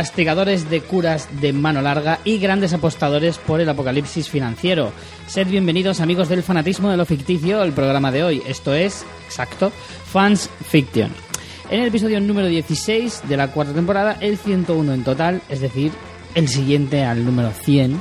[0.00, 4.92] castigadores de curas de mano larga y grandes apostadores por el apocalipsis financiero.
[5.26, 8.42] Sed bienvenidos amigos del fanatismo de lo ficticio al programa de hoy.
[8.46, 9.70] Esto es, exacto,
[10.06, 11.10] Fans Fiction.
[11.68, 15.92] En el episodio número 16 de la cuarta temporada, el 101 en total, es decir,
[16.34, 18.00] el siguiente al número 100,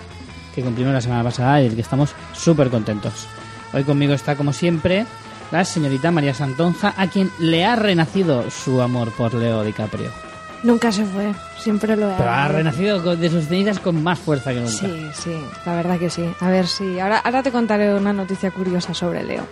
[0.55, 3.27] que cumplimos la semana pasada y del que estamos súper contentos.
[3.73, 5.05] Hoy conmigo está, como siempre,
[5.51, 10.28] la señorita María Santonja, a quien le ha renacido su amor por Leo DiCaprio.
[10.63, 14.51] Nunca se fue, siempre lo he Pero ha renacido de sus cenizas con más fuerza
[14.51, 14.71] que nunca.
[14.71, 16.29] Sí, sí, la verdad que sí.
[16.41, 16.99] A ver si.
[16.99, 19.45] Ahora, ahora te contaré una noticia curiosa sobre Leo.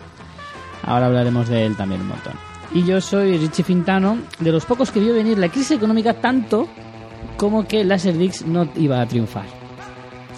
[0.83, 2.33] Ahora hablaremos de él también un montón.
[2.73, 6.67] Y yo soy Richie Fintano, de los pocos que vio venir la crisis económica tanto
[7.37, 9.45] como que Laserdix no iba a triunfar.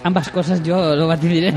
[0.04, 1.54] Ambas cosas yo lo batidiré.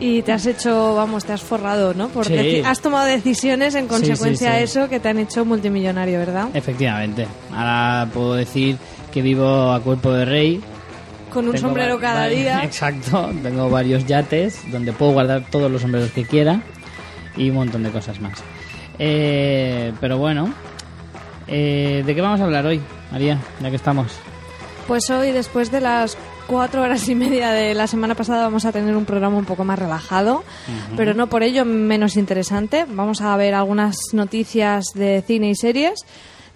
[0.00, 2.08] Y te has hecho, vamos, te has forrado, ¿no?
[2.08, 2.62] Porque Sí.
[2.64, 6.48] has tomado decisiones en consecuencia sí, a eso que te han hecho multimillonario, ¿verdad?
[6.54, 7.26] Efectivamente.
[7.52, 8.76] Ahora puedo decir
[9.12, 10.60] que vivo a cuerpo de rey.
[11.32, 12.60] Con un Tengo sombrero cada día.
[12.64, 13.30] Exacto.
[13.42, 16.62] Tengo varios yates donde puedo guardar todos los sombreros que quiera
[17.36, 18.38] y un montón de cosas más.
[19.00, 20.52] Eh, pero bueno,
[21.48, 23.38] eh, ¿de qué vamos a hablar hoy, María?
[23.60, 24.12] Ya que estamos.
[24.86, 26.16] Pues hoy, después de las
[26.48, 29.64] cuatro horas y media de la semana pasada, vamos a tener un programa un poco
[29.64, 30.42] más relajado,
[30.96, 32.86] pero no por ello menos interesante.
[32.88, 36.00] Vamos a ver algunas noticias de cine y series,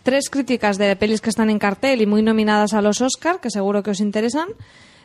[0.03, 3.51] tres críticas de pelis que están en cartel y muy nominadas a los Oscar, que
[3.51, 4.49] seguro que os interesan.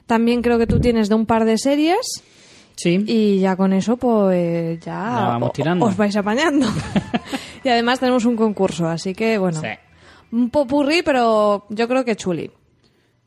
[0.07, 2.23] También creo que tú tienes de un par de series
[2.77, 3.03] Sí.
[3.07, 5.85] y ya con eso pues ya, Ya vamos tirando.
[5.85, 6.65] os vais apañando.
[7.63, 9.67] y además tenemos un concurso, así que bueno, Sí.
[10.31, 12.49] un popurrí, pero yo creo que chuli.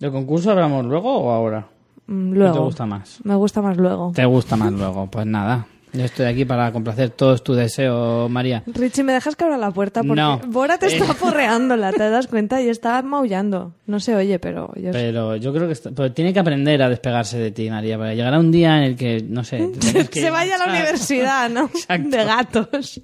[0.01, 1.69] ¿Del concurso hablamos luego o ahora?
[2.07, 2.55] Mm, ¿Qué Luego.
[2.55, 3.19] te gusta más?
[3.23, 4.13] Me gusta más luego.
[4.15, 5.07] ¿Te gusta más luego?
[5.09, 5.67] Pues nada.
[5.93, 8.63] Yo estoy aquí para complacer todos tus deseos, María.
[8.67, 10.03] Richie, ¿me dejas que abra la puerta?
[10.05, 10.41] Porque No.
[10.47, 12.63] Bora te está porreándola, ¿te das cuenta?
[12.63, 13.75] Y está maullando.
[13.87, 16.89] No se oye, pero yo Pero yo creo que está- pero tiene que aprender a
[16.89, 19.71] despegarse de ti, María, para llegará un día en el que, no sé,
[20.11, 21.65] que se vaya a la universidad, ¿no?
[21.65, 22.09] Exacto.
[22.17, 23.01] De gatos.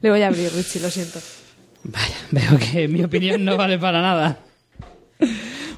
[0.00, 1.18] Le voy a abrir, Richie, lo siento.
[1.84, 4.38] Vaya, veo que mi opinión no vale para nada.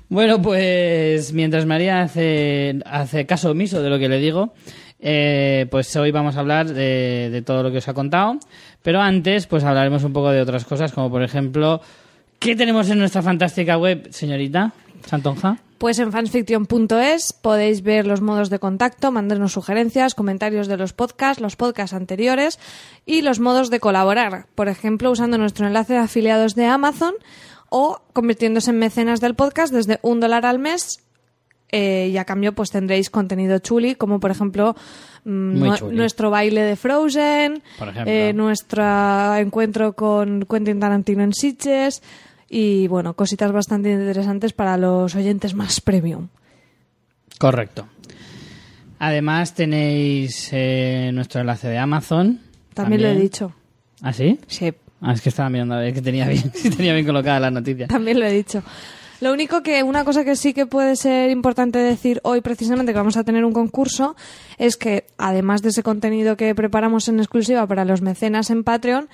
[0.08, 4.52] Bueno, pues mientras María hace, hace caso omiso de lo que le digo,
[5.00, 8.38] eh, pues hoy vamos a hablar de, de todo lo que os ha contado.
[8.82, 11.80] Pero antes, pues hablaremos un poco de otras cosas, como por ejemplo,
[12.38, 14.72] ¿qué tenemos en nuestra fantástica web, señorita
[15.06, 15.58] Santonja?
[15.78, 21.42] Pues en fansfiction.es podéis ver los modos de contacto, mandarnos sugerencias, comentarios de los podcasts,
[21.42, 22.58] los podcasts anteriores
[23.04, 24.46] y los modos de colaborar.
[24.54, 27.12] Por ejemplo, usando nuestro enlace de afiliados de Amazon
[27.68, 31.02] o convirtiéndose en mecenas del podcast desde un dólar al mes.
[31.72, 34.76] eh, y a cambio pues tendréis contenido chuli, como por ejemplo
[35.24, 35.96] mm, chuli.
[35.96, 37.60] nuestro baile de Frozen,
[38.06, 42.02] eh, nuestro encuentro con Quentin Tarantino en Sitges
[42.48, 46.28] y bueno, cositas bastante interesantes para los oyentes más premium.
[47.38, 47.88] Correcto.
[49.00, 52.40] Además tenéis eh, nuestro enlace de Amazon.
[52.74, 53.52] También, lo he dicho.
[54.02, 54.38] ¿Ah, sí?
[54.46, 57.38] Sí, Ah, es que estaba mirando a ver que tenía bien, si tenía bien colocada
[57.40, 57.86] la noticia.
[57.86, 58.62] también lo he dicho.
[59.20, 62.98] Lo único que una cosa que sí que puede ser importante decir hoy precisamente que
[62.98, 64.14] vamos a tener un concurso
[64.58, 69.08] es que además de ese contenido que preparamos en exclusiva para los mecenas en Patreon,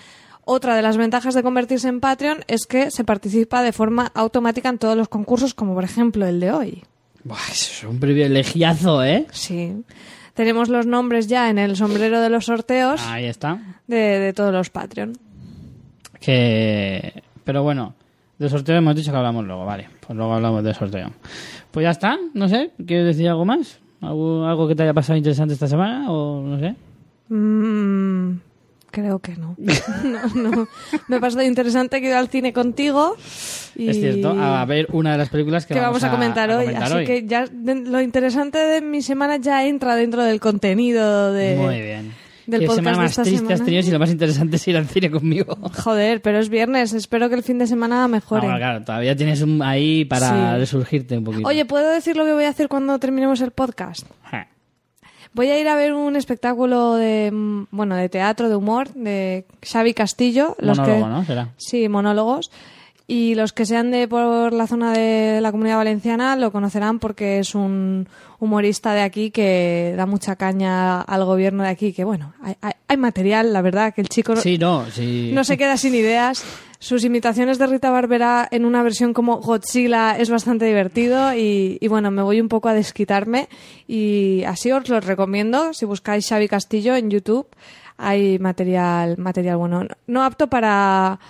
[0.44, 4.69] otra de las ventajas de convertirse en Patreon es que se participa de forma automática
[4.70, 6.82] en todos los concursos como por ejemplo el de hoy.
[7.22, 9.28] Buah, eso es un privilegiazo, ¿eh?
[9.31, 9.72] Sí.
[10.34, 13.60] Tenemos los nombres ya en el sombrero de los sorteos Ahí está.
[13.87, 15.12] de, de todos los Patreon.
[16.22, 17.22] Que...
[17.44, 17.94] Pero bueno,
[18.38, 19.88] de sorteo hemos dicho que hablamos luego, vale.
[20.06, 21.10] Pues luego hablamos de sorteo.
[21.71, 23.81] Pues ya está, no sé, ¿quieres decir algo más?
[24.00, 26.11] ¿Algo, algo que te haya pasado interesante esta semana?
[26.11, 26.75] O no sé.
[27.29, 28.41] Mm,
[28.91, 29.55] creo que no.
[30.35, 30.69] no, no.
[31.08, 33.17] Me ha pasado interesante que ido al cine contigo.
[33.76, 36.67] Y Es cierto, a ver una de las películas que, que vamos a comentar hoy.
[36.67, 37.05] comentar Así hoy.
[37.06, 41.56] que ya lo interesante de mi semana ya entra dentro del contenido de.
[41.56, 42.21] Muy bien.
[42.47, 43.65] Del ¿Qué podcast semana de más esta triste has semana?
[43.65, 45.56] tenido si lo más interesante es ir al cine conmigo?
[45.85, 46.93] Joder, pero es viernes.
[46.93, 48.43] Espero que el fin de semana mejore.
[48.43, 50.59] Ah, bueno, claro, todavía tienes un ahí para Sí.
[50.61, 51.49] resurgirte un poquito.
[51.49, 54.06] Oye, ¿puedo decir lo que voy a hacer cuando terminemos el podcast?
[54.25, 54.49] Ja.
[55.35, 59.47] Voy a ir a ver un espectáculo de, mm, bueno, de teatro, de humor, de
[59.62, 60.56] Xavi Castillo.
[60.59, 61.25] Los Monólogo, que, ¿no?
[61.25, 61.49] Será.
[61.56, 62.50] Sí, monólogos.
[63.06, 67.40] Y los que sean de por la zona de la comunidad valenciana lo conocerán porque
[67.40, 68.08] es un
[68.38, 71.93] humorista de aquí que da mucha caña al gobierno de aquí.
[71.93, 75.31] Que bueno, hay, hay- hay material, la verdad, que el chico no- Sí, no, sí.
[75.34, 76.44] no se queda sin ideas.
[76.78, 81.88] Sus imitaciones de Rita Barbera en una versión como Godzilla es bastante divertido y, y
[81.88, 83.48] bueno, me voy un poco a desquitarme
[83.87, 85.72] y así os lo recomiendo.
[85.75, 87.46] Si buscáis Xavi Castillo en YouTube
[87.98, 89.87] hay material, material bueno.
[90.08, 91.20] No apto para,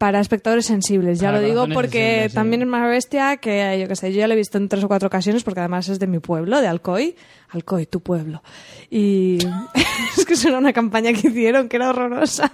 [0.00, 1.20] para espectadores sensibles.
[1.20, 2.34] Ya Para lo digo porque sí.
[2.34, 4.82] también es más bestia que, yo qué sé, yo ya lo he visto en tres
[4.82, 7.14] o cuatro ocasiones porque además es de mi pueblo, de Alcoy.
[7.50, 8.42] Alcoy, tu pueblo.
[8.88, 9.36] Y
[10.16, 12.50] es que era una campaña que hicieron que era horrorosa.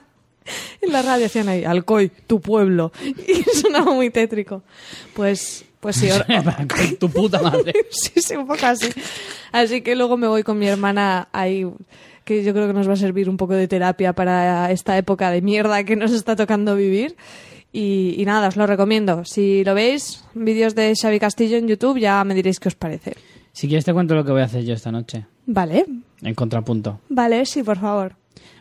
[0.81, 2.91] En la radio decían ahí, Alcoy, tu pueblo.
[3.29, 4.65] Y sonaba muy tétrico.
[5.15, 6.09] Pues, pues sí,
[6.99, 7.75] tu puta madre.
[7.91, 8.89] sí, sí, un poco así.
[9.53, 11.65] Así que luego me voy con mi hermana ahí,
[12.27, 15.31] que yo creo que nos va a servir un poco de terapia para esta época
[15.31, 17.17] de mierda que nos está tocando vivir.
[17.73, 19.25] Y, y nada, os lo recomiendo.
[19.25, 23.15] Si lo veis, vídeos de Xavi Castillo en YouTube, ya me diréis qué os parece.
[23.53, 25.87] Si quieres te cuento lo que voy a hacer yo esta noche, Vale,
[26.23, 27.01] en contrapunto.
[27.09, 28.17] vale, sí, por favor.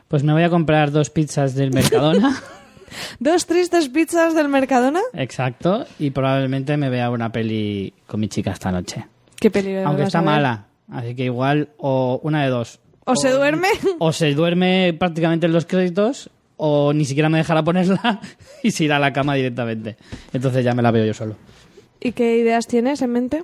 [0.08, 2.42] Pues me voy a comprar dos pizzas del Mercadona.
[3.20, 5.02] Dos tristes pizzas del Mercadona.
[5.14, 5.86] Exacto.
[6.00, 9.06] Y probablemente me vea una peli con mi chica esta noche.
[9.38, 9.88] Qué peligro.
[9.88, 10.68] Aunque está mala.
[10.90, 12.80] Así que igual, o una de dos.
[13.06, 13.70] O se duerme.
[14.00, 18.20] O se duerme prácticamente en los créditos, o ni siquiera me dejará ponerla
[18.64, 19.98] y se irá a la cama directamente.
[20.34, 21.36] Entonces ya me la veo yo solo.
[22.00, 23.44] ¿Y qué ideas tienes en mente?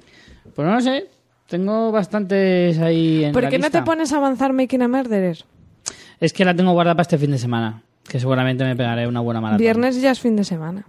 [0.56, 1.08] Pues no lo sé.
[1.48, 5.44] Tengo bastantes ahí en ¿Por la qué no te pones a avanzar Making a Murderer?
[6.20, 7.84] Es que la tengo guardada para este fin de semana.
[8.08, 9.60] Que seguramente me pegaré una buena maratón.
[9.62, 10.86] Viernes ya es fin de semana.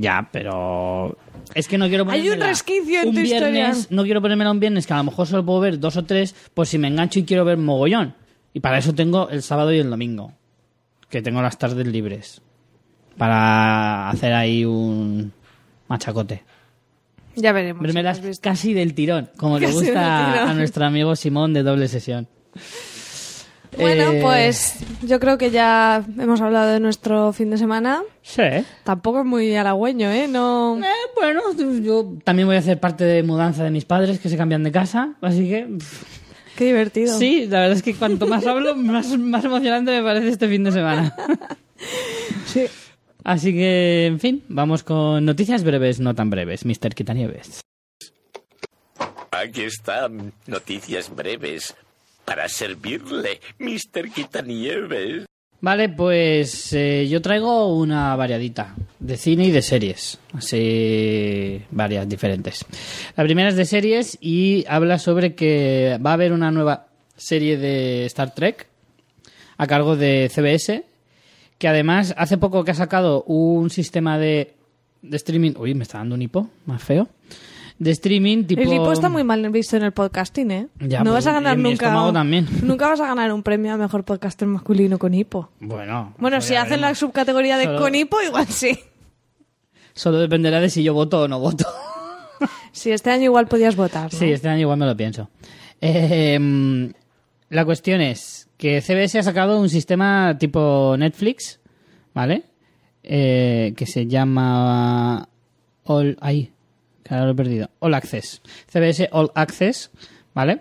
[0.00, 1.16] Ya, pero
[1.54, 3.48] es que no quiero Hay un resquicio en tu historia.
[3.50, 6.04] viernes, No quiero ponérmela un viernes que a lo mejor solo puedo ver dos o
[6.04, 8.14] tres, por si me engancho y quiero ver mogollón.
[8.54, 10.32] Y para eso tengo el sábado y el domingo,
[11.10, 12.40] que tengo las tardes libres
[13.16, 15.32] para hacer ahí un
[15.88, 16.44] machacote.
[17.34, 17.84] Ya veremos.
[18.06, 18.42] Has visto.
[18.42, 22.28] casi del tirón, como le Casi gusta a nuestro amigo Simón de doble sesión.
[23.76, 28.02] Bueno, Eh, pues yo creo que ya hemos hablado de nuestro fin de semana.
[28.22, 28.42] Sí.
[28.84, 30.26] Tampoco es muy halagüeño, ¿eh?
[30.28, 30.78] No...
[30.78, 31.42] Eh, bueno,
[31.82, 34.72] yo también voy a hacer parte de mudanza de mis padres que se cambian de
[34.72, 35.68] casa, así que
[36.56, 37.16] Qué divertido.
[37.16, 40.64] Sí, la verdad es que cuanto más hablo, más, más emocionante me parece este fin
[40.64, 41.14] de semana.
[42.46, 42.64] Sí.
[43.22, 46.64] Así que, en fin, vamos con noticias breves, no tan breves.
[46.64, 46.94] Mr.
[46.94, 47.60] Quitanieves.
[49.30, 51.76] Aquí están noticias breves
[52.28, 54.10] para servirle, Mr.
[54.14, 55.24] Quitanieves.
[55.62, 62.66] Vale, pues eh, yo traigo una variadita de cine y de series, así varias diferentes.
[63.16, 67.56] La primera es de series y habla sobre que va a haber una nueva serie
[67.56, 68.66] de Star Trek
[69.56, 70.84] a cargo de CBS,
[71.56, 74.52] que además hace poco que ha sacado un sistema de,
[75.00, 77.08] de streaming, uy, me está dando un hipo, más feo,
[77.78, 78.60] de streaming tipo...
[78.62, 80.68] El hipo está muy mal visto en el podcasting, ¿eh?
[80.80, 82.12] Ya, no pues, vas a ganar en nunca.
[82.12, 82.46] también.
[82.62, 85.50] Nunca vas a ganar un premio a mejor podcaster masculino con hipo.
[85.60, 88.78] Bueno, Bueno, eso si hacen la subcategoría de Solo- con hipo, igual sí.
[89.94, 91.64] Solo dependerá de si yo voto o no voto.
[92.70, 94.12] Sí, este año igual podías votar.
[94.12, 94.16] ¿no?
[94.16, 95.28] Sí, este año igual me lo pienso.
[95.80, 96.92] Eh,
[97.48, 101.58] la cuestión es que CBS ha sacado un sistema tipo Netflix,
[102.14, 102.44] ¿vale?
[103.02, 105.28] Eh, que se llama
[105.84, 106.16] All...
[106.20, 106.52] Ahí,
[107.10, 107.70] ahora lo he perdido.
[107.80, 108.42] All Access.
[108.72, 109.90] CBS All Access,
[110.34, 110.60] ¿vale?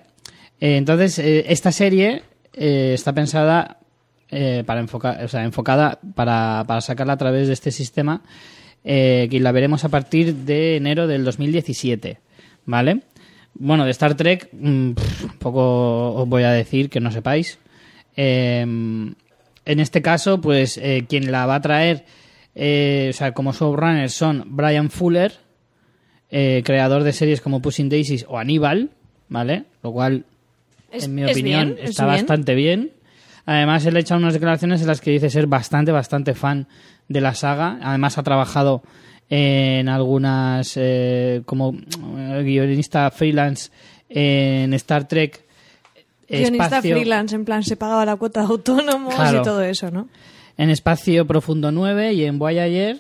[0.60, 2.24] Eh, entonces, eh, esta serie
[2.54, 3.80] eh, está pensada
[4.66, 8.24] para enfocar, o sea, enfocada para, para sacarla a través de este sistema
[8.84, 12.20] que la veremos a partir de enero del 2017,
[12.66, 13.04] ¿vale?
[13.54, 17.58] Bueno, de Star Trek, mm, pff, poco os voy a decir que no sepáis.
[18.18, 20.78] Eh, en este caso, pues
[21.08, 22.04] quien la va a traer,
[22.54, 25.32] o sea, como showrunners son Brian Fuller,
[26.32, 28.90] eh, creador de series como Pushing Daisies o Aníbal,
[29.30, 29.64] ¿vale?
[29.84, 30.26] Lo cual,
[30.92, 32.92] Es- en mi es opinión, bien, está bastante bien.
[33.46, 36.68] Además, él ha hecho unas declaraciones en las que dice ser bastante, bastante fan
[37.08, 37.80] de la saga.
[37.82, 38.84] Además, ha trabajado
[39.30, 41.74] en algunas, eh, como
[42.18, 43.72] eh, guionista freelance
[44.10, 45.46] en Star Trek.
[46.30, 49.40] Guionista Espacio- freelance, en plan, se pagaba la cuota de autónomos Claro.
[49.40, 50.10] y todo eso, ¿no?
[50.60, 52.98] en Espacio Profundo 9 y en Voyager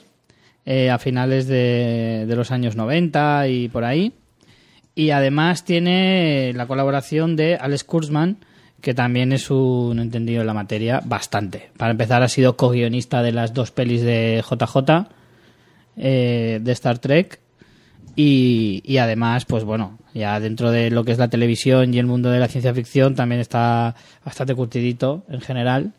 [0.70, 4.12] eh, a finales de, los años 90 y por ahí.
[4.96, 8.40] Y además tiene la colaboración de Alex Kurzman,
[8.82, 11.70] que también es un entendido en la materia bastante.
[11.78, 15.08] Para empezar, ha sido co-guionista de las dos pelis de JJ
[15.96, 17.40] eh, de Star Trek.
[18.18, 22.08] Y, y además, pues bueno, ya dentro de lo que es la televisión y el
[22.08, 23.96] mundo de la ciencia ficción también está
[24.26, 25.94] bastante curtidito en general.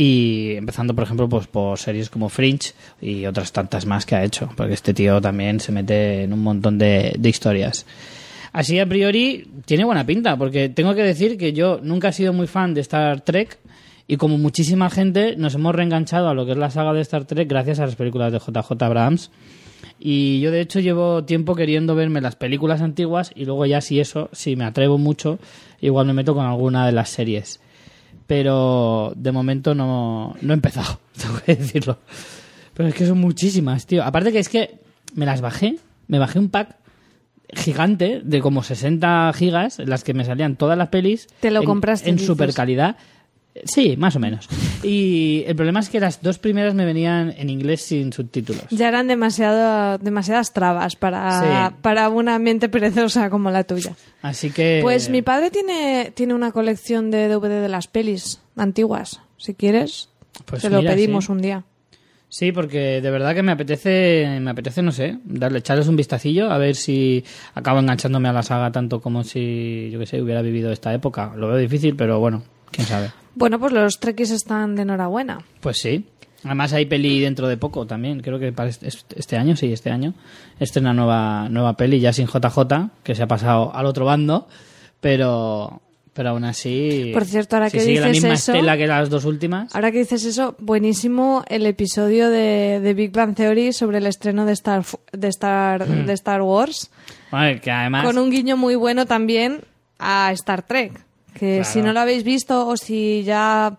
[0.00, 4.22] Y empezando, por ejemplo, pues por series como Fringe y otras tantas más que ha
[4.22, 7.84] hecho, porque este tío también se mete en un montón de, de historias.
[8.52, 12.32] Así a priori tiene buena pinta, porque tengo que decir que yo nunca he sido
[12.32, 13.58] muy fan de Star Trek
[14.06, 17.24] y como muchísima gente nos hemos reenganchado a lo que es la saga de Star
[17.24, 19.30] Trek gracias a las películas de JJ Abrams.
[20.00, 24.00] Y yo de hecho llevo tiempo queriendo verme las películas antiguas y luego ya si
[24.00, 25.38] eso, si me atrevo mucho,
[25.80, 27.60] igual me meto con alguna de las series.
[28.28, 31.98] Pero de momento no, no he empezado, tengo que decirlo.
[32.74, 34.04] Pero es que son muchísimas, tío.
[34.04, 34.78] Aparte que es que
[35.14, 36.76] me las bajé, me bajé un pack
[37.54, 41.26] gigante de como 60 gigas, en las que me salían todas las pelis.
[41.40, 42.96] Te lo en- compraste, En super calidad.
[43.64, 44.48] Sí, más o menos.
[44.82, 48.64] Y el problema es que las dos primeras me venían en inglés sin subtítulos.
[48.70, 51.74] Ya eran demasiado, demasiadas trabas para, Sí.
[51.82, 53.92] para una mente perezosa como la tuya.
[54.22, 54.80] Así que...
[54.82, 59.20] Pues mi padre tiene, tiene una colección de DVD de las pelis antiguas.
[59.36, 60.08] Si quieres,
[60.44, 61.32] Pues te lo pedimos sí.
[61.32, 61.64] un día.
[62.30, 66.50] Sí, porque de verdad que me apetece, me apetece, no sé, darle, echarles un vistacillo
[66.50, 67.24] a ver si
[67.54, 71.32] acabo enganchándome a la saga tanto como si, yo qué sé, hubiera vivido esta época.
[71.36, 73.10] Lo veo difícil, pero bueno, quién sabe.
[73.38, 75.38] Bueno, pues los trekkies están de enhorabuena.
[75.60, 76.04] Pues sí.
[76.44, 80.14] Además hay peli dentro de poco también, creo que para este, año, sí, este año,
[80.60, 84.46] estrena nueva, nueva peli ya sin JJ, que se ha pasado al otro bando,
[85.00, 85.80] pero,
[86.12, 87.10] pero aún así...
[87.12, 89.74] Por cierto, ahora si que sigue la dices misma eso- estela que las dos últimas...
[89.74, 94.44] Ahora que dices eso, buenísimo el episodio de, de Big Bang Theory sobre el estreno
[94.44, 96.06] de Star, de Star, Hmm.
[96.06, 96.90] de Star Wars,
[97.32, 98.04] Vale, que además...
[98.04, 99.62] con un guiño muy bueno también
[99.98, 101.04] a Star Trek.
[101.38, 101.70] Que Claro.
[101.72, 103.76] si no lo habéis visto o si ya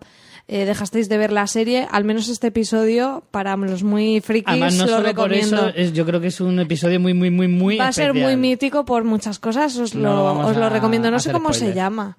[0.48, 4.74] eh, dejasteis de ver la serie, al menos este episodio, para los muy frikis, Además,
[4.76, 5.68] no lo solo por recomiendo.
[5.68, 8.14] eso, es, yo creo que es un episodio muy, muy, muy, muy Va a ser
[8.14, 11.10] muy mítico por muchas cosas, os No lo, os lo recomiendo.
[11.10, 12.16] No sé cómo se llama.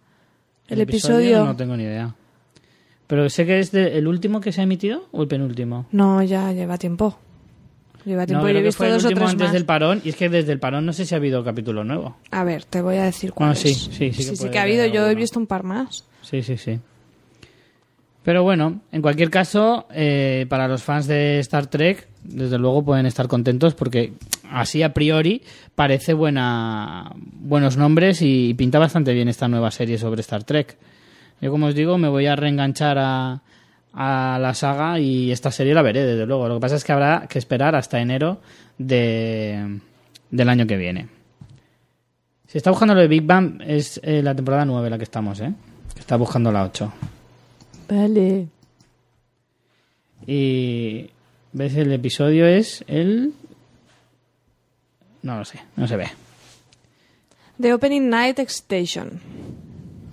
[0.68, 1.44] El, episodio.
[1.44, 2.16] No tengo ni idea.
[3.08, 5.86] Pero sé que es de- el último que se ha emitido o el penúltimo.
[5.92, 7.18] No, ya lleva tiempo.
[8.06, 9.54] Lleva tiempo no, creo he que visto fue el dos o último tres antes más.
[9.54, 10.02] del parón.
[10.04, 12.18] Y es que desde el parón no sé si ha habido capítulo nuevo.
[12.32, 13.60] A ver, te voy a decir cuál Bueno, es.
[13.60, 14.86] sí, sí, sí que sí, que ha habido.
[14.88, 16.06] Yo he visto un par más.
[16.22, 16.80] Sí, sí, sí.
[18.24, 23.08] Pero bueno, en cualquier caso, eh, para los fans de Star Trek, desde luego pueden
[23.08, 24.14] estar contentos porque
[24.52, 25.42] así a priori
[25.74, 30.78] parece buena, buenos nombres y pinta bastante bien esta nueva serie sobre Star Trek.
[31.42, 33.42] Yo, como os digo, me voy a reenganchar a,
[33.94, 36.48] a la saga y esta serie la veré, desde luego.
[36.48, 38.42] Lo que pasa es que habrá que esperar hasta enero
[38.78, 39.80] de,
[40.30, 41.08] del año que viene.
[42.48, 45.40] Si está buscando lo de Big Bang, es eh, la temporada 9 la que estamos,
[45.40, 45.54] ¿eh?
[45.98, 46.94] Está buscando la 8.
[47.90, 48.48] Vale.
[50.28, 51.10] Y.
[51.54, 51.76] ¿Ves?
[51.76, 53.34] El episodio es el.
[55.22, 56.08] No lo sé, no se ve.
[57.60, 59.20] The Opening Night Excitation.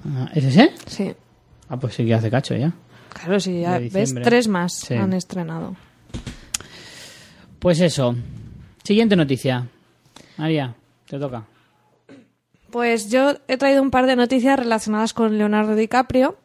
[0.04, 0.70] Ah, ¿Es ese?
[0.86, 1.14] Sí.
[1.68, 2.72] Ah, pues sí que hace cacho ya.
[3.20, 4.94] Claro, sí, ya ves, tres más Sí.
[4.94, 5.76] han estrenado.
[7.58, 8.14] Pues eso.
[8.84, 9.66] Siguiente noticia.
[10.36, 10.74] María,
[11.08, 11.44] te toca.
[12.70, 16.36] Pues yo he traído un par de noticias relacionadas con Leonardo DiCaprio.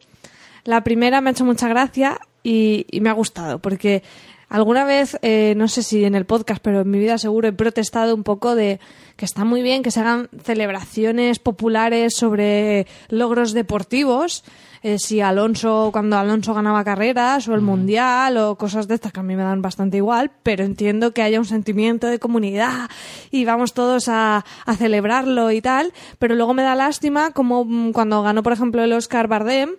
[0.64, 4.02] La primera me ha hecho mucha gracia y, y me ha gustado, porque
[4.48, 7.52] alguna vez, eh, no sé si en el podcast, pero en mi vida seguro he
[7.52, 8.80] protestado un poco de
[9.16, 14.44] que está muy bien que se hagan celebraciones populares sobre logros deportivos.
[14.86, 19.20] Eh, si Alonso, cuando Alonso ganaba carreras, o el Mundial, o cosas de estas que
[19.20, 22.90] a mí me dan bastante igual, pero entiendo que haya un sentimiento de comunidad
[23.30, 27.92] y vamos todos a, a celebrarlo y tal, pero luego me da lástima como mm,
[27.92, 29.70] cuando ganó, por ejemplo, el Oscar Bardem,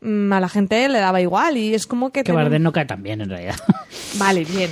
[0.00, 2.20] mm, a la gente le daba igual y es como que...
[2.20, 3.56] Que tenemos- Bardem no cae tan bien en realidad.
[4.16, 4.70] Vale, bien.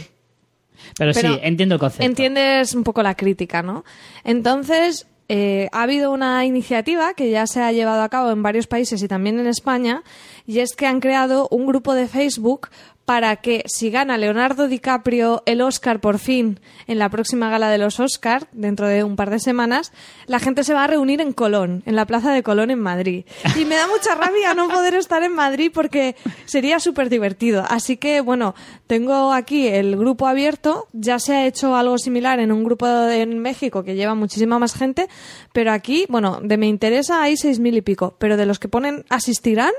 [0.99, 2.05] Pero, Pero sí, entiendo el concepto.
[2.05, 3.85] Entiendes un poco la crítica, ¿no?
[4.25, 8.67] Entonces, eh, ha habido una iniciativa que ya se ha llevado a cabo en varios
[8.67, 10.03] países y también en España,
[10.47, 12.69] y es que han creado un grupo de Facebook
[13.05, 17.79] para que si gana Leonardo DiCaprio el Oscar por fin en la próxima gala de
[17.79, 19.93] los Oscar, dentro de un par de semanas,
[20.27, 23.25] la gente se va a reunir en Colón, en la plaza de Colón en Madrid.
[23.57, 27.65] Y me da mucha rabia no poder estar en Madrid porque sería súper divertido.
[27.69, 28.55] Así que, bueno,
[28.87, 30.89] tengo aquí el grupo abierto.
[30.93, 34.75] Ya se ha hecho algo similar en un grupo en México que lleva muchísima más
[34.75, 35.09] gente,
[35.53, 38.69] pero aquí, bueno, de me interesa hay seis mil y pico, pero de los que
[38.69, 39.73] ponen asistirán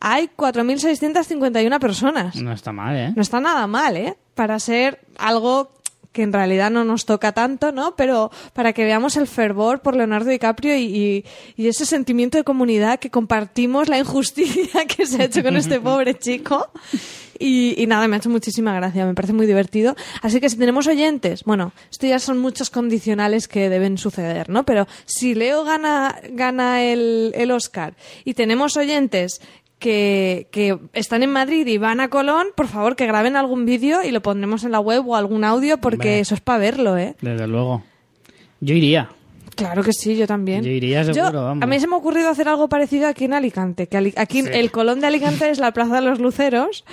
[0.00, 2.36] hay 4.651 personas.
[2.36, 3.12] No está mal, ¿eh?
[3.14, 4.16] No está nada mal, ¿eh?
[4.34, 5.70] Para ser algo
[6.12, 7.94] que en realidad no nos toca tanto, ¿no?
[7.94, 11.24] Pero para que veamos el fervor por Leonardo DiCaprio y, y-
[11.56, 15.78] y ese sentimiento de comunidad que compartimos, la injusticia que se ha hecho con este
[15.80, 16.70] pobre chico.
[17.38, 19.94] Y, y nada, me ha hecho muchísima gracia, me parece muy divertido.
[20.22, 24.64] Así que si tenemos oyentes, bueno, esto ya son muchos condicionales que deben suceder, ¿no?
[24.64, 29.42] Pero si Leo gana, gana el, el Oscar y tenemos oyentes
[29.90, 34.02] que, que están en Madrid y van a Colón, por favor que graben algún vídeo
[34.02, 37.14] y lo pondremos en la web o algún audio porque eso es para verlo, ¿eh?
[37.20, 37.84] Desde luego.
[38.60, 39.08] Yo iría.
[39.54, 40.64] Claro que sí, yo también.
[40.64, 41.62] Yo iría seguro, vamos.
[41.62, 44.48] A mí se me ha ocurrido hacer algo parecido aquí en Alicante, que aquí Sí.
[44.52, 46.84] el Colón de Alicante es la Plaza de los Luceros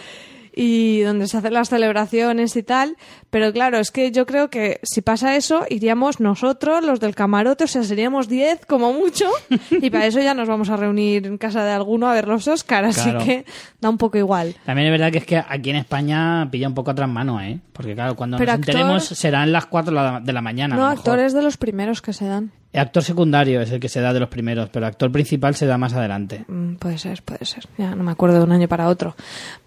[0.56, 2.96] y donde se hacen las celebraciones y tal.
[3.30, 7.64] Pero claro, es que yo creo que si pasa eso, iríamos nosotros, los del camarote,
[7.64, 9.26] o sea, seríamos 10 como mucho,
[9.72, 12.48] y para eso ya nos vamos a reunir en casa de alguno a ver los
[12.48, 13.26] Oscar, así Claro.
[13.26, 13.46] que
[13.82, 14.56] da un poco igual.
[14.66, 17.60] También es verdad que es que aquí en España pilla un poco atrás mano, ¿eh?
[17.74, 20.76] Porque claro, cuando Pero nos actor- enteremos serán las 4 de la- mañana.
[20.76, 22.52] No, actores de los primeros que se dan.
[22.74, 25.54] El actor secundario es el que se da de los primeros, pero el actor principal
[25.54, 26.44] se da más adelante.
[26.48, 27.66] Mm, Puede ser, puede ser.
[27.78, 29.16] Ya no me acuerdo de un año para otro.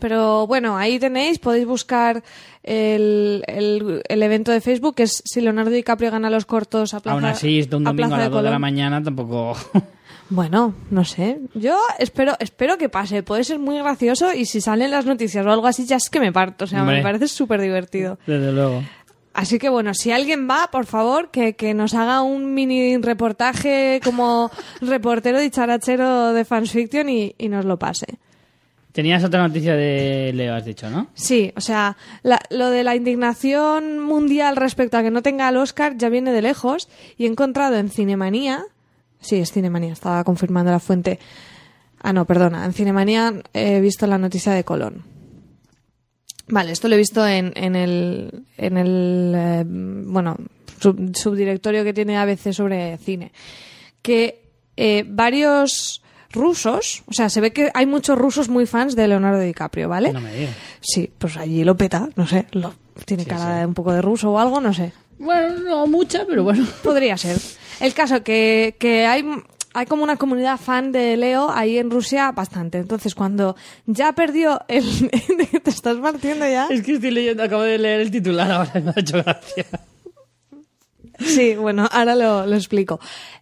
[0.00, 2.24] Pero bueno, ahí tenéis, podéis buscar
[2.64, 7.00] el, el, el evento de Facebook, que es si Leonardo DiCaprio gana los cortos a
[7.00, 9.56] Plaza, Aún así, de un domingo a las 2 de la mañana tampoco...
[10.28, 11.38] Bueno, no sé.
[11.54, 13.22] Yo espero, espero que pase.
[13.22, 16.18] Puede ser muy gracioso y si salen las noticias o algo así, ya es que
[16.18, 16.64] me parto.
[16.64, 16.96] O sea, Hombre.
[16.96, 18.18] me parece súper divertido.
[18.26, 18.82] Desde luego.
[19.36, 24.00] Así que bueno, si alguien va, por favor, que, que nos haga un mini reportaje
[24.02, 24.50] como
[24.80, 28.06] reportero dicharachero de Fansfiction y, y nos lo pase.
[28.92, 31.08] Tenías otra noticia de Leo, has dicho, ¿no?
[31.12, 35.58] Sí, o sea, la- lo de la indignación mundial respecto a que no tenga el
[35.58, 36.88] Oscar ya viene de lejos
[37.18, 38.64] y he encontrado en Cinemanía,
[39.20, 41.18] sí, es Cinemanía, estaba confirmando la fuente.
[42.00, 45.04] Ah, no, perdona, en Cinemanía he visto la noticia de Colón.
[46.48, 50.36] Vale, esto lo he visto en, en el, en el eh, bueno,
[50.80, 53.32] sub- subdirectorio que tiene ABC sobre cine.
[54.02, 54.42] Que
[54.76, 59.40] eh, varios rusos, o sea, se ve que hay muchos rusos muy fans de Leonardo
[59.40, 60.12] DiCaprio, ¿vale?
[60.12, 60.54] No me digas.
[60.80, 62.74] Sí, pues allí lo peta, no sé, lo,
[63.04, 63.60] tiene Sí, cara sí.
[63.60, 64.92] de un poco de ruso o algo, no sé.
[65.18, 66.66] Bueno, no mucha, pero bueno.
[66.82, 67.38] Podría ser.
[67.80, 69.24] El caso que, que hay,
[69.76, 72.78] hay como una comunidad fan de Leo ahí en Rusia bastante.
[72.78, 73.56] Entonces, cuando
[73.86, 75.10] ya perdió el...
[75.62, 76.66] ¿Te estás partiendo ya?
[76.70, 79.66] Es que estoy leyendo, acabo de leer el titular ahora me ha hecho gracia.
[81.18, 83.00] Sí, bueno, ahora lo, lo explico.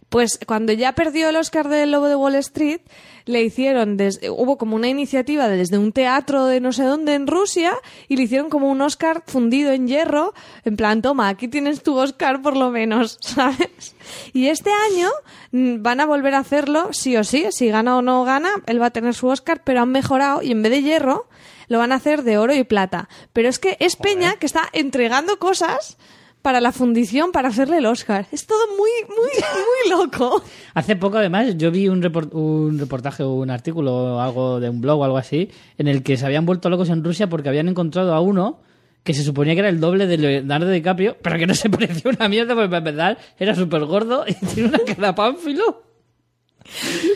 [0.08, 2.80] Pues cuando ya perdió el Oscar del Lobo de Wall Street,
[3.24, 7.14] le hicieron, desde, hubo como una iniciativa de- desde un teatro de no sé dónde
[7.14, 7.74] en Rusia
[8.06, 11.96] y le hicieron como un Oscar fundido en hierro, en plan, toma, aquí tienes tu
[11.98, 13.96] Oscar por lo menos, ¿sabes?
[14.32, 15.09] Y este año
[15.56, 18.86] van a volver a hacerlo, sí o sí, si gana o no gana, él va
[18.86, 21.28] a tener su Oscar, pero han mejorado y en vez de hierro
[21.68, 23.08] lo van a hacer de oro y plata.
[23.32, 25.96] Pero es que es Peña que está entregando cosas
[26.42, 28.26] para la fundición para hacerle el Oscar.
[28.32, 29.16] Es todo muy, muy,
[29.94, 30.42] muy loco.
[30.74, 34.68] Hace poco, además, yo vi un, report- un reportaje o un artículo o algo de
[34.68, 37.48] un blog o algo así, en el que se habían vuelto locos en Rusia porque
[37.48, 38.58] habían encontrado a uno
[39.04, 42.10] que se suponía que era el doble de Leonardo DiCaprio, pero que no se parecía
[42.10, 45.82] una mierda, porque para empezar era súper gordo y tiene una cara pánfilo.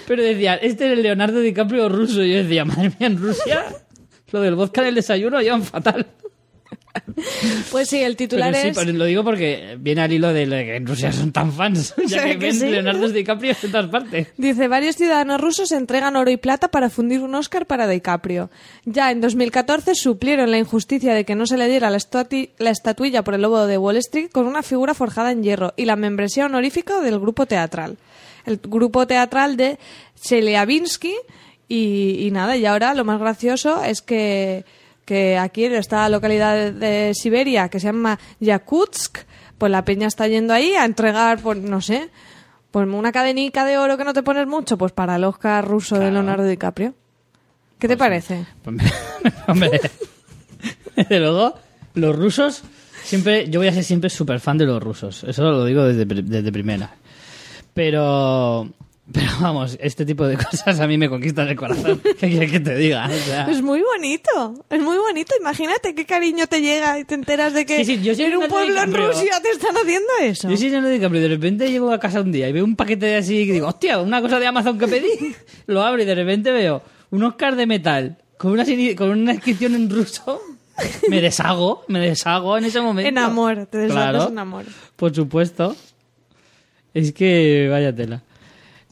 [0.06, 2.22] Pero decían, este es el Leonardo DiCaprio ruso.
[2.22, 3.64] Y yo decía, madre mía, en Rusia
[4.30, 6.06] lo del vodka en el desayuno llevan fatal.
[7.70, 8.78] Pues sí, el titular Pero sí, es...
[8.78, 12.24] pero lo digo porque viene al hilo de que en Rusia son tan fans, ya
[12.24, 12.68] que que ven sí.
[12.68, 14.28] Leonardo DiCaprio en todas partes.
[14.36, 18.50] Dice, varios ciudadanos rusos entregan oro y plata para fundir un Oscar para DiCaprio.
[18.84, 21.98] Ya en 2014 suplieron la injusticia de que no se le diera la,
[22.70, 25.96] estatuilla por el lobo de Wall Street con una figura forjada en hierro y la
[25.96, 27.98] membresía honorífica del grupo teatral.
[28.46, 29.78] El grupo teatral de
[30.20, 31.04] Chelyabinsk
[31.68, 34.64] y, y nada, y ahora lo más gracioso es que,
[35.08, 39.20] que aquí en esta localidad de, Siberia que se llama Yakutsk,
[39.56, 42.10] pues la peña está yendo ahí a entregar, pues no sé,
[42.70, 45.98] pues una cadenica de oro que no te pones mucho, pues para el Oscar ruso
[45.98, 46.10] de.
[46.10, 46.92] Leonardo DiCaprio.
[47.78, 48.44] ¿Qué te parece?
[48.62, 48.76] Pues
[49.48, 49.80] Hombre,
[50.94, 51.54] desde luego,
[51.94, 52.62] los rusos,
[53.02, 55.24] siempre, yo voy a ser siempre súper fan de los rusos.
[55.24, 56.90] Eso lo digo desde, desde primera.
[57.72, 58.68] Pero,
[59.12, 62.00] pero vamos, este tipo de cosas a mí me conquistan el corazón.
[62.20, 63.06] ¿Qué quieres que te diga?
[63.06, 65.34] O sea, Es muy bonito, es muy bonito.
[65.40, 68.36] Imagínate qué cariño te llega y te enteras de que Sí, sí, yo soy en
[68.36, 68.92] un pueblo en.
[68.92, 70.50] Rusia te están haciendo eso.
[70.50, 72.76] yo soy Leonardo DiCaprio y de repente llego a casa un día y veo un
[72.76, 75.34] paquete de así y digo, hostia, una cosa de Amazon que pedí.
[75.66, 78.64] Lo abro y de repente veo un Oscar de metal con una,
[78.96, 80.40] con una inscripción en ruso.
[81.08, 83.08] Me deshago, me deshago en ese momento.
[83.08, 84.28] En amor, te desatas Claro.
[84.28, 84.64] en amor.
[84.96, 85.74] Por supuesto.
[86.94, 88.22] Es que vaya tela.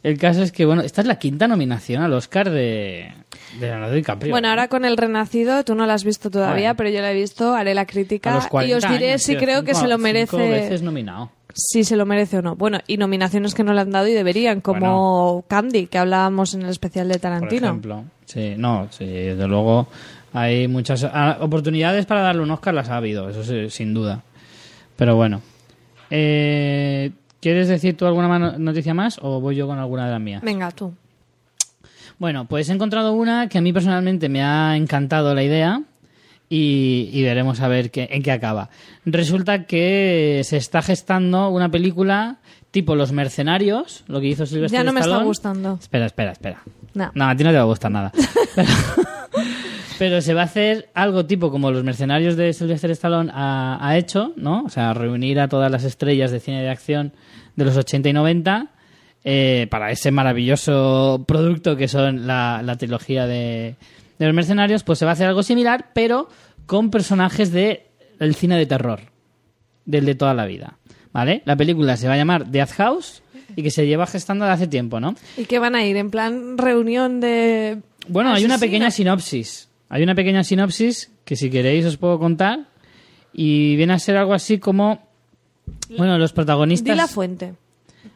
[0.07, 3.11] El caso es que, bueno, esta es la quinta nominación al Oscar de,
[3.59, 4.31] de Leonardo DiCaprio.
[4.31, 6.77] Bueno, ahora con El Renacido, tú no la has visto todavía, Bueno.
[6.77, 9.23] pero yo la he visto, haré la a crítica los 40 y os diré años,
[9.23, 10.37] si tío, creo que cinco- se lo cinco merece.
[10.37, 11.31] veces nominado.
[11.53, 12.55] Si se lo merece o no.
[12.55, 16.63] Bueno, y nominaciones que no le han dado y deberían, como Candy, que hablábamos en
[16.63, 17.67] el especial de Por Tarantino.
[17.67, 18.05] ejemplo.
[18.27, 19.89] Sí, no, sí, desde luego
[20.35, 24.23] hay muchas ah, oportunidades para darle un Oscar, las ha habido, eso sí, sin duda.
[24.97, 25.41] Pero bueno.
[26.11, 30.43] Eh, ¿Quieres decir tú alguna noticia más o voy yo con alguna de las mías?
[30.43, 30.95] Venga, tú.
[32.19, 35.83] Bueno, pues he encontrado una que a mí personalmente me ha encantado la idea
[36.49, 38.71] y, y veremos a ver qué, en qué acaba.
[39.05, 42.39] Resulta que se está gestando una película
[42.71, 45.79] tipo Los Mercenarios, lo que hizo Silvestre Ya no me está gustando.
[45.81, 46.63] Espera, espera, espera.
[46.95, 47.11] No.
[47.15, 48.13] No, a ti no te va a gustar nada.
[48.55, 48.69] Pero,
[49.99, 53.97] Pero se va a hacer algo tipo como los mercenarios de Sylvester Stallone ha, ha
[53.97, 54.63] hecho, ¿no?
[54.65, 57.13] O sea, reunir a todas las estrellas de cine de acción
[57.57, 58.67] de los 80 y 90
[59.25, 63.77] eh, para ese maravilloso producto que son la, la trilogía de,
[64.19, 66.29] de los mercenarios, pues se va a hacer algo similar, pero
[66.67, 67.87] con personajes de
[68.19, 69.01] el cine de terror,
[69.85, 70.79] del de toda la vida,
[71.13, 71.43] ¿vale?
[71.45, 73.23] La película se va a llamar Death House
[73.55, 75.15] y que se lleva gestando de hace tiempo, ¿no?
[75.37, 75.97] ¿Y qué van a ir?
[75.97, 77.79] ¿En plan reunión de...?
[78.09, 79.69] Bueno, hay una pequeña sinopsis.
[79.89, 82.67] Hay una pequeña sinopsis que si queréis os puedo contar
[83.33, 85.07] y viene a ser algo así como...
[85.97, 86.95] Bueno, los protagonistas...
[86.95, 87.55] Di la fuente.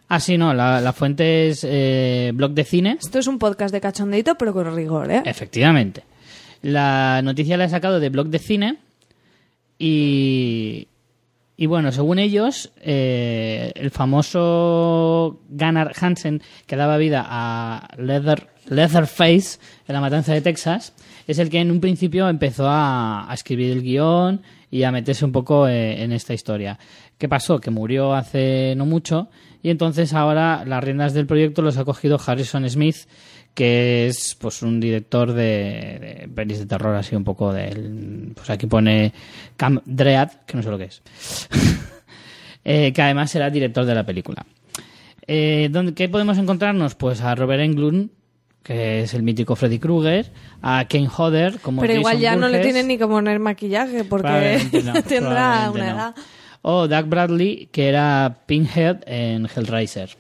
[0.09, 2.97] Ah, sí, no, la, la fuente es eh, blog de cine.
[3.01, 5.23] Esto es un podcast de cachondeito, pero con rigor, ¿eh?
[5.25, 6.03] Efectivamente.
[6.63, 8.79] La noticia la he sacado de blog de cine
[9.79, 10.89] y,
[11.57, 19.59] y bueno, según ellos, eh, el famoso Gunnar Hansen que daba vida a Leather, Leatherface
[19.87, 20.93] en la matanza de Texas
[21.31, 25.33] es el que en un principio empezó a, escribir el guion y a meterse un
[25.33, 26.79] poco eh, en esta historia.
[27.19, 27.61] ¿Qué pasó?
[27.61, 29.29] Que murió hace no mucho
[29.63, 32.97] y entonces ahora las riendas del proyecto los ha cogido Harrison Smith,
[33.55, 38.67] que es pues un director de, de de terror así un poco del pues aquí
[38.67, 39.13] pone
[39.57, 41.03] Cam Dread que no sé lo que es
[42.63, 44.45] Eh, que además será director de la película
[45.27, 46.95] eh, ¿dónde- ¿qué podemos encontrarnos?
[46.95, 48.11] pues a Robert Englund
[48.63, 50.31] que es el mítico Freddy Krueger
[50.63, 54.61] a Ken Hodder como Pero igual ya no le tienen ni que poner maquillaje porque
[54.85, 55.93] no, tendrá una no.
[55.97, 56.15] edad.
[56.63, 60.11] O Doug Bradley, que era Pinhead en Hellraiser.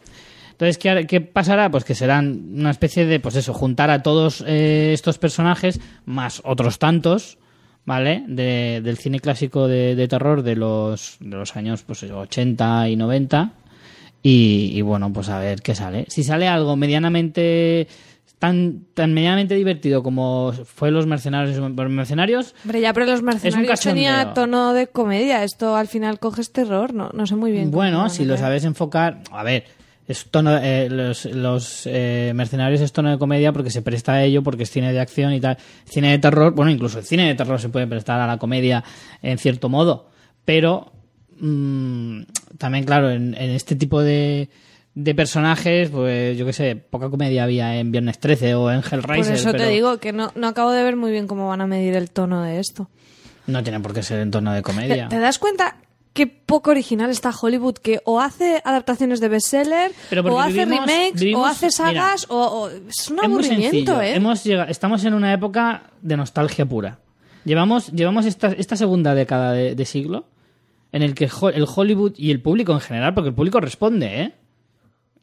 [0.52, 1.70] Entonces, ¿qué, qué pasará?
[1.70, 6.40] Pues que serán una especie de, pues eso, juntar a todos eh, estos personajes, más
[6.44, 7.38] otros tantos,
[7.84, 8.24] ¿vale?
[8.26, 12.88] De- del cine clásico de, de terror de los, de los años pues, eso, 80
[12.90, 13.52] y 90.
[14.22, 16.04] Y, y bueno, pues a ver qué sale.
[16.08, 17.86] Si sale algo medianamente
[18.40, 23.80] tan, tan medianamente divertido como fue Los Mercenarios, los Mercenarios Hombre, ya, pero los mercenarios
[23.80, 24.34] tenía cachondeo.
[24.34, 25.44] tono de comedia.
[25.44, 27.70] Esto al final coges terror, no, no sé muy bien.
[27.70, 29.66] Bueno, si lo sabes enfocar, a ver,
[30.08, 34.24] es tono, eh, los, los, eh, mercenarios es tono de comedia porque se presta a
[34.24, 35.58] ello, porque es cine de acción y tal.
[35.84, 38.82] Cine de terror, bueno, incluso el cine de terror se puede prestar a la comedia
[39.20, 40.08] en cierto modo,
[40.46, 40.92] pero
[41.38, 42.22] mm,
[42.56, 44.48] también, claro, en, en este tipo de,
[44.94, 48.92] de personajes, pues yo qué sé, poca comedia había en Viernes 13 o en Por
[48.94, 49.34] Hellraiser.
[49.36, 51.66] eso pero te digo que no, no acabo de ver muy bien cómo van a
[51.66, 52.88] medir el tono de esto.
[53.46, 55.08] No tiene por qué ser en tono de ¿Te, comedia.
[55.08, 55.76] te das cuenta
[56.12, 57.74] qué poco original está Hollywood?
[57.76, 59.92] Que o hace adaptaciones de bestseller,
[60.28, 64.00] o hace vivimos- remakes, vivimos- o hace sagas, mira, o, o- Es un aburrimiento.
[64.02, 64.14] ¿eh?
[64.16, 66.98] Hemos llega- estamos en una época de nostalgia pura.
[67.44, 70.26] Llevamos, llevamos esta, esta segunda década de, de siglo
[70.92, 71.24] en el que
[71.54, 74.32] el Hollywood y el público en general, porque el público responde, ¿eh?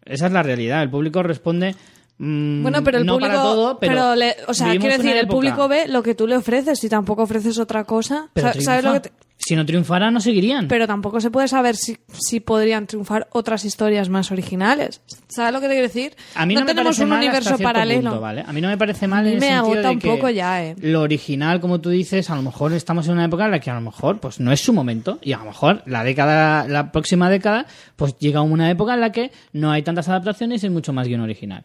[0.08, 0.82] Esa es la realidad.
[0.84, 1.76] El público responde.
[2.18, 3.32] mm, Bueno, pero el no público.
[3.32, 6.36] para todo, pero, le- o sea, quiero decir, el público ve lo que tú le
[6.38, 6.80] ofreces.
[6.80, 8.30] Si tampoco ofreces otra cosa.
[8.34, 10.68] Pero Sa- ¿Sabes lo que te- Si no triunfara, no seguirían.
[10.68, 15.02] Pero tampoco se puede saber si, si podrían triunfar otras historias más originales.
[15.28, 16.16] ¿Sabes lo que te quiero decir?
[16.36, 18.10] A mí no, me tenemos un mal universo paralelo.
[18.10, 18.44] punto, ¿vale?
[18.46, 20.30] A mí no me parece mal en el me sentido agota de un que poco
[20.30, 20.76] ya, ¿eh?
[20.82, 23.70] Lo original, como tú dices, a lo mejor estamos en una época en la que
[23.70, 26.92] a lo mejor pues no es su momento y a lo mejor la década, la
[26.92, 30.94] próxima década, pues llega una época en la que no hay tantas adaptaciones y mucho
[30.94, 31.64] más guion original.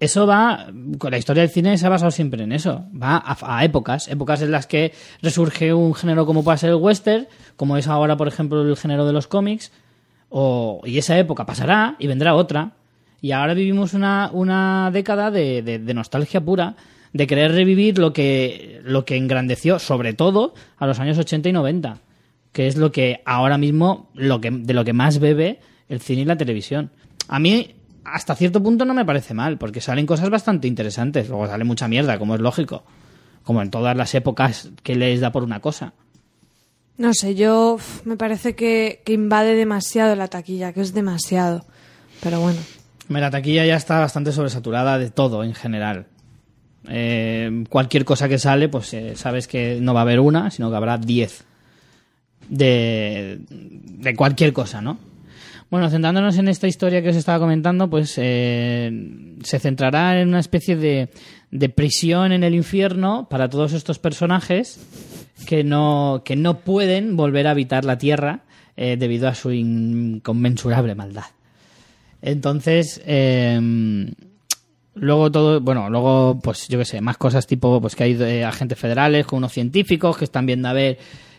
[0.00, 3.36] Eso va, con la historia del cine se ha basado siempre en eso, va a,
[3.58, 7.76] a épocas, épocas en las que resurge un género como puede ser el western, como
[7.76, 9.72] es ahora, por ejemplo, el género de los cómics,
[10.28, 12.72] o, y esa época pasará y vendrá otra.
[13.20, 16.76] Y ahora vivimos una, una década de, de- de nostalgia pura,
[17.12, 21.52] de querer revivir lo que, lo que engrandeció, sobre todo, a los años 80 y
[21.52, 21.98] 90,
[22.52, 25.58] que es lo que ahora mismo, lo que, de lo que más bebe
[25.88, 26.90] el cine y la televisión.
[27.26, 27.74] A mí,
[28.12, 31.28] hasta cierto punto, no me parece mal, porque salen cosas bastante interesantes.
[31.28, 32.84] Luego sale mucha mierda, como es lógico.
[33.44, 35.94] Como en todas las épocas que les da por una cosa.
[36.98, 41.64] No sé, yo me parece que, que invade demasiado la taquilla, que es demasiado.
[42.22, 42.58] Pero bueno.
[43.08, 46.06] La taquilla ya está bastante sobresaturada de todo en general.
[46.88, 50.70] Eh, cualquier cosa que sale, pues eh, sabes que no va a haber una, sino
[50.70, 51.44] que habrá diez.
[52.48, 54.98] De, de cualquier cosa, ¿no?
[55.70, 58.90] Bueno, centrándonos en esta historia que os estaba comentando, pues eh,
[59.42, 61.10] se centrará en una especie de,
[61.50, 64.80] de prisión en el infierno para todos estos personajes
[65.46, 68.44] que no, que no pueden volver a habitar la Tierra
[68.78, 71.26] eh, debido a su inconmensurable maldad.
[72.22, 73.60] Entonces, eh,
[74.94, 78.78] luego todo, bueno, luego, pues yo qué sé, más cosas tipo, pues que hay agentes
[78.78, 80.98] federales con unos científicos que están viendo a ver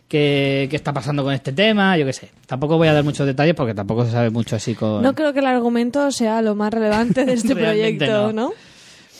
[0.10, 2.32] qué, qué está pasando con este tema, yo qué sé.
[2.46, 5.02] Tampoco voy a dar muchos detalles porque tampoco se sabe mucho así con...
[5.02, 8.50] No creo que el argumento sea lo más relevante de este proyecto, no.
[8.50, 8.54] ¿no?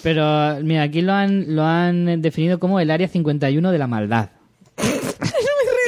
[0.04, 4.30] Pero mira, aquí lo han, lo han definido como el área 51 de la maldad.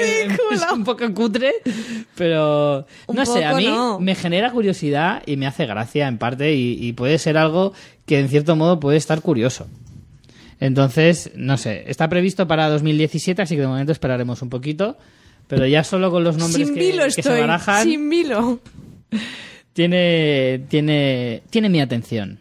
[0.01, 0.51] ridículo.
[0.51, 1.53] Es un poco cutre,
[2.15, 3.99] pero no sé, a mí no.
[3.99, 7.73] me genera curiosidad y me hace gracia en parte y, y puede ser algo
[8.05, 9.67] que en cierto modo puede estar curioso.
[10.61, 14.95] Entonces, no sé, está previsto para 2017, así que de momento esperaremos un poquito,
[15.47, 18.59] pero ya solo con los nombres Sin que, que se barajan Sin vilo.
[19.73, 22.39] tiene, tiene, tiene mi atención.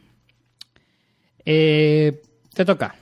[1.46, 2.20] Eh,
[2.54, 2.94] te toca.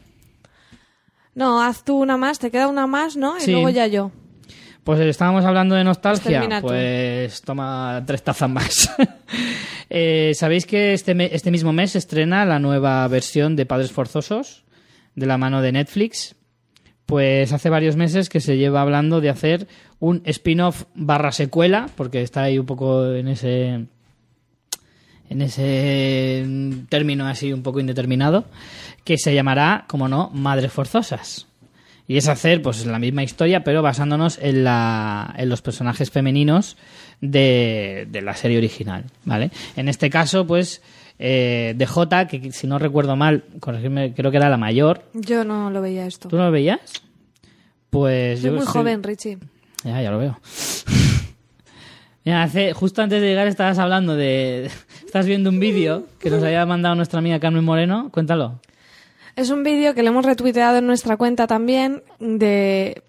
[1.34, 3.36] No, haz tú una más, te queda una más, ¿no?
[3.38, 3.50] Y Sí.
[3.52, 4.12] luego ya yo.
[4.84, 6.60] Pues estábamos hablando de nostalgia.
[6.60, 6.66] tú.
[6.68, 8.90] Pues toma tres tazas más.
[9.90, 14.62] Eh, ¿Sabéis que este, este mismo mes se estrena la nueva versión de Padres Forzosos
[15.18, 16.34] de la mano de Netflix?
[17.06, 19.66] Pues hace varios meses que se lleva hablando de hacer
[19.98, 23.86] un spin-off barra secuela, porque está ahí un poco en ese
[25.30, 26.46] en ese
[26.88, 28.46] término así un poco indeterminado,
[29.04, 31.46] que se llamará, como no, Madres Forzosas.
[32.06, 36.78] Y es hacer pues la misma historia, pero basándonos en, la, en los personajes femeninos
[37.20, 39.50] de, de la serie original, ¿vale?
[39.76, 40.80] En este caso, pues,
[41.18, 45.02] eh, DJ, que si no recuerdo mal, corregirme, creo que era la mayor.
[45.14, 46.28] Yo no lo veía esto.
[46.28, 46.80] ¿Tú no lo veías?
[47.90, 49.38] Pues Soy yo muy joven, Richie.
[49.84, 50.38] Ya, ya lo veo.
[52.24, 54.70] Mira, hace, justo antes de llegar estabas hablando de...
[55.06, 58.10] Estás viendo un vídeo que nos había mandado nuestra amiga Carmen Moreno.
[58.12, 58.60] Cuéntalo.
[59.36, 63.02] Es un vídeo que le hemos retuiteado en nuestra cuenta también de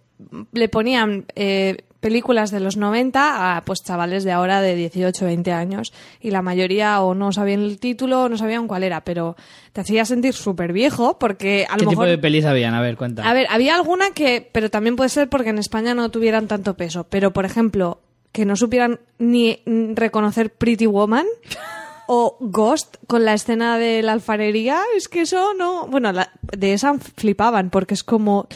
[0.52, 5.52] le ponían eh, películas de los 90 a pues chavales de ahora de 18 20
[5.52, 9.36] años y la mayoría o no sabían el título o no sabían cuál era pero
[9.74, 12.74] te hacía sentir súper viejo porque a ¿Qué lo tipo mejor de pelis habían?
[12.74, 13.28] A ver, cuenta.
[13.28, 16.76] a ver, había alguna que, pero también puede ser porque en España no tuvieran tanto
[16.76, 17.06] peso.
[17.10, 18.00] Pero, por ejemplo,
[18.32, 19.62] que no supieran ni
[19.96, 21.26] reconocer Pretty Woman
[22.12, 25.86] o Ghost con la escena de la alfarería, es que eso no.
[25.86, 28.48] Bueno, la- de esa flipaban porque es como.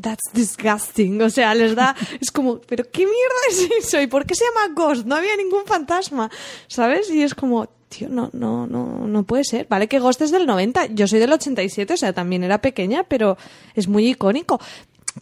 [0.00, 1.22] That's disgusting.
[1.22, 1.94] O sea, les da.
[2.20, 4.00] Es como, ¿pero qué mierda es eso?
[4.00, 5.06] ¿Y por qué se llama Ghost?
[5.06, 6.28] No había ningún fantasma,
[6.66, 7.08] ¿sabes?
[7.10, 7.68] Y es como.
[7.88, 9.68] Tío, no, no, no, no puede ser.
[9.70, 13.04] Vale que Ghost es del 90, yo soy del 87, o sea, también era pequeña,
[13.04, 13.36] pero
[13.76, 14.58] es muy icónico.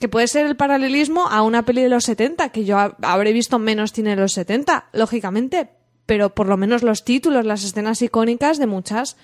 [0.00, 3.34] Que puede ser el paralelismo a una peli de los 70, que yo ha- habré
[3.34, 5.68] visto menos cine de los 70, lógicamente,
[6.06, 9.16] pero por lo menos los títulos, las escenas icónicas de muchas,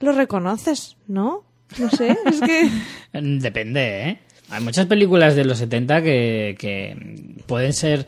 [0.00, 1.44] los reconoces, ¿no?
[1.78, 3.20] No sé, es que...
[3.20, 4.18] Mm, Depende, ¿eh?
[4.50, 8.06] Hay muchas películas de los 70 que, que pueden ser...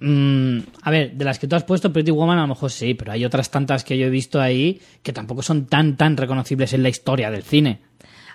[0.00, 2.94] mm, a ver, de las que tú has puesto, Pretty Woman a lo mejor sí,
[2.94, 6.72] pero hay otras tantas que yo he visto ahí que tampoco son tan, tan reconocibles
[6.72, 7.80] en la historia del cine,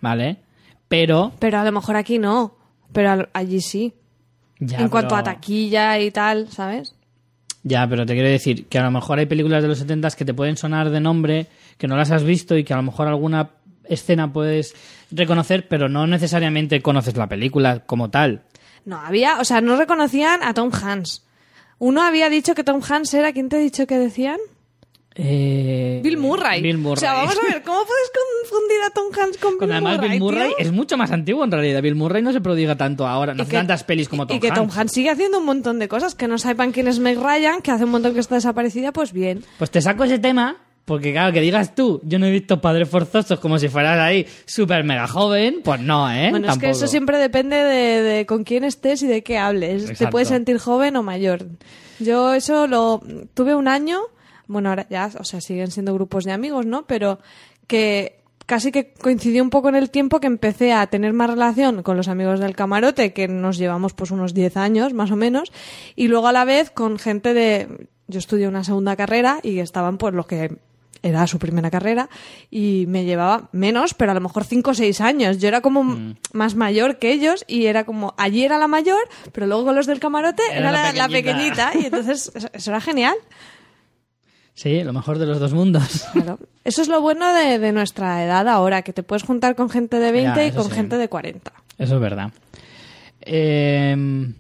[0.01, 0.37] ¿vale?
[0.87, 1.33] Pero...
[1.39, 2.55] Pero a lo mejor aquí no,
[2.93, 3.93] pero al- allí sí.
[4.59, 6.95] Ya, en cuanto a taquilla y tal, ¿sabes?
[7.63, 10.25] Ya, pero te quiero decir que a lo mejor hay películas de los 70 que
[10.25, 11.47] te pueden sonar de nombre,
[11.77, 13.51] que no las has visto y que a lo mejor alguna
[13.85, 14.73] escena puedes
[15.11, 18.43] reconocer, pero no necesariamente conoces la película como tal.
[18.85, 21.23] No, había, o sea, no reconocían a Tom Hanks.
[21.77, 24.37] Uno había dicho que Tom Hanks era, ¿quién te ha dicho que decían?
[25.15, 26.61] Eh, Bill Murray.
[26.61, 26.93] Bill Murray.
[26.93, 28.11] O sea, vamos a ver, ¿cómo puedes
[28.43, 30.09] confundir a Tom Hanks con Bill además Murray?
[30.11, 30.55] Bill Murray tío?
[30.59, 31.81] es mucho más antiguo en realidad.
[31.81, 34.49] Bill Murray no se prodiga tanto ahora, no hace tantas pelis como Tom Y que
[34.49, 34.77] Tom Hanks.
[34.77, 36.15] Hanks sigue haciendo un montón de cosas.
[36.15, 39.11] Que no sepan quién es Meg Ryan, que hace un montón que está desaparecida, pues
[39.11, 39.43] bien.
[39.57, 42.89] Pues te saco ese tema porque claro, que digas tú, yo no he visto Padres
[42.89, 46.29] Forzosos como si fueras ahí súper mega joven, pues no, ¿eh?
[46.31, 49.97] Bueno, es que eso siempre depende de, de con quién estés y de qué hables.
[49.97, 51.45] Te puedes sentir joven o mayor.
[51.99, 53.01] Yo eso lo
[53.35, 54.01] tuve un año,
[54.51, 56.85] bueno, ahora ya, o sea, siguen siendo grupos de amigos, ¿no?
[56.85, 57.19] Pero
[57.67, 61.83] que casi que coincidió un poco en el tiempo que empecé a tener más relación
[61.83, 65.51] con los amigos del camarote, que nos llevamos pues unos 10 años más o menos,
[65.95, 67.87] y luego a la vez con gente de...
[68.07, 70.57] Yo estudié una segunda carrera y estaban pues los que
[71.03, 72.09] era su primera carrera
[72.51, 75.37] y me llevaba menos, pero a lo mejor 5 o 6 años.
[75.39, 76.15] Yo era como Mm.
[76.33, 78.99] más mayor que ellos y era como, allí era la mayor,
[79.31, 81.67] pero luego con los del camarote Era era, la la, la pequeñita.
[81.71, 83.15] pequeñita y entonces eso, eso era genial.
[84.61, 86.05] Sí, lo mejor de los dos mundos.
[86.13, 86.37] Claro.
[86.63, 89.97] Eso es lo bueno de, de nuestra edad ahora, que te puedes juntar con gente
[89.97, 90.71] de 20 Ya, y con sí.
[90.75, 91.51] gente de 40.
[91.79, 92.31] Eso es verdad.
[93.21, 94.31] Eh,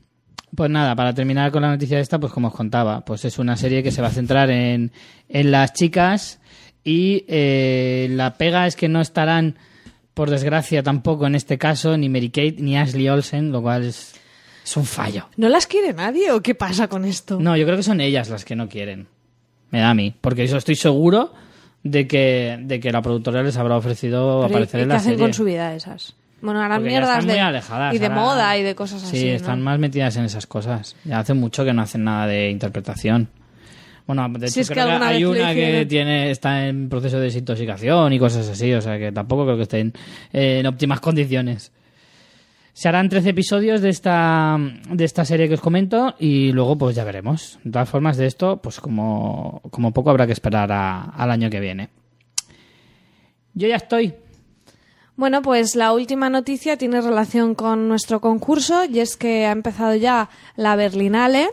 [0.55, 3.55] pues nada, para terminar con la noticia esta, pues como os contaba, pues es una
[3.57, 4.91] serie que se va a centrar en,
[5.29, 6.39] en las chicas
[6.83, 9.57] y eh, la pega es que no estarán,
[10.13, 14.13] por desgracia, tampoco en este caso, ni Mary Kate ni Ashley Olsen, lo cual es,
[14.63, 15.27] es un fallo.
[15.37, 17.39] ¿No las quiere nadie o qué pasa con esto?
[17.39, 19.07] No, yo creo que son ellas las que no quieren.
[19.71, 21.33] Me da a mí, porque yo estoy seguro
[21.83, 24.93] de que, de que la productora les habrá ofrecido Pero ¿y- aparecer ¿y en qué
[24.93, 25.25] la hacen serie.
[25.25, 26.15] con su vida esas?
[26.41, 28.75] Bueno, harán Porque ya mierdas están muy de, alejadas, y de ahora- moda y de
[28.75, 29.25] cosas Sí, así.
[29.27, 29.33] ¿no?
[29.33, 30.95] están más metidas en esas cosas.
[31.05, 33.27] Ya hace mucho que no hacen nada de interpretación.
[34.07, 35.87] Bueno, de hecho, Si es que creo que alguna hay vez lo una que hicieron.
[35.87, 39.63] tiene, está en proceso de desintoxicación y cosas así, o sea que tampoco creo que
[39.63, 39.93] estén
[40.33, 41.71] eh, en óptimas condiciones.
[42.73, 44.57] Se harán 13 episodios de esta,
[44.89, 47.59] de esta serie que os comento y luego pues ya veremos.
[47.63, 51.49] De todas formas, de esto, pues como, como poco habrá que esperar a- al año
[51.49, 51.89] que viene.
[53.53, 54.13] Yo ya estoy.
[55.17, 59.93] Bueno, pues la última noticia tiene relación con nuestro concurso y es que ha empezado
[59.95, 61.49] ya la Berlinale.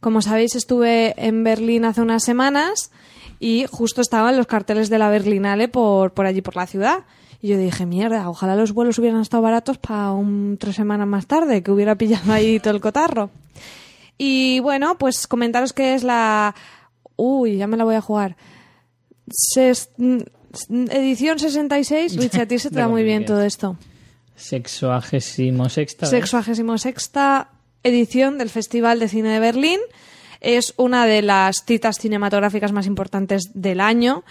[0.00, 2.90] Como sabéis, estuve en Berlín hace unas semanas
[3.38, 7.04] y justo estaban los carteles de la Berlinale por, por allí, por la ciudad.
[7.42, 11.26] Y yo dije, mierda, ojalá los vuelos hubieran estado baratos para un tres semanas más
[11.26, 13.30] tarde, que hubiera pillado ahí todo el cotarro.
[14.18, 16.54] Y bueno, pues comentaros que es la...
[17.16, 18.36] Uy, ya me la voy a jugar.
[19.28, 19.88] Ses-
[20.68, 22.16] Edición 66.
[22.16, 23.76] Richie, a ti se te Da muy bien todo esto.
[24.36, 26.06] Sexuagésimo sexta.
[26.06, 26.10] vez.
[26.10, 27.50] Sexuagésimo sexta
[27.82, 29.78] edición del Festival de Cine de Berlín.
[30.40, 34.24] Es una de las citas cinematográficas más importantes del año.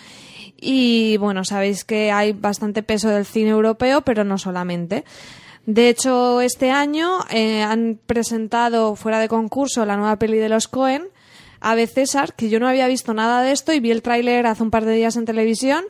[0.61, 5.03] Y bueno, sabéis que hay bastante peso del cine europeo, pero no solamente.
[5.65, 10.67] De hecho, este año eh, han presentado fuera de concurso la nueva peli de los
[10.67, 11.03] Cohen,
[11.61, 14.63] Ave César, que yo no había visto nada de esto y vi el tráiler hace
[14.63, 15.83] un par de días en televisión.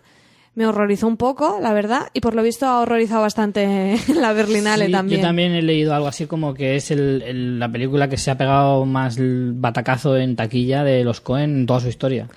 [0.56, 4.88] Me horrorizó un poco, la verdad, y por lo visto ha horrorizado bastante la Berlinale
[4.88, 5.22] Sí, también.
[5.22, 8.32] Yo también he leído algo así como que es el- el- la película que se
[8.32, 12.28] ha pegado más el batacazo en taquilla de los Cohen en toda su historia.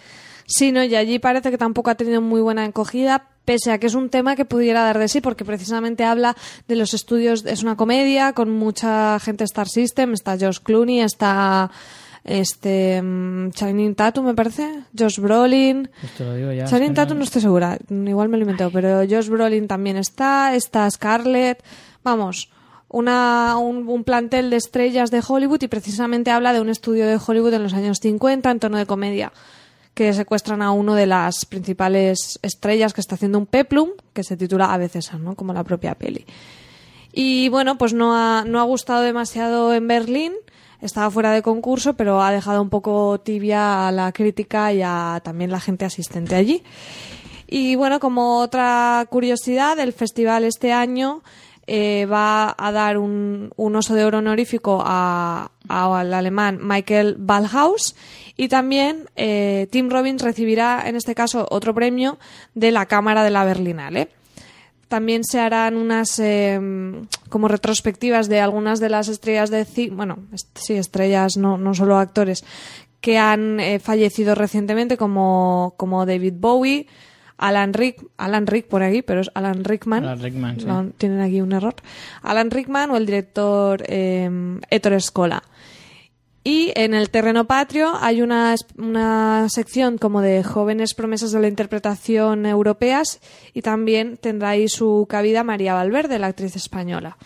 [0.54, 3.86] Sí, no, y allí parece que tampoco ha tenido muy buena acogida, pese a que
[3.86, 6.36] es un tema que pudiera dar de sí, porque precisamente habla
[6.68, 11.70] de los estudios, es una comedia con mucha gente Star System, está Josh Clooney, está
[12.24, 15.88] este mm, Channing Tatum, me parece, Josh Brolin.
[16.66, 20.90] Channing Tatum no estoy segura, igual me lo invento, pero Josh Brolin también está, está
[20.90, 21.64] Scarlett,
[22.04, 22.50] vamos,
[22.90, 27.18] una, un, un plantel de estrellas de Hollywood y precisamente habla de un estudio de
[27.26, 29.32] Hollywood en los años 50 en tono de comedia
[29.94, 34.36] que secuestran a uno de las principales estrellas que está haciendo un peplum, que se
[34.36, 35.34] titula A veces, ¿no?
[35.34, 36.24] Como la propia peli.
[37.12, 40.32] Y bueno, pues no ha, no ha gustado demasiado en Berlín,
[40.80, 45.20] estaba fuera de concurso, pero ha dejado un poco tibia a la crítica y a
[45.22, 46.62] también la gente asistente allí.
[47.46, 51.22] Y bueno, como otra curiosidad, el festival este año
[51.66, 57.94] eh, va a dar un, un oso de oro honorífico a- al alemán Michael Ballhaus
[58.36, 62.18] y también eh, Tim Robbins recibirá en este caso otro premio
[62.54, 64.08] de la Cámara de la Berlinale.
[64.88, 66.60] También se harán unas eh,
[67.30, 71.72] como retrospectivas de algunas de las estrellas de cine, bueno, est- sí, estrellas, no, no
[71.72, 72.44] solo actores,
[73.00, 76.86] que han eh, fallecido recientemente, como, como David Bowie,
[77.38, 80.04] Alan Rick, Alan Rick por aquí, pero es Alan Rickman.
[80.04, 80.66] Alan Rickman, sí.
[80.66, 81.74] No, tienen aquí un error.
[82.22, 84.30] Alan Rickman o el director eh,
[84.70, 85.42] Ettore Scola.
[86.44, 91.46] Y en el terreno patrio hay una, una sección como de jóvenes promesas de la
[91.46, 93.20] interpretación europeas
[93.54, 97.16] y también tendrá ahí su cabida María Valverde, la actriz española.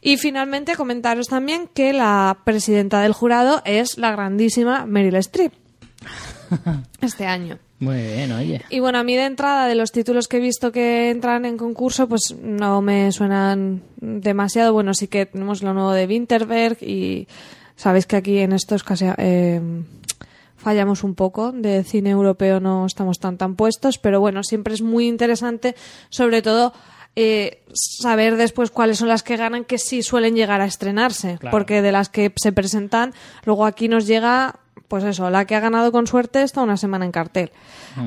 [0.00, 5.52] Y finalmente comentaros también que la presidenta del jurado es la grandísima Meryl Streep
[7.00, 7.58] este año.
[7.78, 8.62] Muy bien, oye.
[8.70, 11.58] Y bueno, a mí de entrada, de los títulos que he visto que entran en
[11.58, 14.72] concurso, pues no me suenan demasiado.
[14.72, 17.28] Bueno, sí que tenemos lo nuevo de Winterberg y
[17.76, 19.60] sabéis que aquí en estos casi eh,
[20.56, 21.52] fallamos un poco.
[21.52, 25.74] De cine europeo no estamos tan tan puestos, pero bueno, siempre es muy interesante,
[26.08, 26.72] sobre todo.
[27.18, 31.50] eh, saber después cuáles son las que ganan que sí suelen llegar a estrenarse Claro.
[31.50, 33.14] porque de las que se presentan
[33.46, 34.56] luego aquí nos llega
[34.88, 37.52] pues eso la que ha ganado con suerte está una semana en cartel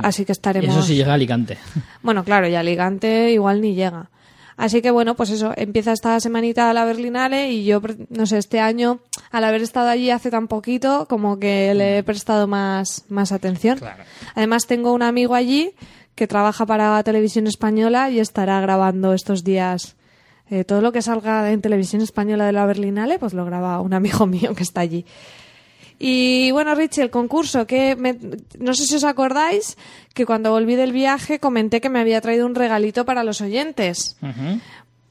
[0.03, 1.57] así que estaremos eso sí llega a Alicante.
[2.03, 4.11] bueno, claro, y Alicante igual ni llega.
[4.59, 8.59] Así que bueno, pues eso, empieza esta semanita la Berlinale y yo, no sé, este
[8.59, 8.99] año,
[9.31, 13.77] al haber estado allí hace tan poquito, como que le he prestado más, más atención.
[13.79, 14.03] Claro.
[14.35, 15.71] Además, tengo un amigo allí
[16.13, 19.95] que trabaja para Televisión Española y estará grabando estos días
[20.49, 23.93] eh, todo lo que salga en Televisión Española de la Berlinale, pues lo graba un
[23.93, 25.05] amigo mío que está allí.
[26.01, 28.17] Y bueno, Richie, el concurso, que me-
[28.57, 29.77] no sé si os acordáis
[30.19, 34.17] que cuando volví del viaje comenté que me había traído un regalito para los oyentes.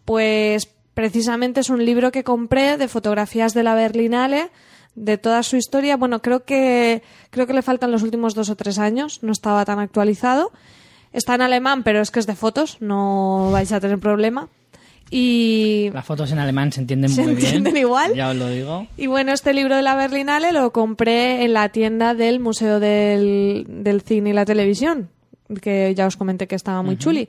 [0.04, 4.50] Pues precisamente es un libro que compré de fotografías de la Berlinale,
[4.96, 5.96] de toda su historia.
[5.96, 9.64] Bueno, creo que, creo que le faltan los últimos dos o tres años, no estaba
[9.64, 10.52] tan actualizado.
[11.14, 14.50] Está en alemán, pero es que es de fotos, no vais a tener problema.
[15.10, 17.46] Y Las fotos en alemán se entienden ¿Se muy bien.
[17.46, 18.14] entienden igual?
[18.14, 18.86] Ya os lo digo.
[18.96, 23.64] Y bueno, este libro de la Berlinale lo compré en la tienda del Museo del,
[23.68, 25.08] del Cine y la Televisión,
[25.62, 27.28] que ya os comenté que estaba muy chuli.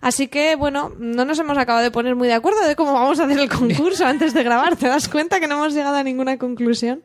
[0.00, 3.20] Así que, bueno, no nos hemos acabado de poner muy de acuerdo de cómo vamos
[3.20, 4.74] a hacer el concurso antes de grabar.
[4.74, 7.02] ¿Te das cuenta que no hemos llegado a ninguna conclusión?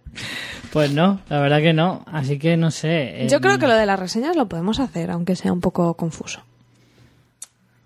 [0.73, 2.03] Pues no, la verdad que no.
[2.07, 3.27] Así que no sé.
[3.29, 6.41] Yo creo que lo de las reseñas lo podemos hacer, aunque sea un poco confuso.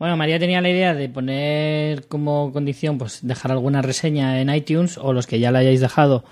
[0.02, 4.97] Bueno, María tenía la idea de poner como condición, pues dejar alguna reseña en iTunes
[4.97, 6.24] o los que ya la hayáis dejado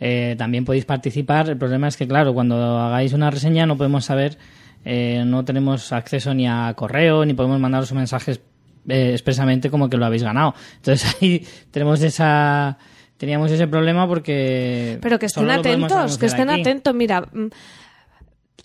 [0.00, 1.50] eh, también podéis participar.
[1.50, 4.38] El problema es que, claro, cuando hagáis una reseña no podemos saber,
[4.82, 8.40] eh, no tenemos acceso ni a correo ni podemos mandaros mensajes
[8.88, 10.54] eh, expresamente como que lo habéis ganado.
[10.76, 12.78] Entonces ahí tenemos esa
[13.18, 16.94] teníamos ese problema porque Pero que estén atentos, que estén atentos.
[16.94, 17.48] Mira, mm,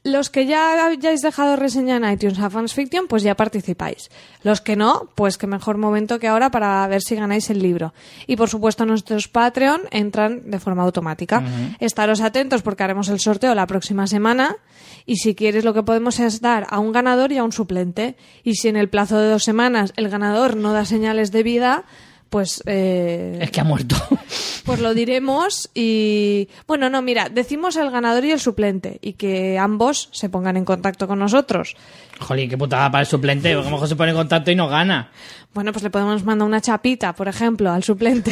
[0.04, 4.10] los que ya hayáis dejado reseña en iTunes a Fans Fiction, pues ya participáis.
[4.44, 7.94] Los que no, pues qué mejor momento que ahora para ver si ganáis el libro.
[8.28, 11.42] Y por supuesto nuestros Patreon entran de forma automática.
[11.80, 14.58] Estaros atentos porque haremos el sorteo la próxima semana
[15.06, 18.18] y si quieres lo que podemos es dar a un ganador y a un suplente.
[18.44, 21.86] Y si en el plazo de dos semanas el ganador no da señales de vida,
[22.34, 22.64] pues...
[22.66, 23.96] eh, Es que ha muerto.
[24.66, 26.50] pues lo diremos y...
[26.66, 30.66] Bueno, no, mira, decimos el ganador y el suplente y que ambos se pongan en
[30.66, 31.76] contacto con nosotros.
[32.20, 34.56] Jolín, qué putada para el suplente, porque a lo mejor se pone en contacto y
[34.56, 35.12] no gana.
[35.54, 38.32] Bueno, pues le podemos mandar una chapita, por ejemplo, al suplente.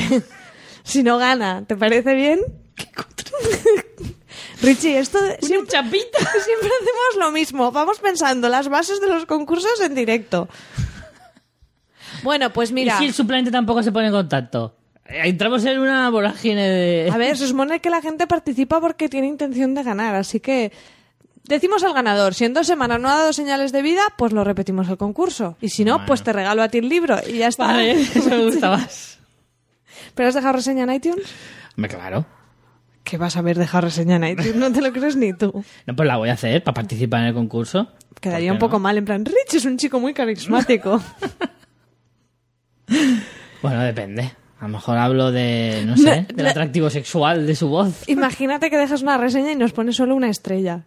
[0.83, 2.39] si no gana, ¿te parece bien?
[4.63, 6.17] Richie, esto de- siempre, chapita.
[6.19, 7.71] siempre hacemos lo mismo.
[7.71, 10.47] Vamos pensando las bases de los concursos en directo.
[12.23, 14.75] Bueno, pues mira, ¿Y si el suplente tampoco se pone en contacto?
[15.05, 17.09] Eh, Entramos en una vorágine de...
[17.11, 20.71] a ver, se supone que la gente participa porque tiene intención de ganar, así que
[21.43, 24.43] decimos al ganador, si en dos semanas no ha dado señales de vida, pues lo
[24.43, 25.57] repetimos el concurso.
[25.61, 26.05] Y si no, Bueno.
[26.07, 27.67] pues te regalo a ti el libro y ya está.
[27.67, 29.19] Vale, eso me gusta más.
[30.15, 31.23] ¿Pero has dejado reseña en iTunes?
[31.77, 32.25] Hombre, claro.
[33.03, 34.55] ¿Qué vas a haber dejado reseña en iTunes?
[34.55, 35.63] No te lo crees ni tú.
[35.87, 37.87] No, pues la voy a hacer para participar en el concurso.
[38.19, 38.79] Quedaría ¿Por un poco no?
[38.81, 41.01] mal, en plan, Rich es un chico muy carismático.
[43.61, 44.31] Bueno, depende.
[44.59, 48.07] A lo mejor hablo de, no sé, del atractivo sexual de su voz.
[48.07, 50.85] Imagínate que dejas una reseña y nos pones solo una estrella.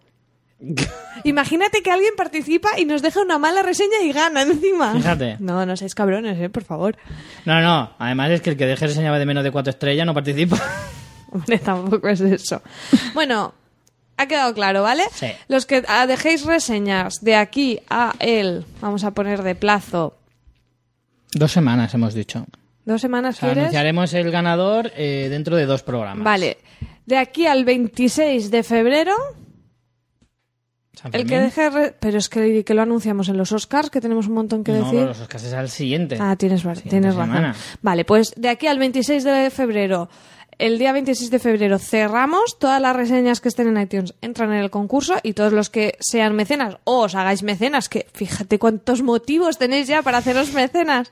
[1.24, 4.92] Imagínate que alguien participa y nos deja una mala reseña y gana encima.
[4.94, 5.36] Fíjate.
[5.40, 6.96] No, no seáis cabrones, eh, por favor.
[7.44, 7.90] No, no.
[7.98, 10.56] Además es que el que deje reseña de menos de cuatro estrellas no participa.
[11.32, 12.62] Hombre, tampoco es eso.
[13.12, 13.54] Bueno,
[14.16, 15.02] ha quedado claro, ¿vale?
[15.12, 15.26] Sí.
[15.48, 20.14] Los que ah, dejéis reseñas de aquí a el, vamos a poner de plazo,
[21.34, 22.46] Dos semanas hemos dicho.
[22.84, 23.62] dos semanas, O sea, ¿quieres?
[23.64, 26.24] anunciaremos el ganador eh, dentro de dos programas.
[26.24, 26.58] Vale,
[27.06, 29.12] de aquí al 26 de febrero,
[31.12, 31.70] el que deje...
[31.70, 34.72] re- Pero es que, que lo anunciamos en los Oscars, que tenemos un montón que
[34.72, 34.92] No, decir.
[34.94, 36.16] pero los Oscars es al siguiente.
[36.20, 37.34] Ah, tienes, Siguiente tienes razón.
[37.34, 37.54] semana.
[37.82, 40.08] Vale, pues de aquí al 26 de febrero,
[40.58, 44.60] el día 26 de febrero cerramos, todas las reseñas que estén en iTunes entran en
[44.60, 49.02] el concurso y todos los que sean mecenas o os hagáis mecenas, que fíjate cuántos
[49.02, 51.10] motivos tenéis ya para haceros mecenas.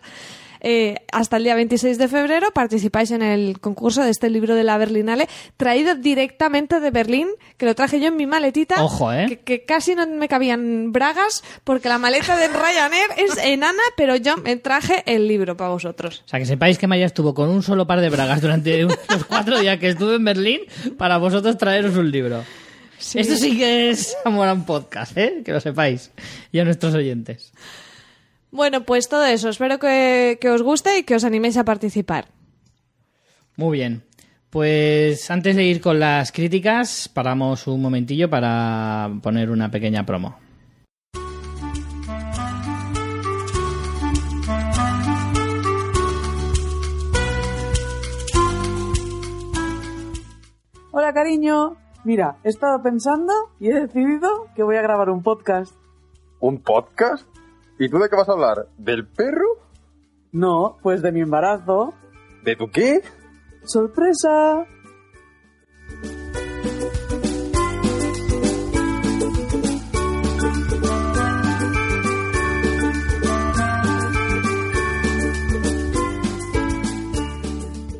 [0.64, 4.62] Eh, hasta el día 26 de febrero participáis en el concurso de este libro de
[4.62, 8.82] la Berlinale, traído directamente de Berlín, que lo traje yo en mi maletita.
[8.82, 9.26] Ojo, ¿eh?
[9.28, 14.14] Que, que casi no me cabían bragas, porque la maleta de Ryanair es enana, pero
[14.16, 16.22] yo me traje el libro para vosotros.
[16.24, 19.24] O sea, que sepáis que Maya estuvo con un solo par de bragas durante los
[19.28, 20.60] cuatro días que estuve en Berlín
[20.96, 22.44] para vosotros traeros un libro.
[23.14, 25.42] Esto sí que es amor a un podcast, ¿eh?
[25.44, 26.12] Que lo sepáis.
[26.52, 27.52] Y a nuestros oyentes.
[28.52, 29.48] Bueno, pues todo eso.
[29.48, 32.26] Espero que, que os guste y que os animéis a participar.
[33.56, 34.04] Muy bien.
[34.50, 40.36] Pues antes de ir con las críticas, paramos un momentillo para poner una pequeña promo.
[50.90, 55.74] Hola cariño, mira, he estado pensando y he decidido que voy a grabar un podcast.
[56.38, 57.31] ¿Un podcast?
[57.82, 58.68] ¿Y tú de qué vas a hablar?
[58.78, 59.58] ¿Del perro?
[60.30, 61.92] No, pues de mi embarazo.
[62.44, 63.02] ¿De tu qué?
[63.64, 64.64] ¡Sorpresa!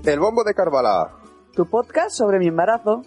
[0.05, 1.11] El bombo de Carvalá.
[1.57, 3.03] Tu podcast sobre mi embarazo.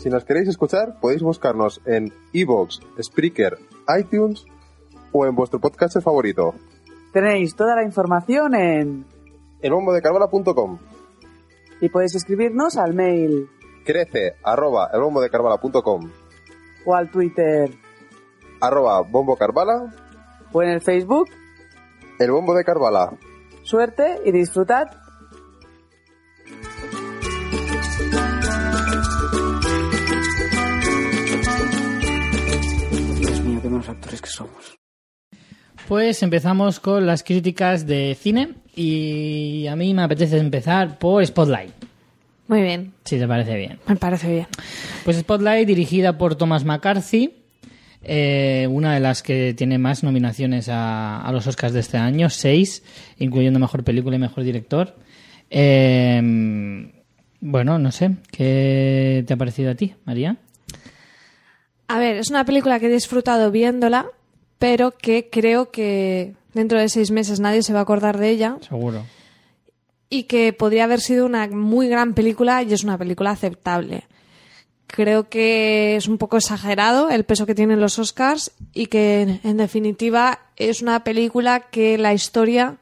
[0.00, 3.58] Si nos queréis escuchar, podéis buscarnos en iVoox, Spreaker,
[3.98, 4.46] iTunes
[5.12, 6.54] o en vuestro podcast favorito.
[7.12, 9.04] Tenéis toda la información en...
[9.60, 10.78] Elbombodecarvala.com
[11.82, 13.46] Y podéis escribirnos al mail
[13.84, 16.10] Crece arroba elbombodecarvala.com
[16.86, 17.70] o al Twitter
[18.58, 21.28] arroba o en el Facebook.
[22.18, 23.12] el bombo de Carvala.
[23.62, 24.88] Suerte y disfrutad.
[33.68, 34.78] Unos actores que somos.
[35.88, 41.72] Pues empezamos con las críticas de cine y a mí me apetece empezar por Spotlight,
[42.48, 43.78] Muy bien, si te parece bien.
[43.88, 44.46] me parece bien.
[45.04, 47.34] Pues Spotlight, dirigida por Thomas McCarthy,
[48.02, 52.28] eh, una de las que tiene más nominaciones a, a los Oscars de este año,
[52.30, 52.84] seis,
[53.18, 54.94] incluyendo Mejor Película y Mejor Director.
[55.50, 56.92] Eh,
[57.40, 60.36] bueno, no sé, ¿qué te ha parecido a ti, María?
[61.90, 64.06] A ver, es una película que he disfrutado viéndola,
[64.60, 68.58] pero que creo que dentro de seis meses nadie se va a acordar de ella
[68.60, 69.02] Seguro.
[70.08, 74.04] y que podría haber sido una muy gran película y es una película aceptable.
[74.86, 79.56] Creo que es un poco exagerado el peso que tienen los Oscars y que en,
[79.56, 82.76] definitiva es una película que la historia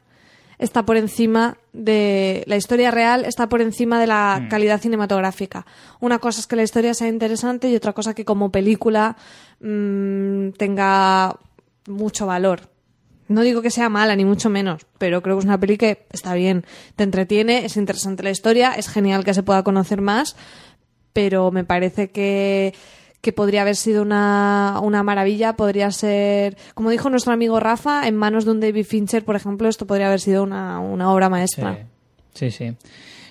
[0.59, 5.65] está por encima de la historia real está por encima de la calidad cinematográfica.
[5.99, 9.15] Una cosa es que la historia sea interesante y otra cosa que como película
[9.61, 11.37] mm, tenga
[11.87, 12.69] mucho valor.
[13.29, 16.05] No digo que sea mala, ni mucho menos, pero creo que es una peli que
[16.11, 20.35] está bien, te entretiene, es interesante la historia, es genial que se pueda conocer más,
[21.13, 22.73] pero me parece que,
[23.21, 28.15] que podría haber sido una, una maravilla, podría ser, como dijo nuestro amigo Rafa, en
[28.15, 31.85] manos de un David Fincher, por ejemplo, esto podría haber sido una, una obra maestra.
[32.33, 32.73] Sí, sí.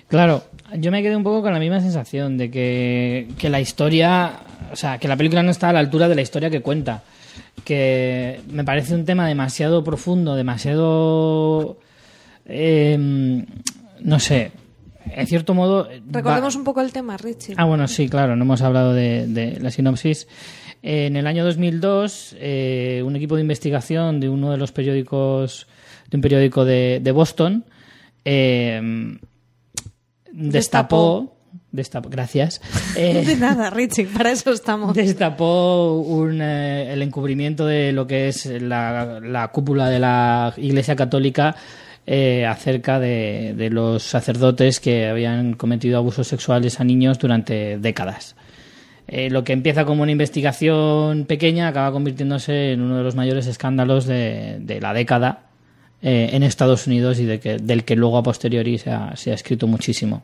[0.07, 0.43] Claro,
[0.77, 4.39] yo me quedé un poco con la misma sensación de que, que la historia,
[4.71, 7.03] o sea, que la película no está a la altura de la historia que cuenta.
[7.63, 11.77] Que me parece un tema demasiado profundo, demasiado.
[12.45, 13.45] eh,
[13.99, 14.51] no sé.
[15.11, 15.87] En cierto modo.
[16.09, 17.55] Recordemos va- un poco el tema, Richie.
[17.57, 20.27] Ah, bueno, sí, claro, no hemos hablado de, de la sinopsis.
[20.81, 25.67] En el año 2002, eh, un equipo de investigación de uno de los periódicos,
[26.09, 27.65] de un periódico de, de Boston,
[28.23, 29.17] eh,
[30.31, 31.35] destapó,
[31.71, 32.61] destapó, gracias,
[32.95, 34.93] eh, De nada, Richie, para eso estamos.
[34.95, 40.95] destapó un, eh, el encubrimiento de lo que es la, la cúpula de la Iglesia
[40.95, 41.55] Católica
[42.11, 48.35] eh, acerca de, los sacerdotes que habían cometido abusos sexuales a niños durante décadas.
[49.07, 53.45] Eh, lo que empieza como una investigación pequeña acaba convirtiéndose en uno de los mayores
[53.45, 55.49] escándalos de, la década
[56.01, 59.67] eh, en Estados Unidos y del que luego a posteriori se ha, se ha escrito
[59.67, 60.23] muchísimo.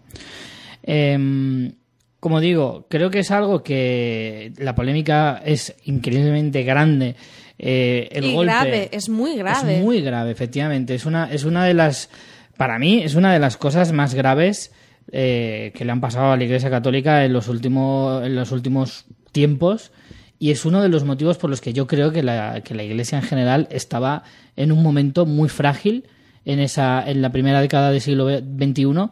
[0.82, 1.72] Em,
[2.20, 7.16] como digo, creo que es algo que la polémica es increíblemente grande.
[7.58, 9.78] Eh, el y golpe grave, es muy grave.
[9.78, 10.96] es muy grave, efectivamente.
[10.96, 12.10] Es una, es una de las,
[12.58, 14.72] para mí, es una de las cosas más graves
[15.12, 19.06] eh, que le han pasado a la Iglesia Católica en los últimos, en los últimos
[19.32, 19.92] tiempos.
[20.38, 22.84] Y es uno de los motivos por los que yo creo que la, que la
[22.84, 24.24] Iglesia en general estaba
[24.58, 26.06] en un momento muy frágil
[26.44, 29.10] en, esa, en la primera década del siglo XXI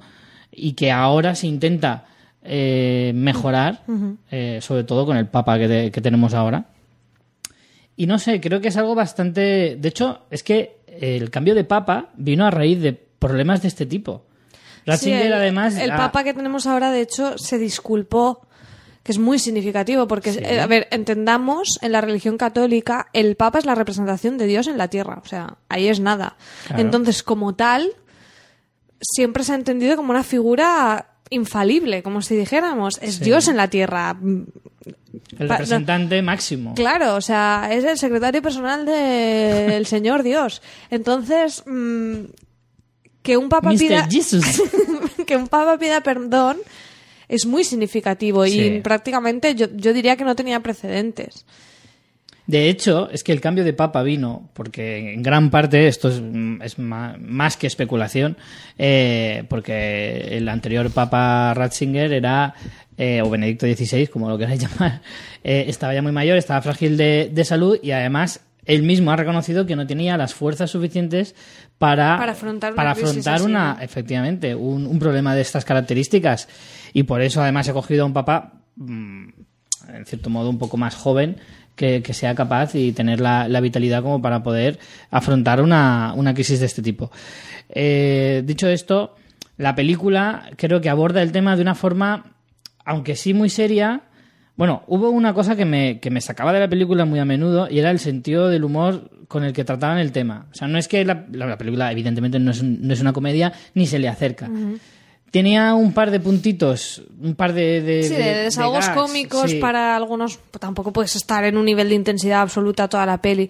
[0.51, 2.05] y que ahora se intenta
[2.43, 3.83] eh, mejorar,
[4.31, 6.65] eh, sobre todo con el Papa que, te- que tenemos ahora.
[7.95, 9.75] Y no sé, creo que es algo bastante...
[9.79, 13.85] De hecho, es que el cambio de Papa vino a raíz de problemas de este
[13.85, 14.25] tipo.
[14.85, 15.77] Ratzinger, Sí, el, además...
[15.77, 18.47] El ha- Papa que tenemos ahora, de hecho, se disculpó,
[19.03, 23.59] que es muy significativo, porque, eh, a ver, entendamos, en la religión católica, el Papa
[23.59, 26.35] es la representación de Dios en la tierra, o sea, ahí es nada.
[26.67, 26.81] Claro.
[26.81, 27.91] Entonces, como tal,
[29.01, 33.23] siempre se ha entendido como una figura infalible, como si dijéramos, es Sí.
[33.25, 34.15] Dios en la tierra.
[34.21, 36.73] el representante máximo.
[36.75, 40.61] Claro, o sea, es el secretario personal del Señor Dios.
[40.89, 42.25] Entonces, mm,
[43.21, 43.77] que un papa Mr.
[43.77, 44.07] pida
[45.25, 46.57] que un papa pida perdón
[47.29, 48.59] es muy significativo Sí.
[48.59, 51.45] y prácticamente yo, yo diría que no tenía precedentes.
[52.45, 56.77] De hecho, es que el cambio de papa vino, porque en gran parte esto es,
[56.77, 58.35] más que especulación,
[58.77, 62.53] eh, porque el anterior papa Ratzinger era,
[62.97, 65.01] eh, o Benedicto XVI, como lo queráis llamar,
[65.43, 69.15] eh, estaba ya muy mayor, estaba frágil de, de salud y además él mismo ha
[69.15, 71.35] reconocido que no tenía las fuerzas suficientes
[71.77, 73.81] para, Para afrontar una para crisis afrontar así, una- ¿no?
[73.81, 76.47] efectivamente, un, un problema de estas características.
[76.93, 79.27] Y por eso además he cogido a un papa mm,
[79.95, 81.37] en cierto modo un poco más joven
[81.75, 84.79] que, sea capaz y tener la, vitalidad como para poder
[85.11, 87.11] afrontar una, una crisis de este tipo.
[87.69, 89.15] Eh, dicho esto,
[89.57, 92.25] la película creo que aborda el tema de una forma,
[92.85, 94.01] aunque sí muy seria.
[94.55, 97.67] Bueno, hubo una cosa que me, que me sacaba de la película muy a menudo
[97.69, 100.45] y era el sentido del humor con el que trataban el tema.
[100.51, 103.13] O sea, no es que la, la- la película evidentemente no es, no es una
[103.13, 104.47] comedia ni se le acerca.
[105.33, 107.81] Tenía un par de puntitos, un par de...
[107.81, 109.57] de Sí, de, desahogos gags, cómicos sí.
[109.57, 113.49] para algunos, tampoco puedes estar en un nivel de intensidad absoluta toda la peli.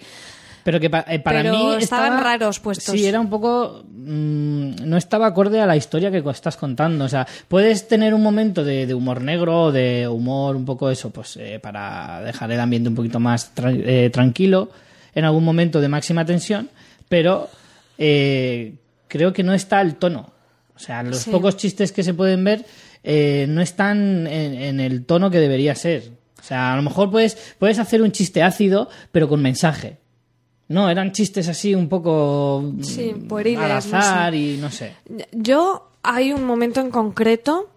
[0.64, 2.96] Pero que eh, para Pero mí estaban estaba- raros puestos.
[2.96, 7.04] Sí, era un poco mm, no estaba acorde a la historia que estás contando.
[7.04, 11.10] O sea, puedes tener un momento de, de humor negro de humor un poco eso,
[11.10, 14.70] pues eh, para dejar el ambiente un poquito más tra- eh, tranquilo
[15.14, 16.70] en algún momento de máxima tensión,
[17.10, 17.50] pero
[17.98, 18.74] eh,
[19.10, 20.32] creo que no está el tono.
[20.76, 21.32] O sea, los Sí.
[21.32, 22.66] pocos chistes que se pueden ver
[23.04, 26.12] eh, no están en, en el tono que debería ser.
[26.40, 29.98] O sea, a lo mejor puedes, puedes hacer un chiste ácido, pero con mensaje.
[30.70, 34.94] No, eran chistes así un poco Sí, pueriles, al no azar y no sé.
[35.32, 37.70] Yo hay un momento en concreto,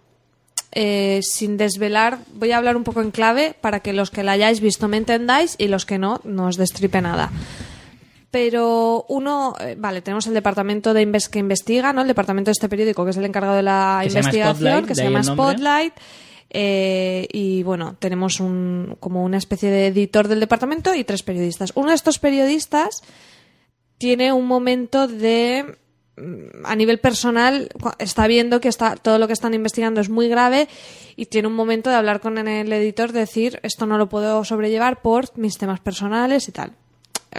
[0.72, 4.32] eh, sin desvelar, voy a hablar un poco en clave para que los que la
[4.32, 7.30] hayáis visto me entendáis y los que no, no os destripe nada.
[8.38, 12.02] Pero uno, eh, vale, tenemos el departamento de inves- que investiga, ¿no?
[12.02, 15.04] El departamento de este periódico que es el encargado de la Que investigación, que se
[15.04, 15.22] llama.
[15.22, 15.94] Spotlight.
[16.50, 21.72] eh, y bueno, tenemos un, como una especie de editor del departamento y tres periodistas.
[21.74, 23.00] Uno de estos periodistas
[23.98, 25.76] tiene un momento de
[26.18, 27.68] mm, a nivel personal
[27.98, 30.68] está viendo que está todo lo que están investigando es muy grave
[31.16, 34.44] y tiene un momento de hablar con el editor de decir esto no lo puedo
[34.44, 36.72] sobrellevar por mis temas personales y tal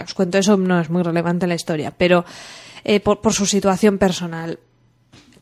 [0.02, 2.24] os cuento eso no es muy relevante en la historia pero
[2.84, 4.58] eh, por, su situación personal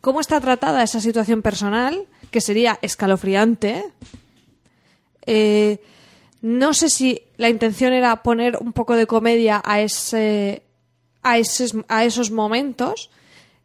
[0.00, 3.84] cómo está tratada esa situación personal que sería escalofriante
[5.26, 5.80] eh,
[6.42, 10.62] no sé si la intención era poner un poco de comedia a ese
[11.26, 13.10] a esos, a esos momentos.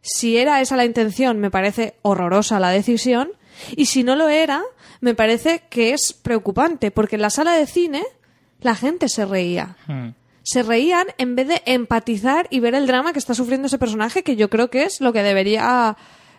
[0.02, 3.30] Si era esa la intención, me parece horrorosa la decisión.
[3.76, 4.64] Y si no lo era,
[5.00, 8.04] me parece que es preocupante, porque en la sala de cine
[8.62, 9.76] la gente se reía.
[9.86, 10.10] Hmm.
[10.44, 14.24] Se reían en vez de empatizar y ver el drama que está sufriendo ese personaje,
[14.24, 15.96] que yo creo que es lo que debería,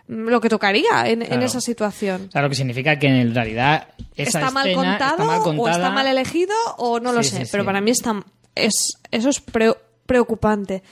[0.07, 1.45] lo que tocaría en, en Claro.
[1.45, 2.25] esa situación.
[2.27, 5.59] O sea, lo que significa que en realidad esa está mal, escena contado, está mal
[5.59, 8.21] o está mal elegido o no lo sé, sí, pero para mí está,
[8.55, 8.73] es,
[9.11, 10.83] eso es pre- preocupante.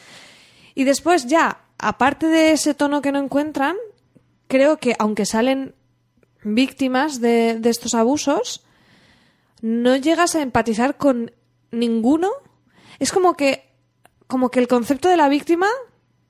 [0.74, 3.76] Y después ya, aparte de ese tono que no encuentran,
[4.48, 5.76] creo que aunque salen
[6.44, 8.64] víctimas de, de estos abusos,
[9.62, 11.32] no llegas a empatizar con
[11.72, 12.30] ninguno.
[13.02, 13.68] Es como que,
[14.28, 15.66] como que el concepto de la víctima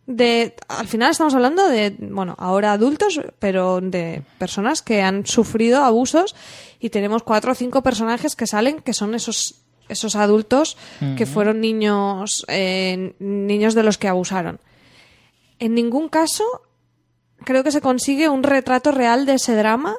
[0.08, 5.84] de al final estamos hablando de bueno ahora adultos pero de personas que han sufrido
[5.84, 6.34] abusos
[6.80, 10.78] y tenemos cuatro o cinco personajes que salen que son esos esos adultos
[11.18, 14.62] que fueron niños eh, niños de los que abusaron.
[15.60, 16.46] En ningún caso
[17.44, 19.96] creo que se consigue un retrato real de ese drama.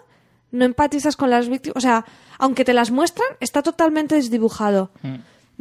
[0.51, 2.07] No empatizas con las víctimas o sea
[2.39, 4.91] aunque te las muestran está totalmente desdibujado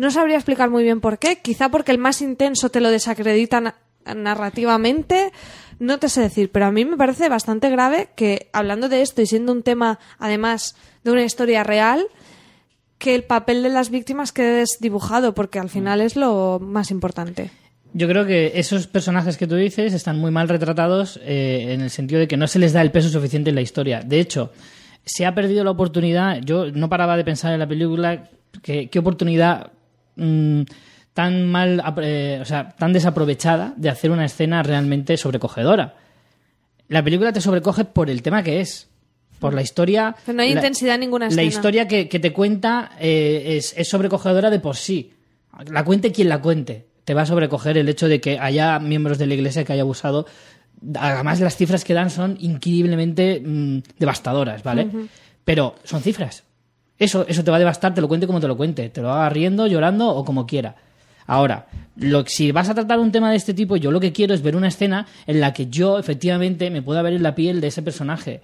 [0.02, 1.38] no sabría explicar muy bien por qué.
[1.41, 3.76] Quizá porque el más intenso te lo desacredita na-
[4.16, 5.32] narrativamente.
[5.80, 9.22] No te sé decir, pero a mí me parece bastante grave que, hablando de esto
[9.22, 12.06] y siendo un tema, además, de una historia real,
[12.97, 17.52] que el papel de las víctimas quede desdibujado, porque al final es lo más importante.
[17.93, 21.89] Yo creo que esos personajes que tú dices están muy mal retratados eh, en el
[21.89, 24.02] sentido de que no se les da el peso suficiente en la historia.
[24.02, 24.52] De hecho,
[25.06, 26.39] se ha perdido la oportunidad.
[26.41, 28.30] Yo no paraba de pensar en la película
[28.64, 29.72] qué oportunidad
[30.22, 30.62] mm,
[31.14, 35.96] tan mal, eh, o sea, tan desaprovechada de hacer una escena realmente sobrecogedora.
[36.88, 38.90] La película te sobrecoge por el tema que es,
[39.40, 40.16] por la historia.
[40.26, 41.48] Pero no hay la- intensidad en ninguna La escena.
[41.48, 45.14] historia que, que te cuenta eh, es, es sobrecogedora de por sí.
[45.68, 46.88] La cuente quien la cuente.
[47.04, 49.82] Te va a sobrecoger el hecho de que haya miembros de la iglesia que haya
[49.82, 50.28] abusado.
[50.96, 54.88] Además, las cifras que dan son increíblemente mm, devastadoras, ¿vale?
[55.44, 56.44] Pero son cifras.
[57.02, 58.89] Eso, eso te va a devastar, te lo cuente como te lo cuente.
[58.89, 60.76] Te lo haga riendo, llorando o como quiera.
[61.26, 64.36] Ahora, lo, si vas a tratar un tema de este tipo, yo lo que quiero
[64.36, 67.60] es ver una escena en la que yo, efectivamente, me pueda ver en la piel
[67.60, 68.41] de ese personaje.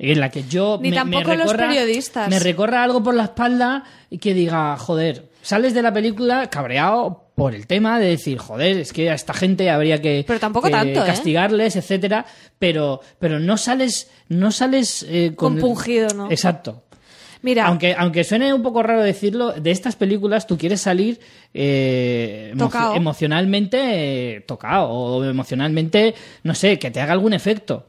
[0.00, 2.28] En la que yo Ni me, tampoco me los recorra, periodistas.
[2.28, 7.26] me recorra algo por la espalda y que diga, joder, sales de la película cabreado
[7.36, 10.66] por el tema de decir, joder, es que a esta gente habría que, Pero tampoco
[10.66, 11.06] que tanto, ¿eh?
[11.06, 12.26] castigarles, etcétera,
[12.58, 16.30] pero, pero no sales, no sales eh, con Compungido, ¿no?
[16.32, 16.82] Exacto.
[17.42, 21.20] Mira, Aunque, aunque suene un poco raro decirlo, de estas películas tú quieres salir
[21.54, 23.78] eh, emo- emocionalmente
[24.36, 27.86] eh, tocado o emocionalmente, no sé, que te haga algún efecto.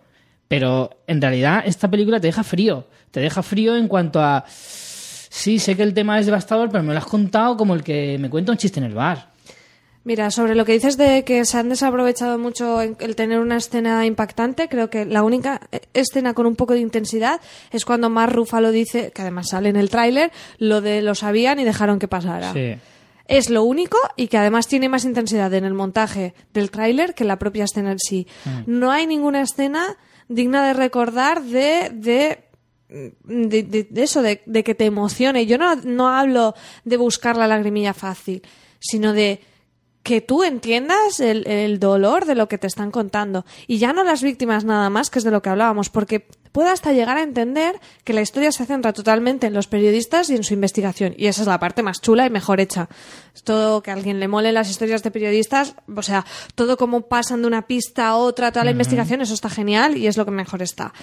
[0.48, 2.86] Pero en realidad esta película te deja frío.
[3.12, 4.46] Te deja frío en cuanto a...
[4.48, 8.18] Sí, sé que el tema es devastador, pero me lo has contado como el que
[8.20, 9.31] me cuenta un chiste en el bar.
[10.04, 14.04] Mira, sobre lo que dices de que se han desaprovechado mucho el tener una escena
[14.08, 17.40] impactante, creo que la única eh, escena con un poco de intensidad
[17.72, 21.60] es cuando Mark Ruffalo dice, que además sale en el tráiler, lo de lo sabían
[21.60, 22.52] y dejaron que pasara.
[22.52, 22.76] Sí.
[23.28, 27.24] Es lo único y que además tiene más intensidad en el montaje del tráiler que
[27.24, 28.28] la propia escena en sí.
[28.66, 29.98] No hay ninguna escena
[30.28, 32.40] digna de recordar de, de
[33.24, 35.46] de, de- de eso, de, de que te emocione.
[35.46, 38.42] Yo no, no hablo de buscar la lagrimilla fácil,
[38.80, 39.40] sino de
[40.04, 43.46] que tú entiendas el, el dolor de lo que te están contando.
[43.68, 46.70] Y ya no las víctimas nada más, que es de lo que hablábamos, porque puedo
[46.70, 50.44] hasta llegar a entender que la historia se centra totalmente en los periodistas y en
[50.44, 51.14] su investigación.
[51.18, 52.90] Y esa es la parte más chula y mejor hecha.
[53.44, 56.26] Todo que a alguien le mole las historias de periodistas, o sea,
[56.56, 60.08] todo como pasan de una pista a otra, toda la investigación, eso está genial y
[60.08, 60.94] es lo que mejor está.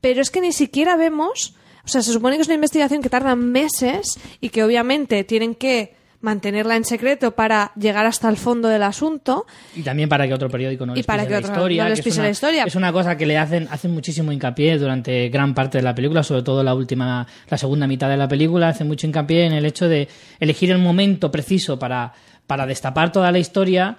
[0.00, 3.08] Pero es que ni siquiera vemos, o sea, se supone que es una investigación que
[3.08, 8.68] tarda meses y que obviamente tienen que mantenerla en secreto para llegar hasta el fondo
[8.68, 9.44] del asunto.
[9.76, 11.82] Y también para que otro periódico no Y les para pise que la otro historia.
[11.84, 12.64] no les es una- la historia.
[12.64, 16.22] Es una cosa que le hacen, hacen muchísimo hincapié durante gran parte de la película,
[16.22, 19.66] sobre todo la última, la segunda mitad de la película, hacen mucho hincapié en el
[19.66, 20.08] hecho de
[20.40, 22.12] elegir el momento preciso para,
[22.46, 23.98] para destapar toda la historia.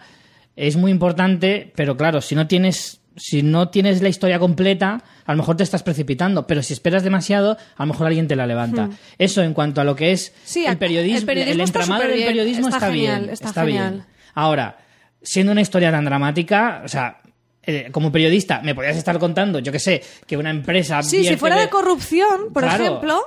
[0.55, 5.31] Es muy importante, pero claro, si no tienes, si no tienes la historia completa, a
[5.33, 8.47] lo mejor te estás precipitando, pero si esperas demasiado, a lo mejor alguien te la
[8.47, 8.89] levanta.
[9.17, 10.39] Eso en cuanto a lo que es Hmm.
[10.45, 13.91] Sí, el periodismo, el periodismo entramado del periodismo está está, genial, bien, está está genial.
[13.93, 14.05] bien.
[14.33, 14.77] Ahora,
[15.21, 17.21] siendo una historia tan dramática, o sea,
[17.65, 21.01] eh, como periodista, me podías estar contando, yo que sé, que una empresa.
[21.03, 22.83] Sí, si fuera de de- corrupción, por Claro.
[22.83, 23.21] ejemplo,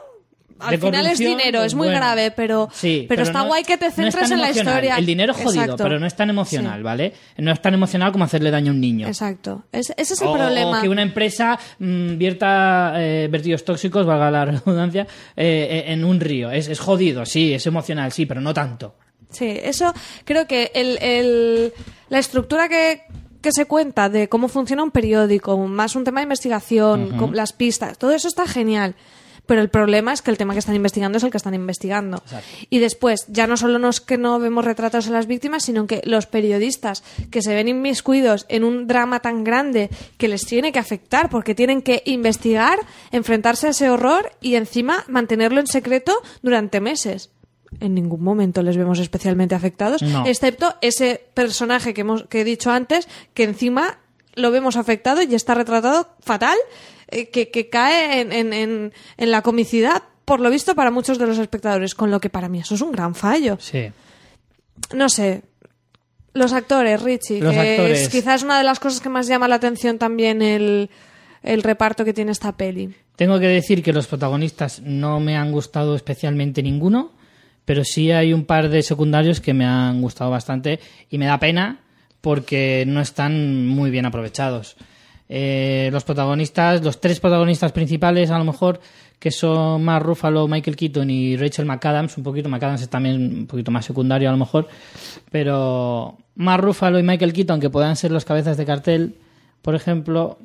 [0.58, 2.00] al final es dinero, pues es muy bueno.
[2.00, 4.96] grave, pero, Sí, pero, está no- guay que te centres en la historia.
[4.96, 5.82] El dinero es jodido, Exacto.
[5.84, 7.12] pero no es tan emocional, ¿vale?
[7.38, 9.06] No es tan emocional como hacerle daño a un niño.
[9.06, 9.64] Exacto.
[9.72, 10.78] Es- ese es el O, problema.
[10.78, 16.04] o que una empresa mm, vierta eh, vertidos tóxicos, valga la redundancia, eh, eh, en
[16.04, 16.50] un río.
[16.50, 18.94] Es, es jodido, sí, es emocional, sí, pero no tanto.
[19.30, 19.92] Sí, eso
[20.24, 21.72] creo que el, el-
[22.08, 23.02] la estructura que,
[23.42, 27.52] que se cuenta de cómo funciona un periódico, más un tema de investigación, con las
[27.52, 28.94] pistas, todo eso está genial.
[29.46, 32.22] Pero el problema es que el tema que están investigando es el que están investigando.
[32.68, 36.02] Y después, ya no solo nos que no vemos retratos a las víctimas, sino que
[36.04, 40.78] los periodistas que se ven inmiscuidos en un drama tan grande que les tiene que
[40.78, 42.78] afectar porque tienen que investigar,
[43.12, 47.30] enfrentarse a ese horror y encima mantenerlo en secreto durante meses
[47.80, 50.24] en ningún momento les vemos especialmente afectados, No.
[50.26, 53.98] excepto ese personaje que, hemos, que he dicho antes, que encima
[54.34, 56.56] lo vemos afectado y está retratado fatal,
[57.08, 61.18] eh, que, que cae en, en- en- en la comicidad, por lo visto, para muchos
[61.18, 63.58] de los espectadores, con lo que para mí eso es un gran fallo.
[63.60, 63.90] Sí.
[64.94, 65.42] No sé.
[66.34, 68.00] Los actores, Richie, Los que actores.
[68.02, 70.90] es quizás una de las cosas que más llama la atención también el,
[71.42, 72.94] el reparto que tiene esta peli.
[73.16, 77.12] Tengo que decir que los protagonistas no me han gustado especialmente ninguno,
[77.64, 80.78] pero sí hay un par de secundarios que me han gustado bastante
[81.08, 81.80] y me da pena
[82.20, 84.76] porque no están muy bien aprovechados.
[85.28, 88.80] Eh, los protagonistas, los tres protagonistas principales, a lo mejor,
[89.18, 93.46] que son Mark Ruffalo, Michael Keaton y Rachel McAdams, un poquito, McAdams es también un
[93.46, 94.68] poquito más secundario a lo mejor,
[95.30, 99.16] pero Mark Ruffalo y Michael Keaton, que puedan ser los cabezas de cartel,
[99.62, 100.38] por ejemplo,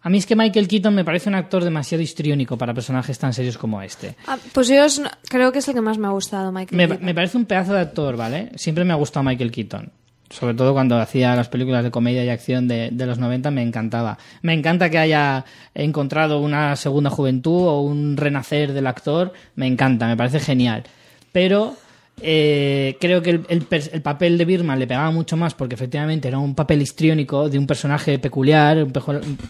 [0.00, 3.32] a mí es que Michael Keaton me parece un actor demasiado histriónico para personajes tan
[3.34, 4.14] serios como este.
[4.26, 6.76] Ah, pues yo es- creo que es el que más me ha gustado, Michael.
[6.76, 7.04] Me, Keaton.
[7.04, 8.50] me parece un pedazo de actor, ¿vale?
[8.54, 9.90] Siempre me ha gustado Michael Keaton.
[10.30, 13.62] Sobre todo cuando hacía las películas de comedia y acción de, de los 90 me
[13.62, 14.18] encantaba.
[14.42, 19.32] Me encanta que haya encontrado una segunda juventud o un renacer del actor.
[19.54, 20.84] Me encanta, me parece genial.
[21.32, 21.76] Pero
[22.20, 26.38] eh, creo que el, el papel de Birman le pegaba mucho más porque efectivamente era
[26.38, 28.92] un papel histriónico de un personaje peculiar, un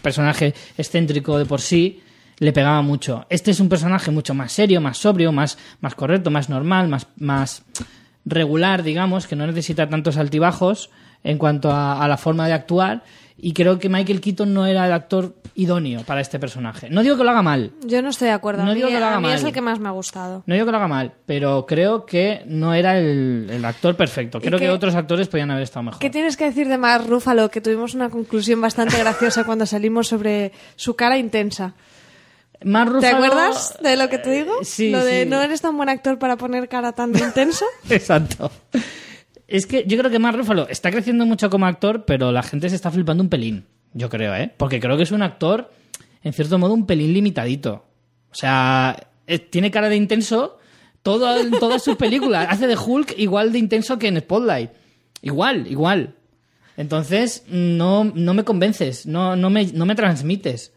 [0.01, 2.01] personaje excéntrico de por sí
[2.37, 3.25] le pegaba mucho.
[3.29, 7.07] Este es un personaje mucho más serio, más sobrio, más, más correcto, más normal, más,
[7.17, 7.63] más
[8.25, 10.89] regular, digamos, que no necesita tantos altibajos
[11.23, 13.03] en cuanto a, a la forma de actuar.
[13.41, 16.89] Y creo que Michael Keaton no era el actor idóneo para este personaje.
[16.89, 18.63] No digo que lo haga mal, Yo no estoy de acuerdo.
[18.63, 19.47] No a mí, digo que lo haga a mí es mal.
[19.47, 20.43] el que más me ha gustado.
[20.45, 24.41] no digo que lo haga mal, pero creo que no era el, el actor perfecto.
[24.41, 25.99] Creo que otros actores podían haber estado mejor.
[25.99, 27.49] ¿Qué tienes que decir de Mark Ruffalo?
[27.49, 31.75] Que tuvimos una conclusión bastante graciosa cuando salimos sobre su cara intensa.
[32.63, 34.61] Mark ¿Te acuerdas de lo que te digo?
[34.61, 35.29] Eh, sí, Lo de sí.
[35.29, 37.65] no eres tan buen actor para poner cara tan intenso.
[37.89, 38.51] Exacto.
[39.47, 42.69] Es que yo creo que Mark Ruffalo está creciendo mucho como actor, pero la gente
[42.69, 43.65] se está flipando un pelín.
[43.93, 44.53] Yo creo, ¿eh?
[44.57, 45.71] Porque creo que es un actor,
[46.23, 47.85] en cierto modo, un pelín limitadito.
[48.31, 50.59] O sea, eh, tiene cara de intenso
[51.01, 52.47] todo, en todas sus películas.
[52.49, 54.71] Hace de Hulk igual de intenso que en Spotlight.
[55.21, 56.15] Igual, igual.
[56.77, 60.71] Entonces, no, no me convences, no, no, me, no me transmites.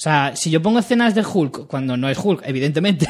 [0.00, 3.06] O sea, si yo pongo escenas de Hulk, cuando no es Hulk, evidentemente,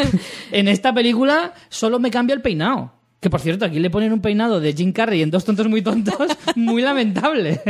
[0.52, 2.94] en esta película solo me cambia el peinado.
[3.20, 5.82] Que por cierto, aquí le ponen un peinado de Jim Carrey en Dos Tontos Muy
[5.82, 6.16] Tontos,
[6.56, 7.60] muy lamentable.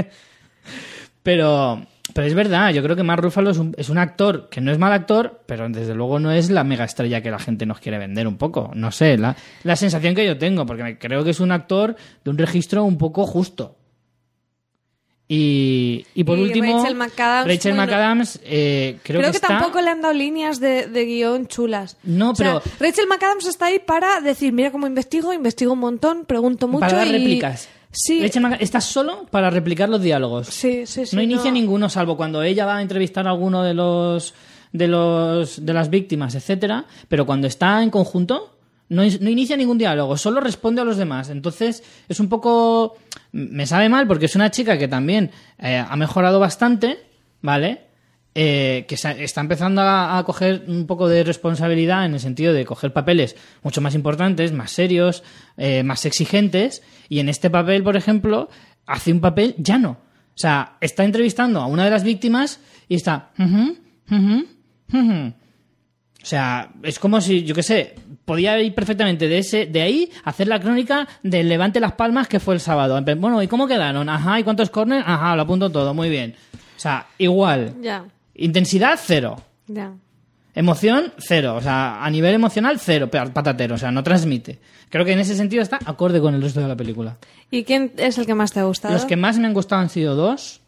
[1.24, 4.60] Pero, pero es verdad, yo creo que Mark Ruffalo es un, es un actor que
[4.60, 7.66] no es mal actor, pero desde luego no es la mega estrella que la gente
[7.66, 8.70] nos quiere vender un poco.
[8.74, 11.96] No sé, la, la sensación que yo tengo, porque me- creo que es un actor
[12.24, 13.78] de un registro un poco justo.
[15.32, 19.46] Y, y por Y último, Rachel McAdams, Rachel bueno, McAdams, eh, creo, Creo, que, está...
[19.46, 21.96] tampoco le han dado líneas de, de guion chulas.
[22.02, 25.78] No, O sea, pero- Rachel McAdams está ahí para decir, mira cómo investigo, investigo un
[25.78, 27.12] montón, pregunto mucho para dar y...
[27.12, 27.68] réplicas.
[27.92, 30.48] Sí, Rachel McAdams está solo para replicar los diálogos.
[30.48, 33.74] sí, sí, sí, no inicia ninguno, salvo cuando ella va a entrevistar a alguno de
[33.74, 34.34] los
[34.72, 36.86] de los de las víctimas, etcétera.
[37.08, 38.52] Pero cuando está en conjunto,
[38.90, 41.30] no, no inicia ningún diálogo, solo responde a los demás.
[41.30, 42.96] Entonces es un poco
[43.32, 46.98] me sabe mal porque es una chica que también eh, ha mejorado bastante,
[47.40, 47.86] ¿vale?
[48.34, 52.92] Eh, que está empezando a, coger un poco de responsabilidad en el sentido de coger
[52.92, 55.24] papeles mucho más importantes, más serios,
[55.56, 58.48] eh, más exigentes, y en este papel, por ejemplo,
[58.86, 59.98] hace un papel llano.
[60.34, 63.30] O sea, está entrevistando a una de las víctimas y está...
[66.22, 67.94] O sea, es como si, yo qué sé,
[68.30, 72.38] podía ir perfectamente de ese, de ahí hacer la crónica del Levante Las Palmas que
[72.38, 72.96] fue el sábado.
[73.16, 74.08] Bueno, ¿y cómo quedaron?
[74.08, 75.02] Ajá, ¿y cuántos corners?
[75.04, 76.36] Ajá, lo apunto todo, muy bien.
[76.76, 77.74] O sea, igual.
[77.82, 78.04] Ya,
[78.36, 79.42] Intensidad, cero.
[79.66, 79.90] ya.
[80.54, 81.56] Emoción, cero.
[81.56, 83.10] O sea, a nivel emocional, cero.
[83.10, 83.74] pa- Patatero.
[83.74, 84.60] O sea, no transmite.
[84.90, 87.16] Creo que en ese sentido está acorde con el resto de la película.
[87.50, 88.94] ¿Y quién es el que más te ha gustado?
[88.94, 90.60] Los que más me han gustado han sido dos.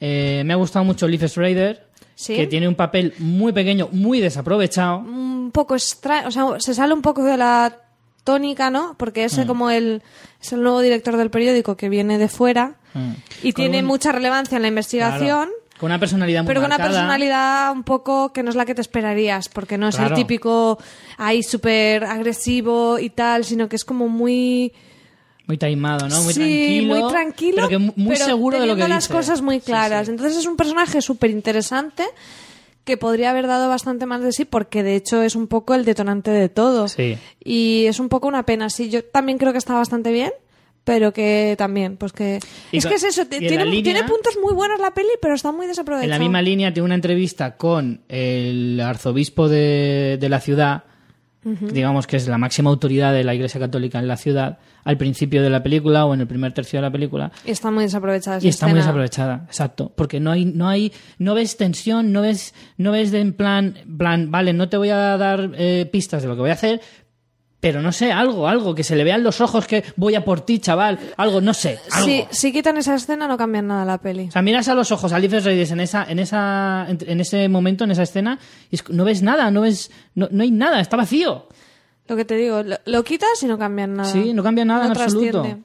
[0.00, 2.36] Eh, me ha gustado mucho Leaf Schrader, ¿Sí?
[2.36, 4.98] que tiene un papel muy pequeño, muy desaprovechado.
[4.98, 7.78] un poco extraño, o sea, se sale un poco de la
[8.24, 8.94] tónica, ¿no?
[8.98, 9.26] Porque Mm.
[9.26, 10.02] ese como el
[10.40, 13.12] es el nuevo director del periódico que viene de fuera Mm.
[13.42, 15.48] y Con tiene un- mucha relevancia en la investigación.
[15.48, 18.64] Claro, con una personalidad muy Pero con una personalidad un poco que no es la
[18.64, 20.10] que te esperarías, porque no es Claro.
[20.14, 20.78] el típico
[21.18, 24.72] ahí súper agresivo y tal, sino que es como muy...
[25.46, 26.22] Muy taimado, ¿no?
[26.22, 26.94] Muy sí, tranquilo.
[26.94, 29.14] muy tranquilo, Pero que mu- muy pero seguro de lo que teniendo las dice.
[29.14, 30.06] cosas muy Sí, claras.
[30.06, 30.12] sí.
[30.12, 32.04] Entonces es un personaje súper interesante
[32.84, 35.84] que podría haber dado bastante más de sí porque de hecho es un poco el
[35.84, 36.88] detonante de todo.
[36.88, 37.16] Sí.
[37.44, 38.70] Y es un poco una pena.
[38.70, 40.32] Sí, yo también creo que está bastante bien,
[40.84, 42.40] pero que también, pues que...
[42.72, 45.52] Y es que es eso, tiene, línea- tiene puntos muy buenos la peli, pero está
[45.52, 46.04] muy desaprovechado.
[46.04, 50.82] En la misma línea tiene una entrevista con el arzobispo de, de la ciudad,
[51.44, 55.42] digamos que es la máxima autoridad de la Iglesia Católica en la ciudad, al principio
[55.42, 57.32] de la película o en el primer tercio de la película.
[57.44, 60.92] Y está muy desaprovechada esa Y está muy desaprovechada, exacto, porque no hay, no hay,
[61.18, 64.90] no ves tensión, no ves, no ves de en plan, plan, vale, no te voy
[64.90, 66.80] a dar eh, pistas de lo que voy a hacer,
[67.62, 70.40] pero no sé, algo, algo, que se le vean los ojos que voy a por
[70.40, 72.06] ti, chaval, algo, no sé, algo.
[72.08, 74.24] Si, si quitan esa escena no cambian nada la peli.
[74.28, 77.20] O sea, miras a los ojos a Leaf Reyes en esa, en esa, en, en
[77.20, 80.50] ese momento, en esa escena, y es- no ves nada, no ves, no, no hay
[80.50, 81.46] nada, está vacío.
[82.08, 84.10] Lo que te digo, lo, lo quitas y no cambian nada.
[84.10, 85.30] Sí, no cambia nada en absoluto.
[85.42, 85.62] trasciende.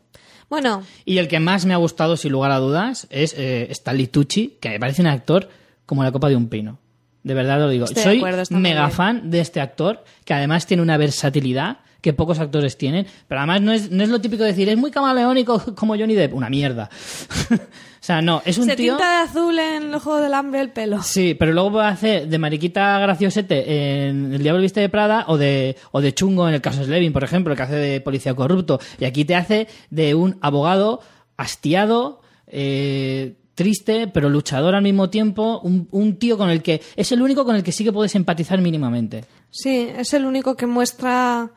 [0.50, 4.06] Bueno, Y el que más me ha gustado, sin lugar a dudas, es eh, Stanley
[4.06, 5.50] Tucci, que me parece un actor
[5.88, 6.78] como la copa de un pino.
[7.24, 7.86] De verdad lo digo.
[7.86, 8.92] Estoy Soy acuerdo, mega bien.
[8.96, 13.62] fan de este actor, que además tiene una versatilidad que pocos actores tienen, pero además
[13.62, 16.34] no es, no es lo típico de decir, es muy camaleónico como Johnny Depp.
[16.34, 16.90] Una mierda.
[17.52, 17.58] o
[18.00, 18.94] sea, no, es un se tío...
[18.94, 21.04] tinta de azul en el juego del hambre el pelo.
[21.04, 25.38] Sí, pero luego puede hacer de mariquita graciosete en El Diablo Viste de Prada o
[25.38, 28.80] de, o de chungo en el caso Slevin, por ejemplo, que hace de policía corrupto.
[29.00, 31.02] Y aquí te hace de un abogado
[31.36, 37.12] hastiado, eh, triste, pero luchador al mismo tiempo, un, un tío con el que es
[37.12, 39.26] el único con el que sí que puedes empatizar mínimamente.
[39.50, 41.52] Sí, es el único que muestra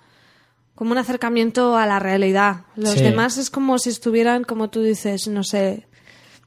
[0.80, 2.62] como un acercamiento a la realidad.
[2.74, 3.02] Los Sí.
[3.02, 5.86] demás es como si estuvieran, como tú dices, no sé,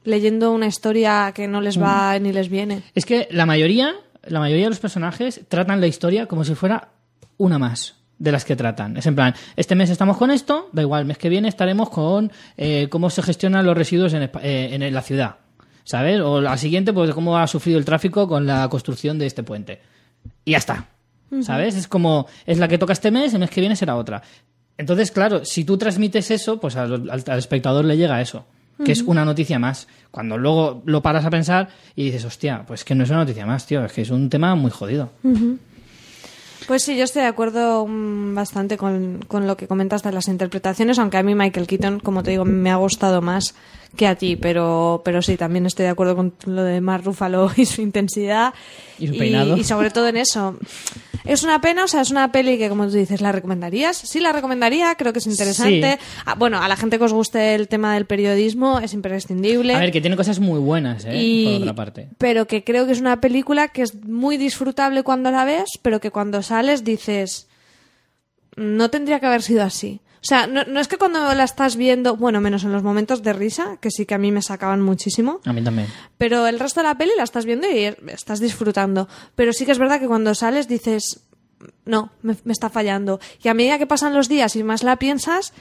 [0.02, 1.82] leyendo una historia que no les Mm.
[1.84, 2.82] va ni les viene.
[2.96, 3.92] Es que la mayoría,
[4.24, 6.88] la mayoría de los personajes tratan la historia como si fuera
[7.36, 8.96] una más de las que tratan.
[8.96, 11.88] Es en plan, este mes estamos con esto, da igual, el mes que viene estaremos
[11.90, 15.36] con eh, cómo se gestionan los residuos en, eh, en la ciudad,
[15.84, 16.20] ¿sabes?
[16.20, 19.80] O la siguiente, pues cómo ha sufrido el tráfico con la construcción de este puente.
[20.44, 20.88] Y ya está,
[21.42, 21.74] ¿sabes?
[21.76, 24.22] Es como, es la que toca este mes, el mes que viene será otra.
[24.76, 28.44] Entonces, claro, si tú transmites eso, pues al, al- al espectador le llega eso,
[28.84, 29.86] que es una noticia más.
[30.10, 33.46] Cuando luego lo paras a pensar y dices, hostia, pues que no es una noticia
[33.46, 35.10] más, tío, es que es un tema muy jodido.
[36.66, 40.28] Pues sí, yo estoy de acuerdo mm, bastante con, con lo que comentas de las
[40.28, 43.54] interpretaciones, aunque a mí Michael Keaton, como te digo, me ha gustado más
[43.96, 47.50] que a ti, pero, pero sí, también estoy de acuerdo con lo de Mark Ruffalo
[47.56, 48.52] y su intensidad.
[48.98, 49.56] Y su peinado.
[49.56, 50.56] Y, sobre todo en eso.
[51.24, 53.96] Es una pena, o sea, es una peli que, como tú dices, ¿la recomendarías?
[53.96, 55.98] Sí, la recomendaría, creo que es interesante.
[55.98, 56.06] Sí.
[56.26, 59.74] Ah, bueno, a la gente que os guste el tema del periodismo es imprescindible.
[59.74, 61.16] A ver, que tiene cosas muy buenas, ¿eh?
[61.16, 62.08] Y- Por otra parte.
[62.18, 65.98] Pero que creo que es una película que es muy disfrutable cuando la ves, pero
[65.98, 67.48] que cuando sales dices,
[68.56, 70.00] no tendría que haber sido así.
[70.24, 73.22] O sea, no, no es que cuando la estás viendo, bueno, menos en los momentos
[73.22, 75.86] de risa, que sí que a mí me sacaban muchísimo, A mí también.
[76.16, 79.06] pero el resto de la peli la estás viendo y estás disfrutando.
[79.36, 81.20] Pero sí que es verdad que cuando sales dices,
[81.84, 83.20] no, me, me está fallando.
[83.42, 85.52] Y a medida que pasan los días y más la piensas,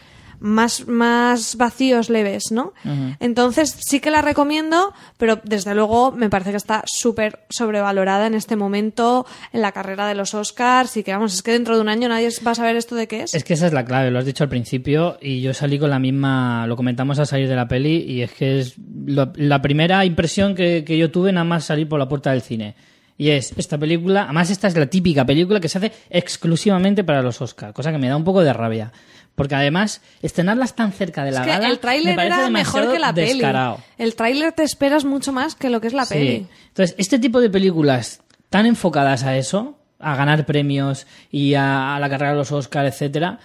[0.43, 2.73] más, más vacíos le ves, ¿no?
[3.21, 8.33] Entonces sí que la recomiendo, pero desde luego me parece que está súper sobrevalorada en
[8.33, 11.81] este momento en la carrera de los Oscars y que vamos, es que dentro de
[11.81, 13.33] un año nadie va a saber esto de qué es.
[13.33, 15.89] Es que esa es la clave, lo has dicho al principio y yo salí con
[15.89, 18.75] la misma, lo comentamos al salir de la peli y es que es
[19.05, 22.41] lo- la primera impresión que, que yo tuve nada más salir por la puerta del
[22.41, 22.75] cine.
[23.17, 27.21] Y es esta película, además esta es la típica película que se hace exclusivamente para
[27.21, 28.91] los Oscars, cosa que me da un poco de rabia.
[29.35, 32.91] Porque además, estrenarlas tan cerca de la Es que gala el me tráiler era mejor
[32.91, 33.75] que la descarado.
[33.77, 33.87] peli.
[33.97, 36.13] El tráiler te esperas mucho más que lo que es la Sí.
[36.13, 36.47] peli.
[36.67, 41.99] Entonces, este tipo de películas tan enfocadas a eso, a ganar premios y a, a
[41.99, 43.39] la carrera de los Oscars, etcétera,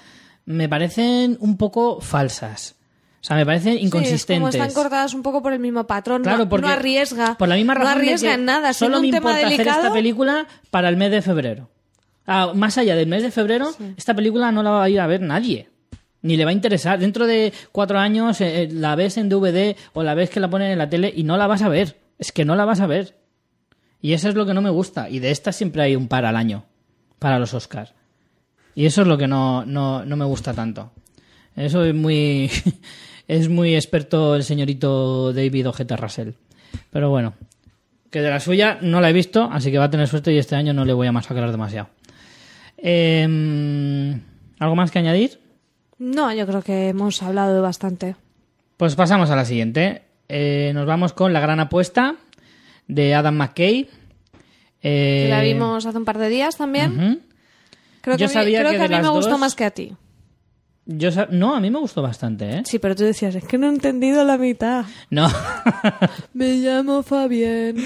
[0.44, 2.74] me parecen un poco falsas.
[3.20, 4.36] O sea, me parecen Sí, es inconsistentes.
[4.38, 6.22] como están cortadas un poco por el mismo patrón.
[6.22, 7.34] Claro, no, porque no arriesga.
[7.38, 8.72] Por la misma razón no de arriesga que en nada.
[8.74, 11.70] Solo me un tema importa hacer esta película para el mes de febrero.
[12.26, 15.06] Ah, más allá del mes de febrero, esta película no la va a ir a
[15.06, 15.70] ver nadie.
[16.22, 16.98] Ni le va a interesar.
[16.98, 20.50] Dentro de cuatro años eh, eh, la ves en DVD o la ves que la
[20.50, 21.96] ponen en la tele y no la vas a ver.
[22.18, 23.16] Es que no la vas a ver.
[24.00, 25.08] Y eso es lo que no me gusta.
[25.08, 26.64] Y de estas siempre hay un par al año
[27.18, 27.94] para los Oscars.
[28.74, 30.92] Y eso es lo que no, no, no me gusta tanto.
[31.56, 32.50] Eso es muy,
[33.28, 36.30] es muy experto el señorito David Ojeta Russell.
[36.90, 37.34] Pero bueno,
[38.10, 40.38] que de la suya no la he visto, así que va a tener suerte y
[40.38, 41.88] este año no le voy a masacrar demasiado.
[42.76, 44.20] Em,
[44.58, 45.40] ¿Algo más que añadir?
[45.98, 48.16] No, yo creo que hemos hablado bastante.
[48.76, 50.02] Pues pasamos a la siguiente.
[50.28, 52.16] Eh, nos vamos con La Gran Apuesta
[52.86, 53.88] de Adam McKay.
[54.82, 57.22] Eh, la vimos hace un par de días también.
[58.00, 59.40] Creo que, Yo a mí- sabía creo que que a de mí me gustó dos-
[59.40, 59.92] más que a ti.
[60.90, 62.62] Yo no, a mí me gustó bastante, ¿eh?
[62.64, 64.86] Sí, pero tú decías, es que no he entendido la mitad.
[65.10, 65.28] No.
[66.32, 67.76] Me llamo Fabián.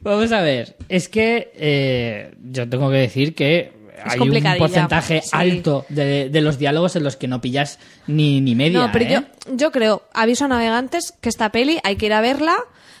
[0.00, 3.72] Vamos a ver, es que eh, yo tengo que decir que
[4.04, 5.30] hay un porcentaje sí.
[5.32, 8.78] alto de, de los diálogos en los que no pillas ni, ni media.
[8.86, 9.10] No, pero ¿eh?
[9.46, 12.56] yo, yo creo, aviso a navegantes, que esta peli hay que ir a verla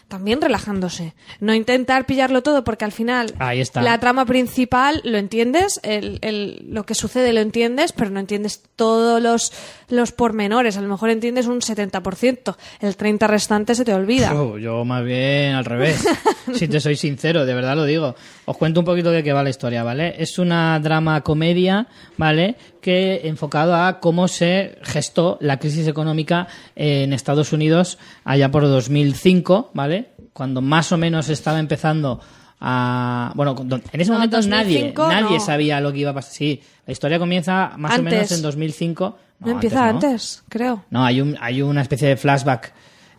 [0.08, 1.14] también relajándose.
[1.40, 3.80] No intentar pillarlo todo porque al final Ahí está.
[3.80, 8.62] la trama principal lo entiendes, el, el- lo que sucede lo entiendes, pero no entiendes
[8.76, 9.54] todos los,
[9.88, 10.76] los pormenores.
[10.76, 14.34] A lo mejor entiendes un 70%, el 30% restante se te olvida.
[14.34, 16.04] Oh, yo más bien al revés.
[16.54, 18.14] si te soy sincero, de verdad lo digo.
[18.52, 20.14] Os cuento un poquito de qué va la historia, ¿vale?
[20.18, 21.86] Es una drama comedia,
[22.18, 22.54] ¿vale?
[22.82, 26.46] Que enfocado a cómo se gestó la crisis económica
[26.76, 30.10] en Estados Unidos allá por 2005, ¿vale?
[30.34, 32.20] Cuando más o menos estaba empezando
[32.60, 35.44] a bueno, en ese No, momento nadie 2005 nadie no.
[35.44, 36.32] sabía lo que iba a pasar.
[36.32, 38.32] Sí, la historia comienza más o menos Antes.
[38.36, 39.18] en 2005.
[39.40, 39.90] No, empieza ¿no?
[39.90, 40.84] antes, creo.
[40.90, 42.72] No, hay, un, hay una especie de flashback.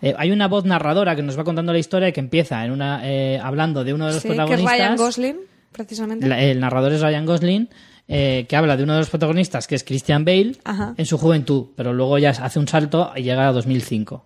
[0.04, 2.72] Eh, hay una voz narradora que nos va contando la historia y que empieza en
[2.72, 4.78] una eh, hablando de uno de los Sí, que es protagonistas.
[4.78, 5.36] Ryan Gosling,
[5.72, 6.28] precisamente.
[6.28, 7.70] La- el narrador es Ryan Gosling,
[8.10, 10.94] eh, que habla de uno de los protagonistas, que es Christian Bale, Ajá.
[10.98, 14.26] en su juventud, pero luego ya hace un salto y llega a 2005.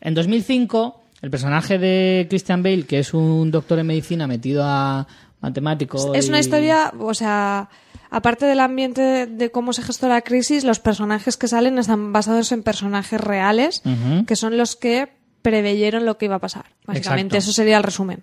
[0.00, 5.06] En 2005, el personaje de Christian Bale, que es un doctor en medicina metido a
[5.42, 6.14] matemático.
[6.14, 7.68] Es una historia, o sea,
[8.16, 12.12] aparte del ambiente de, de cómo se gestó la crisis, los personajes que salen están
[12.12, 13.82] basados en personajes reales,
[14.26, 15.08] que son los que
[15.42, 16.64] preveyeron lo que iba a pasar.
[16.86, 17.50] Básicamente, Exacto.
[17.50, 18.22] eso sería el resumen.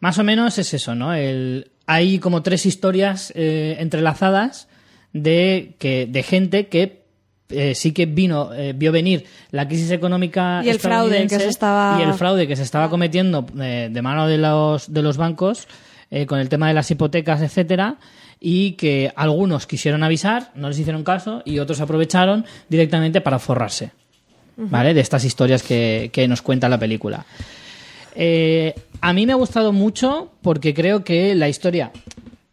[0.00, 1.14] Más o menos es eso, ¿no?
[1.14, 4.68] El, hay como tres historias eh, entrelazadas
[5.12, 7.04] de, que, de gente que
[7.48, 11.48] eh, sí que vino, eh, vio venir la crisis económica Y el fraude que se
[11.48, 15.16] estaba- y el fraude que se estaba cometiendo eh, de mano de los, de los
[15.16, 15.66] bancos
[16.10, 17.96] eh, con el tema de las hipotecas, etcétera,
[18.40, 23.90] y que algunos quisieron avisar, no les hicieron caso, y otros aprovecharon directamente para forrarse,
[24.56, 24.94] ¿vale?
[24.94, 27.26] De estas historias que, que nos cuenta la película.
[28.14, 31.92] Eh, a mí me ha gustado mucho porque creo que la historia.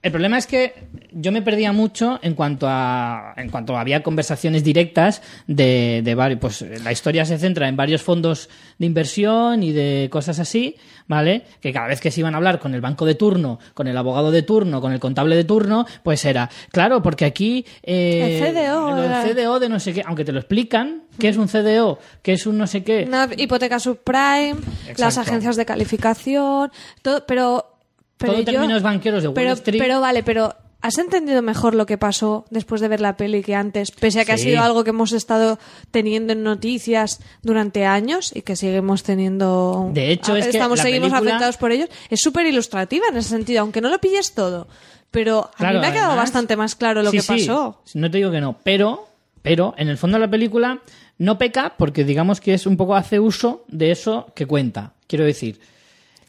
[0.06, 0.76] El problema es que
[1.14, 6.40] yo me perdía mucho en cuanto a en cuanto había conversaciones directas de, de varios.
[6.40, 8.48] Pues la historia se centra en varios fondos
[8.78, 10.76] de inversión y de cosas así,
[11.08, 11.42] ¿vale?
[11.60, 13.98] Que cada vez que se iban a hablar con el banco de turno, con el
[13.98, 18.54] abogado de turno, con el contable de turno, pues era claro, porque aquí eh, El
[18.54, 21.98] CDO, era- CDO de no sé qué, aunque te lo explican, qué es un CDO,
[22.22, 23.06] qué es un no sé qué.
[23.08, 24.58] Una hipoteca subprime,
[24.98, 26.70] las agencias de calificación,
[27.02, 27.72] todo, pero...
[28.18, 29.80] pero Todo yo- términos banqueros de Wall pero, Street.
[29.82, 33.56] Pero vale, pero ¿has entendido mejor lo que pasó después de ver la peli que
[33.56, 33.92] antes?
[33.92, 34.44] Pese a que ha Sí.
[34.46, 35.58] sido algo que hemos estado
[35.92, 39.90] teniendo en noticias durante años y que seguimos teniendo...
[39.94, 41.90] De hecho, a- es que estamos la seguimos película- afectados por ellos.
[42.10, 44.68] Es súper ilustrativa en ese sentido, aunque no lo pilles todo.
[45.12, 47.28] Pero a Claro, mí me ha quedado además- bastante más claro lo Sí, que sí,
[47.48, 47.82] pasó.
[47.94, 49.08] No te digo que no, pero,
[49.42, 50.82] pero en el fondo de la película
[51.18, 54.92] no peca porque digamos que es un poco hace uso de eso que cuenta.
[55.08, 55.60] Quiero decir,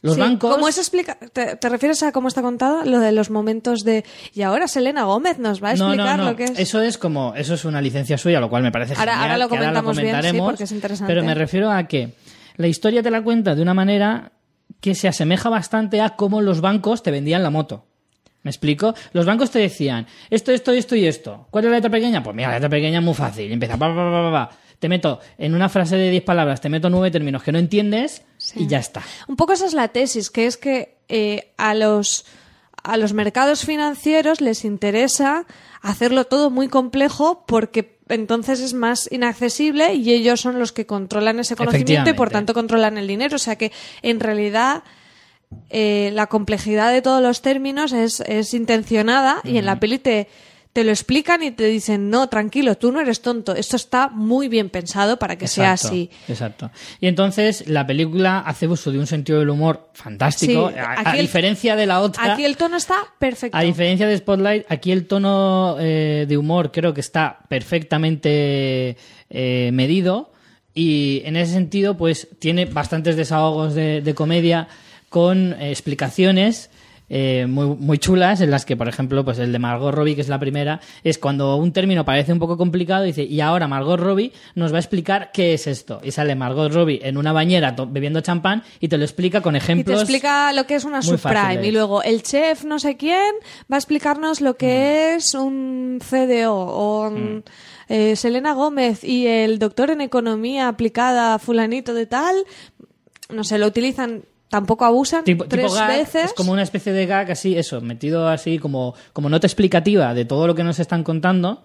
[0.03, 0.55] Los Sí, bancos...
[0.55, 2.85] ¿cómo es explica te, te refieres a cómo está contada?
[2.85, 4.05] Lo de los momentos de...
[4.35, 6.31] Y ahora Selena Gómez nos va a explicar no, no.
[6.31, 6.59] lo que es...
[6.59, 9.31] Eso es como, eso es una licencia suya, lo cual me parece Ahora- genial.
[9.31, 11.13] ahora lo bien, sí, comentaremos, porque es interesante.
[11.13, 12.15] Pero me refiero a que
[12.57, 14.33] la historia te la cuenta de una manera
[14.81, 17.87] que se asemeja bastante a cómo los bancos te vendían la moto.
[18.43, 18.95] ¿Me explico?
[19.13, 21.49] Los bancos te decían esto, esto, esto y esto.
[21.51, 22.23] ¿Cuál es la letra pequeña?
[22.23, 23.51] Pues mira, la letra pequeña es muy fácil.
[23.51, 24.57] Empieza, pa, pa, pa, pa, pa.
[24.79, 28.23] Te meto en una frase de 10 palabras, te meto nueve términos que no entiendes
[28.37, 28.65] Sí.
[28.65, 29.03] y ya está.
[29.27, 32.25] Un poco esa es la tesis, que es que eh, a los
[32.83, 35.45] a los mercados financieros les interesa
[35.83, 41.41] hacerlo todo muy complejo porque entonces es más inaccesible y ellos son los que controlan
[41.41, 43.35] ese conocimiento y por tanto controlan el dinero.
[43.35, 43.73] O sea que
[44.03, 44.85] en realidad
[45.71, 50.29] eh, la complejidad de todos los términos es, es intencionada y en la peli te,
[50.77, 54.47] te lo explican y te dicen, no, tranquilo, tú no eres tonto, esto está muy
[54.49, 56.11] bien pensado para que sea así.
[56.29, 56.71] Exacto.
[57.01, 61.01] Y entonces la película hace uso de un sentido del humor fantástico, Sí, a, a
[61.01, 62.35] aquí el- diferencia de la otra.
[62.35, 63.57] Aquí el tono está perfecto.
[63.57, 68.99] A diferencia de Spotlight, aquí el tono eh, de humor creo que está perfectamente
[69.31, 70.31] eh, medido
[70.75, 74.69] y en ese sentido pues tiene bastantes desahogos de, de comedia
[75.09, 76.69] con eh, explicaciones
[77.09, 80.21] eh, muy, muy chulas en las que, por ejemplo, pues el de Margot Robbie, que
[80.21, 83.99] es la primera, es cuando un término parece un poco complicado, dice, y ahora Margot
[83.99, 86.01] Robbie nos va a explicar qué es esto.
[86.03, 89.59] Y sale Margot Robbie en una bañera bebiendo champán y te lo explica con y
[89.59, 90.01] te ejemplos.
[90.01, 91.67] explica lo que es una subprime.
[91.67, 93.35] Y luego el chef no sé quién
[93.71, 97.45] va a explicarnos lo que es un CDO o un,
[97.89, 102.45] eh, Selena Gómez y el doctor en economía aplicada fulanito de tal.
[103.29, 106.25] No sé, lo utilizan, tampoco abusan Tipo, tres tipo gag, veces.
[106.27, 110.25] es como una especie de gag así, eso, metido así como, como nota explicativa de
[110.25, 111.65] todo lo que nos están contando.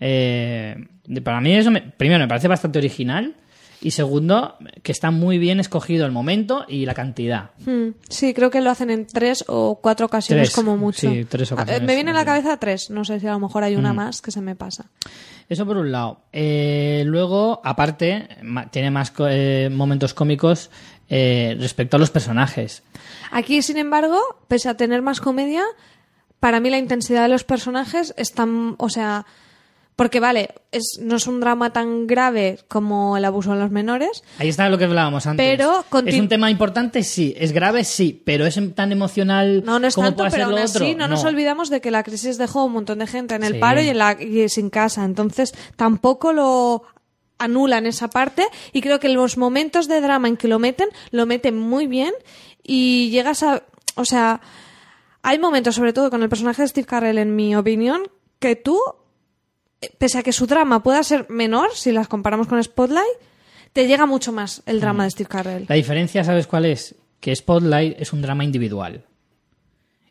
[0.00, 0.76] Eh,
[1.24, 3.34] para mí eso, me- primero, me parece bastante original
[3.80, 7.50] y segundo, que está muy bien escogido el momento y la cantidad.
[7.64, 11.10] Hmm, Sí, creo que lo hacen en tres o cuatro ocasiones Tres, como mucho.
[11.12, 13.32] sí, tres A- eh, ocasiones, Me viene a la cabeza tres, no sé si a
[13.32, 14.86] lo mejor hay una más que se me pasa.
[15.48, 16.22] Eso por un lado.
[16.32, 18.28] Eh, luego, aparte,
[18.72, 20.70] tiene más eh, momentos cómicos
[21.08, 22.82] eh, respecto a los personajes.
[23.30, 25.62] Aquí, sin embargo, pese a tener más comedia,
[26.40, 28.46] para mí la intensidad de los personajes está,
[28.78, 29.26] o sea,
[29.96, 34.22] porque vale, es, no es un drama tan grave como el abuso de los menores,
[34.38, 35.42] Ahí está lo que hablábamos antes.
[35.56, 37.02] Pero ¿Es un tema importante?
[37.02, 37.34] Sí.
[37.38, 37.82] ¿Es grave?
[37.82, 38.20] Sí.
[38.26, 40.76] ¿Pero es tan emocional no, no es como tanto, puede pero ser aún lo así
[40.92, 40.98] otro?
[40.98, 43.58] no, nos olvidamos de que la crisis dejó un montón de gente en el Sí.
[43.58, 46.82] paro y, en la, y sin casa, entonces tampoco lo
[47.38, 51.26] anulan esa parte y creo que los momentos de drama en que lo meten, lo
[51.26, 52.12] meten muy bien
[52.62, 53.62] y llegas a,
[53.94, 54.40] o sea,
[55.22, 58.02] hay momentos, sobre todo con el personaje de Steve Carell, en mi opinión,
[58.38, 58.78] que tú
[59.98, 63.04] pese a que su drama pueda ser menor, si las comparamos con Spotlight,
[63.72, 65.66] te llega mucho más el drama de Steve Carell.
[65.68, 66.94] La diferencia, ¿sabes cuál es?
[67.20, 69.04] Que Spotlight es un drama individual.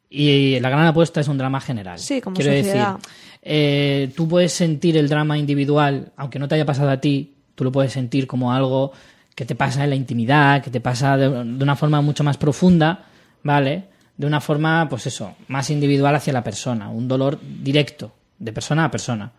[0.09, 1.97] Y La Gran Apuesta es un drama general.
[1.99, 2.97] Sí, como Quiero sociedad.
[2.97, 3.11] decir,
[3.45, 7.63] eh, tú puedes sentir el drama individual, aunque no te haya pasado a ti, tú
[7.63, 8.91] lo puedes sentir como algo
[9.35, 12.37] que te pasa en la intimidad, que te pasa de, de una forma mucho más
[12.37, 13.05] profunda,
[13.43, 13.83] ¿vale?
[14.17, 18.85] De una forma, pues eso, más individual hacia la persona, un dolor directo, de persona
[18.85, 19.31] a persona.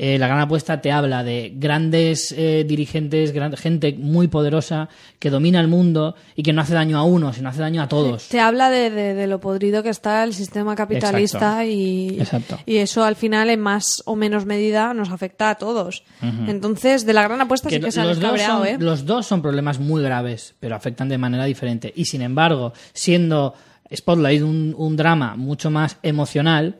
[0.00, 4.88] Eh, la gran apuesta te habla de grandes eh, dirigentes, gran- gente muy poderosa
[5.18, 7.88] que domina el mundo y que no hace daño a uno, sino hace daño a
[7.88, 8.28] todos.
[8.28, 11.68] Te habla de, de- de lo podrido que está el sistema capitalista Exacto.
[11.72, 12.58] y, Exacto.
[12.64, 16.04] y eso al final en más o menos medida nos afecta a todos.
[16.46, 18.76] Entonces, de la gran apuesta sí que se han cabreado, son, ¿eh?
[18.78, 21.92] los dos son problemas muy graves, pero afectan de manera diferente.
[21.96, 23.54] Y sin embargo, siendo
[23.92, 26.76] Spotlight un, un drama mucho más emocional,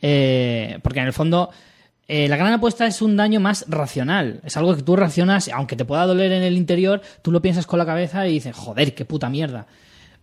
[0.00, 1.50] eh, porque en el fondo
[2.08, 4.40] eh, la gran apuesta es un daño más racional.
[4.44, 7.66] Es algo que tú racionas, aunque te pueda doler en el interior, tú lo piensas
[7.66, 9.66] con la cabeza y dices, joder, qué puta mierda.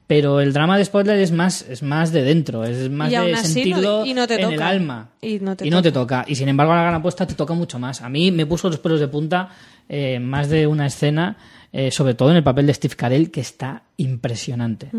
[0.07, 3.31] Pero el drama de Spotlight es más, es más de dentro, es más de así
[3.31, 4.67] no- sentirlo y no te en el toca.
[4.67, 5.09] alma.
[5.21, 6.25] Y no te te toca.
[6.27, 8.01] Y sin embargo, la gran apuesta te toca mucho más.
[8.01, 9.49] A mí me puso los pelos de punta
[9.87, 11.37] eh, más de una escena,
[11.71, 14.89] eh, sobre todo en el papel de Steve Carell, que está impresionante.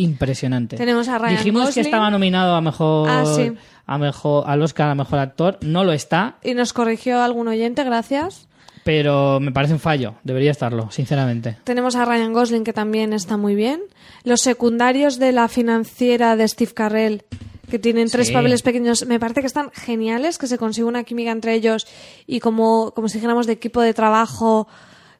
[0.00, 0.76] Impresionante.
[0.76, 3.52] Tenemos a Ryan Dijimos que estaba nominado a mejor, Ah, sí.
[3.86, 5.58] a mejor, al Oscar a mejor actor.
[5.60, 8.46] No lo está, Y nos corrigió algún oyente, gracias.
[8.82, 10.14] pero me parece un fallo.
[10.24, 11.58] Debería estarlo, sinceramente.
[11.64, 13.80] Tenemos a Ryan Gosling, que también está muy bien.
[14.24, 17.22] Los secundarios de la financiera de Steve Carell,
[17.70, 18.32] que tienen tres Sí.
[18.32, 21.86] papeles pequeños, me parece que están geniales, que se consigue una química entre ellos
[22.26, 24.66] y como, como si dijéramos de equipo de trabajo,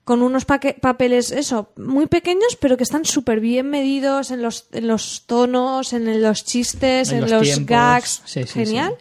[0.05, 4.89] con unos papeles, eso, muy pequeños, pero que están súper bien medidos en los, en
[4.89, 7.67] los tonos, en los chistes, En en, los los, tiempos.
[7.67, 8.23] gags.
[8.25, 8.95] Sí, sí, Genial.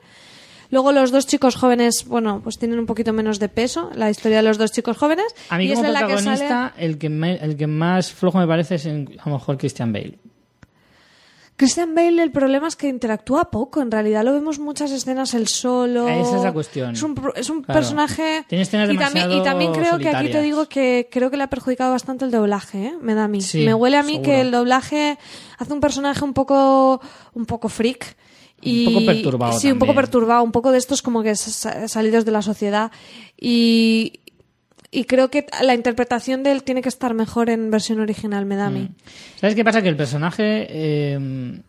[0.71, 4.37] Luego los dos chicos jóvenes, bueno, pues tienen un poquito menos de peso, la historia
[4.37, 5.25] de los dos chicos jóvenes.
[5.49, 8.45] A mí y es la que sale- el, que me- el que más flojo me
[8.45, 10.19] parece es en- a lo mejor Christian Bale.
[11.59, 13.81] Christian Bale, el problema es que interactúa poco.
[13.81, 16.07] En realidad lo vemos muchas escenas él solo.
[16.07, 16.91] Esa es la cuestión.
[16.93, 17.79] Es un, es un Claro.
[17.81, 18.45] personaje.
[18.47, 21.43] Tiene escenas y, también, y también creo que aquí te digo que creo que le
[21.43, 22.93] ha perjudicado bastante el doblaje, ¿eh?
[23.01, 23.41] Me da a mí.
[23.41, 24.23] Sí, Me huele a mí seguro.
[24.31, 25.17] que el doblaje
[25.57, 27.01] hace un personaje un poco,
[27.33, 28.15] un poco freak.
[28.61, 31.87] Y, Un poco perturbado Sí, un poco perturbado, un poco de estos como que sa-
[31.89, 32.89] salidos de la sociedad.
[33.37, 34.21] Y,
[34.91, 38.55] y creo que la interpretación de él tiene que estar mejor en versión original, me
[38.55, 38.81] da a mí.
[38.81, 38.95] Mm.
[39.39, 39.81] ¿Sabes qué pasa?
[39.81, 41.59] Que el personaje eh,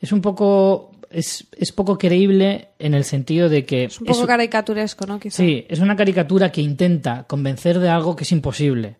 [0.00, 0.92] es un poco.
[1.10, 3.84] Es, es poco creíble en el sentido de que.
[3.84, 5.18] Es un poco es- caricaturesco, ¿no?
[5.18, 5.38] Quizá.
[5.38, 8.96] Sí, es una caricatura que intenta convencer de algo que es imposible.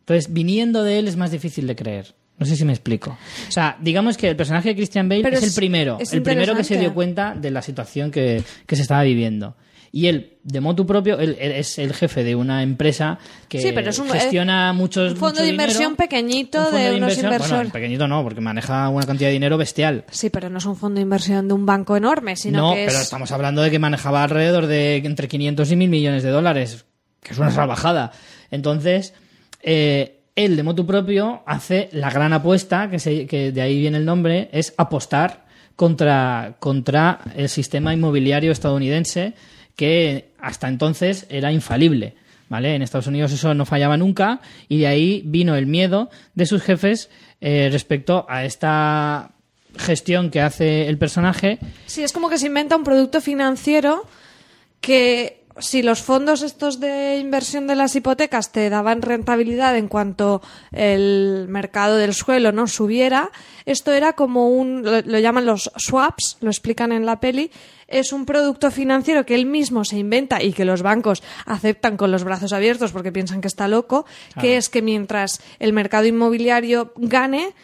[0.00, 2.14] Entonces, viniendo de él es más difícil de creer.
[2.38, 3.18] No sé si me explico.
[3.48, 6.12] O sea, digamos que el personaje de Christian Bale Pero es, el es- primero, es
[6.14, 9.54] el primero que se dio cuenta de la situación que, que se estaba viviendo.
[9.92, 13.18] Y él, de motu propio, él, él es el jefe de una empresa
[13.48, 15.62] que Sí, pero es un- gestiona muchos Un fondo mucho de dinero.
[15.64, 17.56] inversión pequeñito Un fondo de, unos inversión- inversores.
[17.56, 20.04] Bueno, pequeñito no, porque maneja una cantidad de dinero bestial.
[20.10, 22.84] Sí, pero no es un fondo de inversión de un banco enorme, sino no, que
[22.84, 22.92] es...
[22.92, 26.84] pero estamos hablando de que manejaba alrededor de entre 500 y 1000 millones de dólares,
[27.20, 28.12] que es una salvajada.
[28.52, 29.12] Entonces,
[29.60, 33.98] eh, él de motu propio hace la gran apuesta, que, se- que de ahí viene
[33.98, 39.34] el nombre, es apostar contra, contra el sistema inmobiliario estadounidense
[39.76, 42.14] que hasta entonces era infalible.
[42.48, 42.74] ¿Vale?
[42.74, 46.62] En Estados Unidos eso no fallaba nunca y de ahí vino el miedo de sus
[46.62, 47.08] jefes
[47.40, 49.30] eh, respecto a esta
[49.78, 54.04] gestión que hace el personaje Sí, es como que se inventa un producto financiero
[54.80, 60.42] que si los fondos estos de inversión de las hipotecas te daban rentabilidad en cuanto
[60.72, 63.30] el mercado del suelo no subiera,
[63.66, 67.50] esto era como un, lo, lo llaman los swaps, lo explican en la peli,
[67.90, 72.10] es un producto financiero que él mismo se inventa y que los bancos aceptan con
[72.10, 74.06] los brazos abiertos porque piensan que está loco,
[74.40, 77.54] que es que mientras el mercado inmobiliario gane,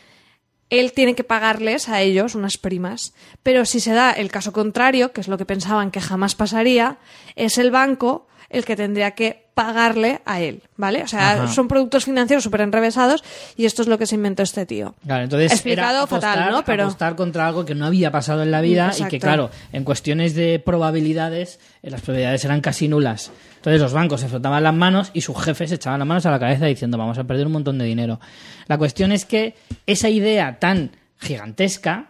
[0.70, 3.14] él tiene que pagarles a ellos unas primas.
[3.42, 6.98] Pero si se da el caso contrario, que es lo que pensaban que jamás pasaría,
[7.36, 11.02] es el banco el que tendría que pagarle a él, ¿vale?
[11.02, 11.48] O sea, Ajá.
[11.48, 13.24] son productos financieros súper enrevesados
[13.56, 14.94] y esto es lo que se inventó este tío.
[15.06, 16.62] Claro, entonces Explicado era apostar, fatal, ¿no?
[16.62, 19.82] Pero- apostar contra algo que no había pasado en la vida y que, claro, en
[19.84, 23.30] cuestiones de probabilidades, eh, las probabilidades eran casi nulas.
[23.56, 26.30] Entonces los bancos se frotaban las manos y sus jefes se echaban las manos a
[26.30, 28.20] la cabeza diciendo vamos a perder un montón de dinero.
[28.66, 29.54] La cuestión es que
[29.86, 32.08] esa idea tan gigantesca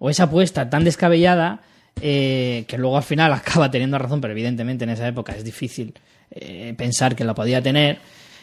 [0.00, 1.60] o esa apuesta tan descabellada
[2.00, 5.94] eh, que luego al final acaba teniendo razón, pero evidentemente en esa época es difícil
[6.34, 7.98] eh, pensar que la podía tener.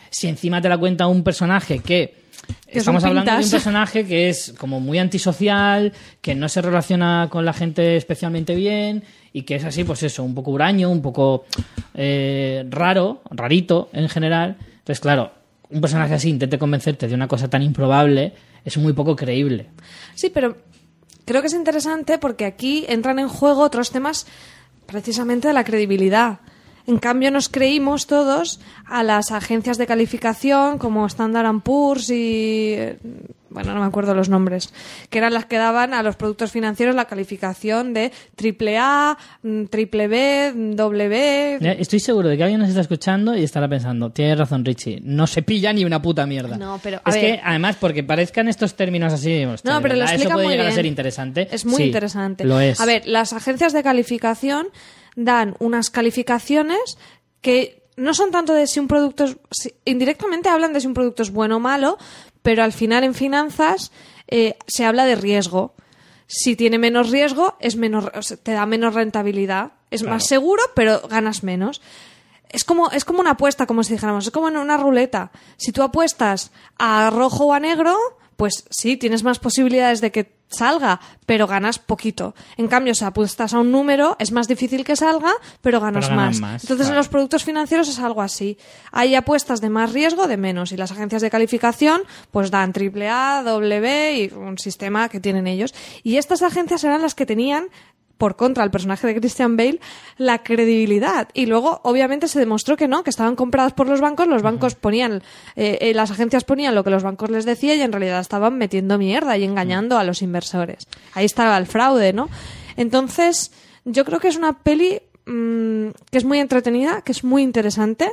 [0.10, 2.16] Si encima te la cuenta un personaje que
[2.66, 6.62] Que es estamos hablando de un personaje que es como muy antisocial, que no se
[6.62, 9.04] relaciona con la gente especialmente bien
[9.34, 11.46] y que es así, pues eso, un poco huraño, un poco
[11.94, 14.58] eh, raro, rarito en general.
[14.60, 15.32] Entonces, claro,
[15.70, 18.34] un personaje así intente convencerte de una cosa tan improbable
[18.66, 19.68] es muy poco creíble.
[20.16, 20.58] Sí, pero
[21.26, 24.26] creo que es interesante porque aquí entran en juego otros temas
[24.86, 26.40] precisamente de la credibilidad.
[26.90, 32.76] En cambio, nos creímos todos a las agencias de calificación como Standard Poor's y.
[33.52, 34.74] Bueno, no me acuerdo los nombres.
[35.12, 39.66] Que eran las que daban a los productos financieros la calificación de triple A, mm,
[39.66, 41.58] triple B, doble B.
[41.62, 45.00] Ya, Estoy seguro de que alguien nos está escuchando y estará pensando, tienes razón Richie,
[45.04, 46.58] no se pilla ni una puta mierda.
[46.58, 47.24] No, pero, a es ver.
[47.38, 50.72] que además porque parezcan estos términos así, hostia, No, pero lo eso puede llegar a
[50.72, 51.48] ser interesante.
[51.52, 52.46] Es muy Sí, interesante.
[52.46, 52.80] Lo es.
[52.82, 54.68] A ver, las agencias de calificación
[55.16, 56.98] dan unas calificaciones
[57.42, 59.38] que no son tanto de si un producto es,
[59.86, 61.98] indirectamente hablan de si un producto es bueno o malo,
[62.42, 63.92] pero al final en finanzas
[64.28, 65.74] eh, se habla de riesgo.
[66.28, 69.74] Si tiene menos riesgo, es menos, o sea, te da menos rentabilidad.
[69.92, 71.82] Es más seguro, pero ganas menos.
[72.50, 75.32] Es como, es como una apuesta, como si dijéramos, es como en una ruleta.
[75.58, 77.98] Si tú apuestas a rojo o a negro,
[78.40, 82.34] pues sí, tienes más posibilidades de que salga, pero ganas poquito.
[82.56, 86.16] En cambio, si apuestas a un número, es más difícil que salga, pero ganas Pero
[86.16, 86.40] más.
[86.40, 88.58] más, Entonces, en los productos financieros es algo así.
[88.94, 90.72] Hay apuestas de más riesgo, de menos.
[90.72, 95.20] Y las agencias de calificación, pues dan triple A, doble B y un sistema que
[95.20, 95.76] tienen ellos.
[96.04, 97.68] Y estas agencias eran las que tenían
[98.20, 99.80] por contra el personaje de Christian Bale
[100.18, 101.30] la credibilidad.
[101.34, 104.76] Y luego obviamente se demostró que no que estaban compradas por los bancos los bancos
[104.76, 105.24] ponían
[105.56, 108.58] eh, eh, las agencias ponían lo que los bancos les decía y en realidad estaban
[108.58, 110.88] metiendo mierda y engañando a los inversores.
[111.16, 112.30] Ahí estaba el fraude no
[112.78, 113.52] entonces
[113.86, 118.12] yo creo que es una peli mm, que es muy entretenida que es muy interesante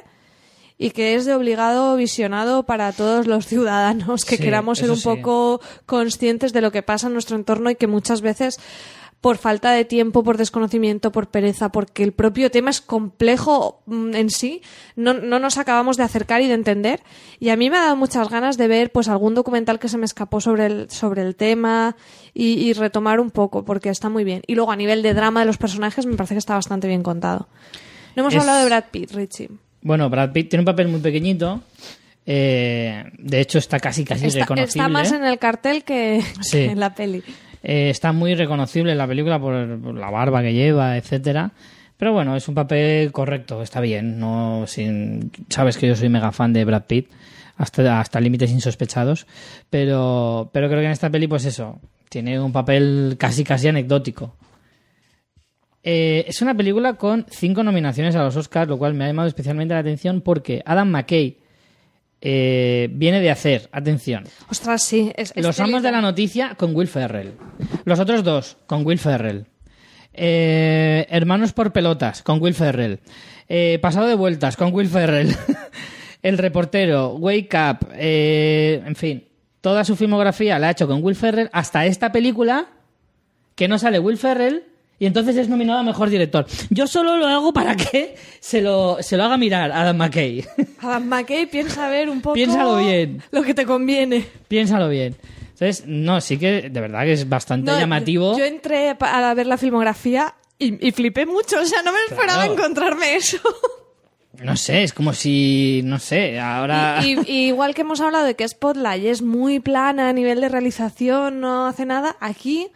[0.78, 4.98] y que es de obligado visionado para todos los ciudadanos que Sí, queramos ser un
[4.98, 5.04] sí.
[5.04, 8.58] poco conscientes de lo que pasa en nuestro entorno y que muchas veces
[9.20, 14.14] por falta de tiempo, por desconocimiento, por pereza, porque el propio tema es complejo mm,
[14.14, 14.62] en sí,
[14.94, 17.00] no, no nos acabamos de acercar y de entender.
[17.40, 19.98] Y a mí me ha dado muchas ganas de ver pues algún documental que se
[19.98, 21.96] me escapó sobre el, sobre el tema
[22.34, 24.42] y, y retomar un poco, porque está muy bien.
[24.46, 27.02] Y luego a nivel de drama de los personajes me parece que está bastante bien
[27.02, 27.48] contado.
[28.14, 29.50] No hemos Es- hablado de Brad Pitt, Richie.
[29.82, 31.62] Bueno, Brad Pitt tiene un papel muy pequeñito.
[32.26, 34.68] eh, de hecho, está casi casi Está, reconocible.
[34.68, 36.58] está más en el cartel que, Sí.
[36.58, 37.22] que en la peli.
[37.68, 41.50] Eh, está muy reconocible en la película por, la barba que lleva, etcétera.
[41.96, 44.20] Pero bueno, es un papel correcto, está bien.
[44.20, 47.10] No sin, sabes que yo soy mega fan de Brad Pitt,
[47.56, 49.26] hasta, hasta límites insospechados.
[49.68, 54.36] Pero, pero creo que en esta peli, pues eso, tiene un papel casi casi anecdótico.
[55.82, 59.26] Eh, es una película con cinco nominaciones a los Oscars, lo cual me ha llamado
[59.26, 61.38] especialmente la atención porque Adam McKay
[62.20, 65.12] eh, viene de hacer, atención, Ostras, sí.
[65.16, 67.34] Es, es los amos de la noticia con Will Ferrell.
[67.84, 69.46] Los otros dos con Will Ferrell.
[70.12, 73.00] Eh, Hermanos por pelotas con Will Ferrell.
[73.48, 75.36] Eh, Pasado de vueltas con Will Ferrell.
[76.22, 77.88] El reportero, Wake Up.
[77.92, 79.28] en fin,
[79.60, 82.66] toda su filmografía la ha hecho con Will Ferrell hasta esta película
[83.54, 84.64] que no sale Will Ferrell
[84.98, 86.46] y entonces es nominado a mejor director.
[86.70, 90.44] Yo solo lo hago para que se lo, se lo haga mirar Adam McKay.
[90.80, 93.22] Adam McKay piensa ver un poco Piénsalo bien.
[93.30, 94.26] lo que te conviene.
[94.48, 95.16] Piénsalo bien.
[95.52, 98.36] Entonces, no, sí que de verdad que es bastante No, llamativo.
[98.38, 101.60] Yo entré a ver la filmografía y, y flipé mucho.
[101.60, 103.38] O sea, no me esperaba encontrarme eso.
[104.42, 107.00] No sé, es como si, no sé, ahora...
[107.02, 110.50] Y, y igual que hemos hablado de que Spotlight es muy plana a nivel de
[110.50, 112.68] realización, no hace nada, aquí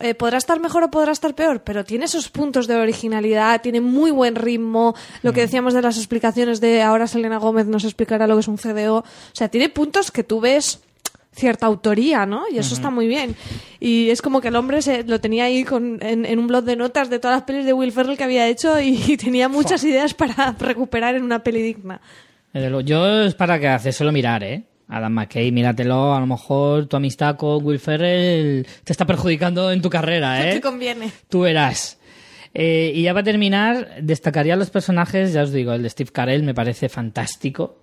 [0.00, 3.80] eh, podrá estar mejor o podrá estar peor, pero tiene esos puntos de originalidad, tiene
[3.80, 5.34] muy buen ritmo, lo Mm.
[5.34, 8.58] que decíamos de las explicaciones de ahora Selena Gómez nos explicará lo que es un
[8.58, 10.80] CDO, o sea, tiene puntos que tú ves
[11.32, 12.44] cierta autoría, ¿no?
[12.48, 13.34] Y eso está muy bien.
[13.80, 16.62] Y es como que el hombre se, lo tenía ahí con, en, en un blog
[16.64, 19.82] de notas de todas las pelis de Will Ferrell que había hecho y, tenía muchas
[19.82, 22.00] ideas para recuperar en una peli digna.
[22.84, 24.62] Yo es para que hacérselo mirar, ¿eh?
[24.88, 29.80] Adam McKay, míratelo, a lo mejor tu amistad con Will Ferrell te está perjudicando en
[29.80, 30.52] tu carrera, No ¿eh?
[30.54, 31.10] te conviene.
[31.28, 31.98] Tú verás.
[32.52, 36.42] Eh, y ya para terminar, destacaría los personajes, ya os digo, el de Steve Carell
[36.44, 37.78] me parece fantástico.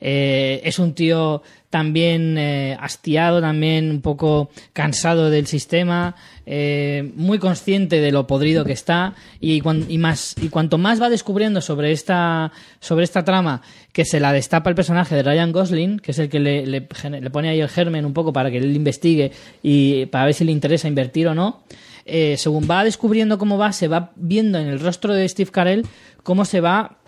[0.00, 6.14] Eh, es un tío también eh, hastiado, también un poco cansado del sistema,
[6.46, 11.00] eh, muy consciente de lo podrido que está y, cuan- y más y cuanto más
[11.00, 13.62] va descubriendo sobre esta sobre esta trama
[13.92, 16.86] que se la destapa el personaje de Ryan Gosling, que es el que le, le
[16.90, 20.34] gene- le pone ahí el germen un poco para que él investigue y para ver
[20.34, 21.62] si le interesa invertir o no.
[22.06, 25.86] eh, según va descubriendo cómo va, se va viendo en el rostro de Steve Carell
[26.22, 26.98] cómo se va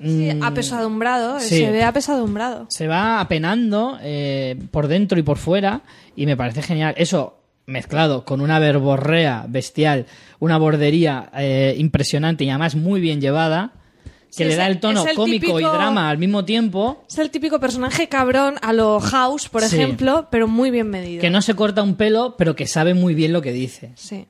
[0.00, 1.58] Sí, mm, apesadumbrado, sí.
[1.58, 2.66] se ve apesadumbrado.
[2.68, 5.82] se va apenando eh, por dentro y por fuera
[6.16, 6.94] y me parece genial.
[6.98, 10.06] Eso mezclado con una verborrea bestial,
[10.38, 13.72] una bordería eh, impresionante y además muy bien llevada,
[14.36, 17.30] que Sí, le da el- tono el cómico y drama al mismo tiempo, Es el
[17.30, 19.76] típico personaje cabrón a lo House, por Sí.
[19.76, 21.20] ejemplo, pero muy bien medido.
[21.22, 23.92] que no se corta un pelo, pero que sabe muy bien lo que dice.
[23.94, 24.26] Sí.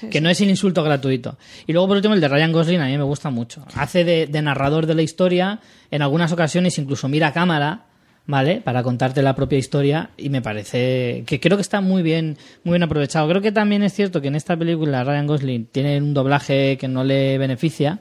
[0.00, 1.36] sí, que no es el insulto gratuito.
[1.66, 3.64] Y luego, por último, el de Ryan Gosling a mí me gusta mucho.
[3.74, 5.58] Hace de, de narrador de la historia,
[5.90, 7.86] en algunas ocasiones incluso mira a cámara,
[8.28, 8.60] ¿vale?
[8.60, 12.74] Para contarte la propia historia y me parece que creo que está muy bien, muy
[12.74, 13.28] bien aprovechado.
[13.28, 16.86] Creo que también es cierto que en esta película Ryan Gosling tiene un doblaje que
[16.86, 17.98] no le beneficia.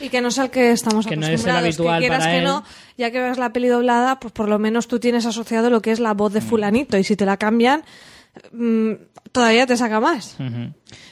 [0.00, 2.30] Y que no es el que estamos Que no es el habitual que quieras para
[2.30, 2.44] que él.
[2.44, 2.62] no,
[2.96, 5.90] ya que ves la peli doblada, pues por lo menos tú tienes asociado lo que
[5.90, 6.34] es la voz Mm.
[6.34, 6.96] de fulanito.
[6.98, 7.82] Y si te la cambian,
[8.52, 8.92] mm,
[9.32, 10.36] todavía te saca más.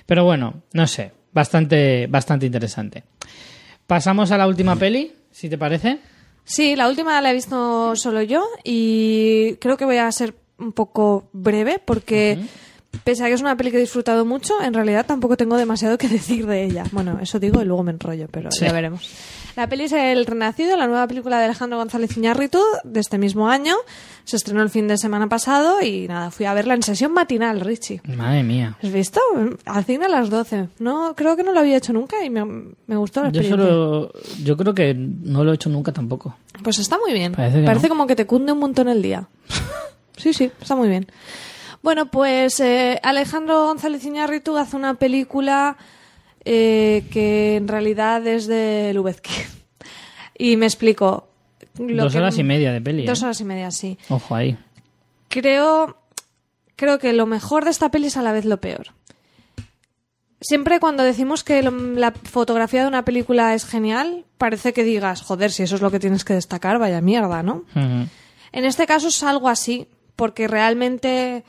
[0.07, 3.03] Pero bueno, no sé, bastante, bastante interesante.
[3.89, 5.99] Pasamos a la última peli, si te parece.
[6.45, 10.73] Sí, la última la he visto solo yo y creo que voy a ser un
[10.73, 12.39] poco breve porque
[13.05, 15.97] pese a que es una peli que he disfrutado mucho, en realidad tampoco tengo demasiado
[15.99, 16.85] que decir de ella.
[16.93, 18.65] Bueno, eso digo y luego me enrollo, pero Sí.
[18.65, 19.09] ya veremos.
[19.57, 23.49] La peli es El Renacido, la nueva película de Alejandro González Iñárritu de este mismo
[23.49, 23.75] año.
[24.25, 27.61] Se estrenó el fin de semana pasado y nada, fui a verla en sesión matinal,
[27.61, 28.01] Richie.
[28.17, 28.77] Madre mía.
[28.83, 29.21] ¿Has visto?
[29.65, 30.69] Al cine a las 12.
[30.79, 33.75] No, creo que no lo había hecho nunca y me, me gustó la Yo, experiencia.
[33.75, 34.13] solo,
[34.45, 36.37] yo creo que no lo he hecho nunca tampoco.
[36.63, 37.33] Pues está muy bien.
[37.33, 37.89] Parece que no.
[37.89, 39.29] como que te cunde un montón el día.
[40.17, 41.07] sí, sí, está muy bien.
[41.83, 45.77] Bueno, pues eh, Alejandro González Iñárritu hace una película
[46.45, 49.33] eh, que en realidad es de Lubezki.
[50.39, 51.29] y me explico.
[51.79, 53.07] Lo Dos que- horas y media de peli.
[53.07, 53.25] Dos ¿eh?
[53.25, 53.99] horas y media, sí.
[54.09, 54.59] Ojo ahí.
[55.29, 55.97] Creo,
[56.77, 58.89] creo que lo mejor de esta peli es a la vez lo peor.
[60.41, 65.23] Siempre cuando decimos que lo- la fotografía de una película es genial, parece que digas,
[65.23, 67.65] joder, si eso es lo que tienes que destacar, vaya mierda, ¿no?
[67.75, 69.87] En este caso es algo así,
[70.17, 71.45] porque realmente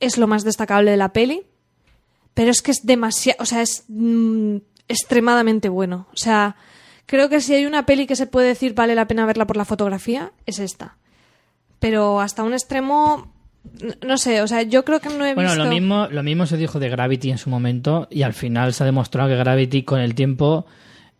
[0.00, 1.42] es lo más destacable de la peli,
[2.34, 4.56] pero es que es demasiado, o sea, es mm,
[4.88, 6.08] extremadamente bueno.
[6.12, 6.56] O sea,
[7.10, 9.56] creo que si hay una peli que se puede decir vale la pena verla por
[9.56, 10.96] la fotografía, es esta.
[11.80, 13.32] Pero hasta un extremo,
[14.06, 15.64] no sé, o sea, yo creo que no he Bueno, visto...
[15.64, 18.84] lo mismo, lo mismo se dijo de Gravity en su momento y al final se
[18.84, 20.66] ha demostrado que Gravity con el tiempo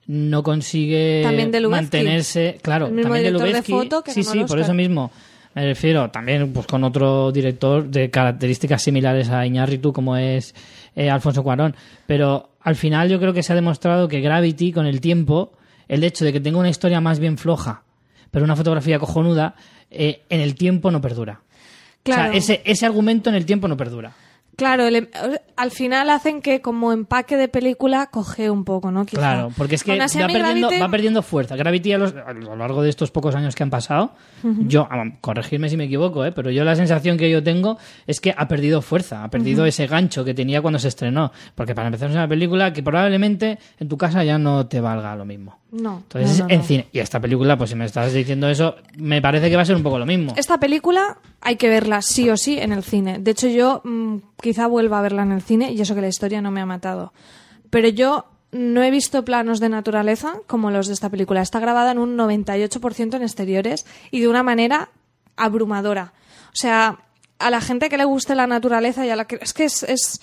[0.06, 1.82] no consigue También de Lubezki.
[1.82, 3.72] mantenerse, claro, El mismo también de director de Lubezki.
[3.72, 5.10] foto que sí, sí, por eso mismo
[5.54, 10.54] me refiero también pues con otro director de características similares a Iñárritu como es
[10.94, 11.74] eh, Alfonso Cuarón,
[12.06, 15.52] pero al final yo creo que se ha demostrado que Gravity con el tiempo,
[15.90, 17.82] el hecho de que tenga una historia más bien floja,
[18.30, 19.54] pero una fotografía cojonuda,
[19.90, 21.40] eh, en el tiempo no perdura.
[22.04, 22.22] Claro.
[22.22, 24.12] O sea, ese, ese argumento en el tiempo no perdura.
[24.56, 25.08] Claro, el-
[25.56, 29.06] al final hacen que como empaque de película coge un poco, ¿no?
[29.06, 29.20] Quizá.
[29.20, 31.56] Claro, porque es que va perdiendo, Gravity- va perdiendo fuerza.
[31.56, 34.12] Gravity a, los- a lo largo de estos pocos años que han pasado,
[34.42, 34.86] yo,
[35.22, 36.32] corregirme si me equivoco, ¿eh?
[36.32, 39.86] pero yo la sensación que yo tengo es que ha perdido fuerza, ha perdido ese
[39.86, 41.32] gancho que tenía cuando se estrenó.
[41.54, 45.16] Porque para empezar es una película que probablemente en tu casa ya no te valga
[45.16, 45.58] lo mismo.
[45.72, 45.98] No.
[45.98, 46.88] Entonces, no, no, en cine.
[46.92, 49.76] Y esta película, pues si me estás diciendo eso, me parece que va a ser
[49.76, 50.34] un poco lo mismo.
[50.36, 53.18] Esta película hay que verla sí o sí en el cine.
[53.18, 56.08] De hecho, yo mm, quizá vuelva a verla en el cine y eso que la
[56.08, 57.12] historia no me ha matado.
[57.70, 61.40] Pero yo no he visto planos de naturaleza como los de esta película.
[61.40, 64.90] Está grabada en un 98% en exteriores y de una manera
[65.36, 66.12] abrumadora.
[66.48, 66.98] O sea,
[67.38, 69.38] a la gente que le guste la naturaleza y a la que...
[69.40, 69.82] Es que es...
[69.84, 70.20] es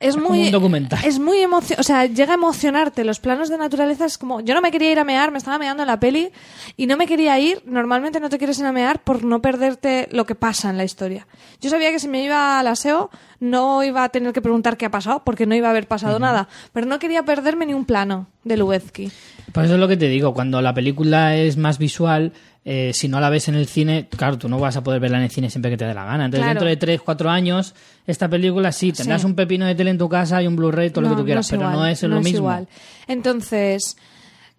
[0.00, 0.98] es muy un documental.
[1.04, 4.54] es muy emocio o sea llega a emocionarte los planos de naturaleza es como yo
[4.54, 6.30] no me quería ir a mear me estaba meando en la peli
[6.78, 10.08] y no me quería ir normalmente no te quieres ir a mear por no perderte
[10.10, 11.26] lo que pasa en la historia.
[11.60, 13.10] Yo sabía que si me iba al aseo
[13.40, 16.18] no iba a tener que preguntar qué ha pasado porque no iba a haber pasado
[16.18, 19.12] nada pero no quería perderme ni un plano de Lubezki
[19.52, 22.32] Por eso es lo que te digo, cuando la película es más visual,
[22.64, 25.16] eh, si no la ves en el cine, claro, tú no vas a poder verla
[25.18, 26.26] en el cine siempre que te dé la gana.
[26.26, 26.60] Entonces, Claro.
[26.60, 27.74] dentro de 3, 4 años,
[28.06, 29.26] esta película sí, tendrás Sí.
[29.26, 31.48] un pepino de tele en tu casa y un Blu-ray, todo lo que tú quieras,
[31.48, 32.38] pero igual, no es lo mismo.
[32.38, 32.68] igual.
[33.06, 33.96] Entonces,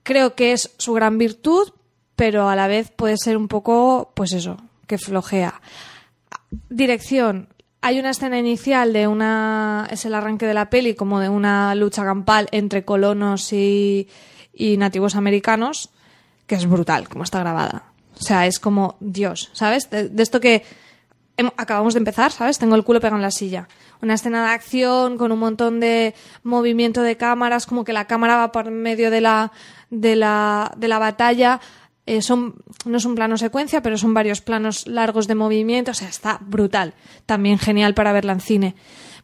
[0.03, 1.69] creo que es su gran virtud,
[2.15, 4.57] pero a la vez puede ser un poco, pues eso,
[4.87, 5.61] que flojea.
[6.69, 7.47] Dirección.
[7.81, 9.87] Hay una escena inicial de una.
[9.89, 14.07] Es el arranque de la peli, como de una lucha campal entre colonos y,
[14.53, 15.89] y nativos americanos,
[16.45, 17.85] que es brutal, como está grabada.
[18.19, 19.89] O sea, es como Dios, ¿sabes?
[19.89, 20.63] De, esto que
[21.57, 22.59] acabamos de empezar, ¿sabes?
[22.59, 23.67] Tengo el culo pegado en la silla.
[24.01, 26.13] Una escena de acción con un montón de
[26.43, 29.51] movimiento de cámaras, como que la cámara va por medio de la,
[29.89, 31.59] de la, de la batalla.
[32.05, 32.55] Eh, son,
[32.85, 35.91] no es un plano secuencia, pero son varios planos largos de movimiento.
[35.91, 36.93] O sea, está brutal.
[37.25, 38.75] También genial para verla en cine.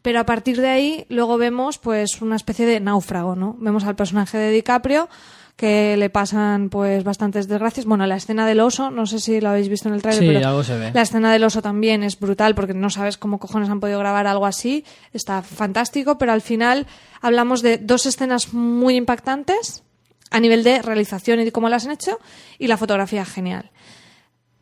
[0.01, 3.55] Pero a partir de ahí, luego vemos, pues, una especie de náufrago, ¿no?
[3.59, 5.09] Vemos al personaje de DiCaprio
[5.57, 7.85] que le pasan pues bastantes desgracias.
[7.85, 10.27] Bueno, la escena del oso, no sé si lo habéis visto en el trailer, Sí,
[10.35, 10.91] pero algo se ve.
[10.93, 14.27] la escena del oso también es brutal porque no sabes cómo cojones han podido grabar
[14.27, 14.85] algo así.
[15.13, 16.85] Está fantástico, pero al final
[17.21, 19.83] hablamos de dos escenas muy impactantes
[20.29, 22.19] a nivel de realización y de cómo las han hecho
[22.59, 23.71] y la fotografía genial.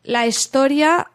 [0.02, 1.10] La historia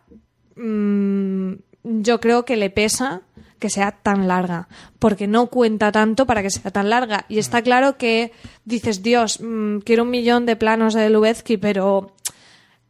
[0.56, 1.54] mm,
[1.84, 3.22] yo creo que le pesa
[3.62, 4.68] que sea tan larga,
[4.98, 7.26] porque no cuenta tanto para que sea tan larga.
[7.30, 8.34] Y está claro que
[8.66, 12.16] dices, Dios, mm, quiero un millón de planos de Lubezki, pero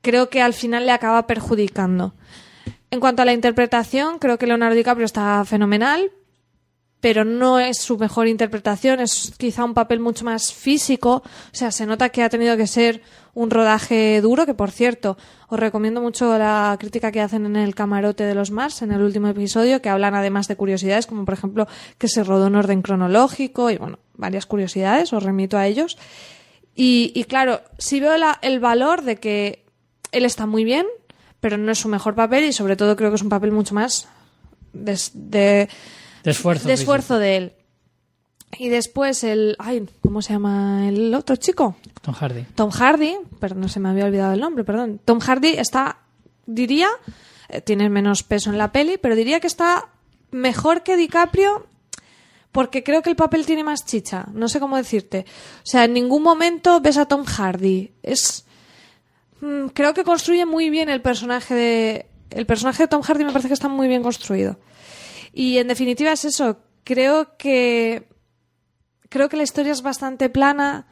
[0.02, 2.16] creo que al final le acaba perjudicando.
[2.90, 6.10] En cuanto a la interpretación, creo que Leonardo DiCaprio está fenomenal,
[7.02, 11.72] pero no es su mejor interpretación, es quizá un papel mucho más físico, o sea,
[11.72, 13.02] se nota que ha tenido que ser
[13.34, 15.18] un rodaje duro, que por cierto,
[15.48, 19.02] os recomiendo mucho la crítica que hacen en el camarote de los Mars, en el
[19.02, 21.68] último episodio, que hablan además de curiosidades, como por ejemplo
[21.98, 25.98] que se rodó en orden cronológico y bueno, varias curiosidades, os remito a ellos.
[26.76, 29.66] Y, y claro, sí veo la- el valor de que
[30.12, 30.86] él está muy bien,
[31.40, 33.74] pero no es su mejor papel y sobre todo creo que es un papel mucho
[33.76, 34.08] más
[34.74, 34.92] De
[36.24, 36.68] esfuerzo.
[36.68, 37.54] de esfuerzo de él.
[38.58, 39.56] Y después el...
[39.60, 41.76] Ay, ¿cómo se llama el otro chico?
[42.02, 42.44] Tom Hardy.
[42.56, 45.00] Tom Hardy, perdón, se me había olvidado el nombre, perdón.
[45.04, 46.00] Tom Hardy está,
[46.46, 46.90] diría,
[47.50, 49.90] eh, tiene menos peso en la peli, pero diría que está
[50.32, 51.66] mejor que DiCaprio
[52.52, 54.26] porque creo que el papel tiene más chicha.
[54.34, 55.26] No sé cómo decirte.
[55.60, 57.94] O sea, en ningún momento ves a Tom Hardy.
[58.04, 58.46] Es.
[59.40, 62.06] mm, Creo que construye muy bien el personaje de.
[62.30, 64.58] El personaje de Tom Hardy me parece que está muy bien construido.
[65.34, 66.58] Y en definitiva es eso.
[66.84, 68.10] Creo que.
[69.12, 70.86] Creo que la historia es bastante plana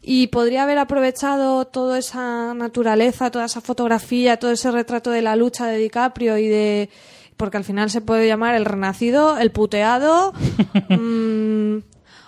[0.00, 5.36] y podría haber aprovechado toda esa naturaleza, toda esa fotografía, todo ese retrato de la
[5.36, 6.88] lucha de DiCaprio y de.
[7.36, 10.32] Porque al final se puede llamar el renacido, el puteado
[10.88, 11.76] mm,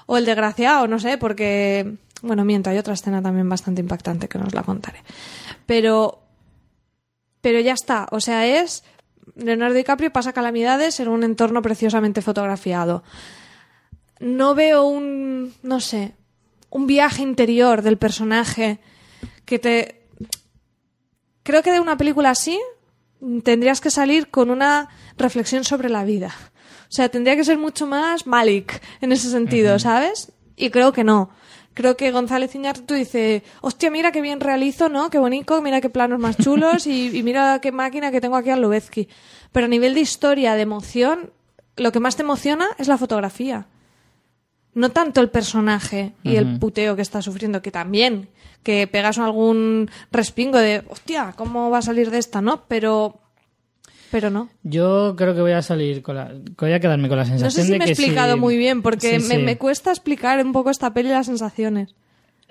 [0.04, 1.96] o el desgraciado, no sé, porque.
[2.20, 4.98] Bueno, miento, hay otra escena también bastante impactante que no os la contaré.
[5.64, 6.18] Pero.
[7.40, 8.84] Pero ya está, o sea, es.
[9.36, 13.02] Leonardo DiCaprio pasa calamidades en un entorno preciosamente fotografiado.
[14.20, 16.14] No veo un, no sé,
[16.68, 18.78] un viaje interior del personaje
[19.44, 20.06] que te...
[21.42, 22.60] Creo que de una película así
[23.42, 26.32] tendrías que salir con una reflexión sobre la vida.
[26.88, 30.32] O sea, tendría que ser mucho más Malik en ese sentido, ¿sabes?
[30.54, 31.30] Y creo que no.
[31.72, 35.08] Creo que González Iñárritu dice, hostia, mira qué bien realizo, ¿no?
[35.08, 38.50] Qué bonito, mira qué planos más chulos y, y mira qué máquina que tengo aquí
[38.50, 39.08] al Lubezki.
[39.52, 41.32] Pero a nivel de historia, de emoción,
[41.76, 43.66] lo que más te emociona es la fotografía.
[44.74, 48.28] No tanto el personaje y el puteo que está sufriendo, que también,
[48.62, 52.64] que pegas algún respingo de, hostia, ¿cómo va a salir de esta, no?
[52.68, 53.18] Pero,
[54.12, 54.48] pero no.
[54.62, 56.32] Yo creo que voy a salir con la...
[56.56, 58.56] Voy a quedarme con la sensación No sé si de me he explicado sí- muy
[58.56, 59.42] bien, porque Sí, me, sí.
[59.42, 61.94] me cuesta explicar un poco esta peli y las sensaciones.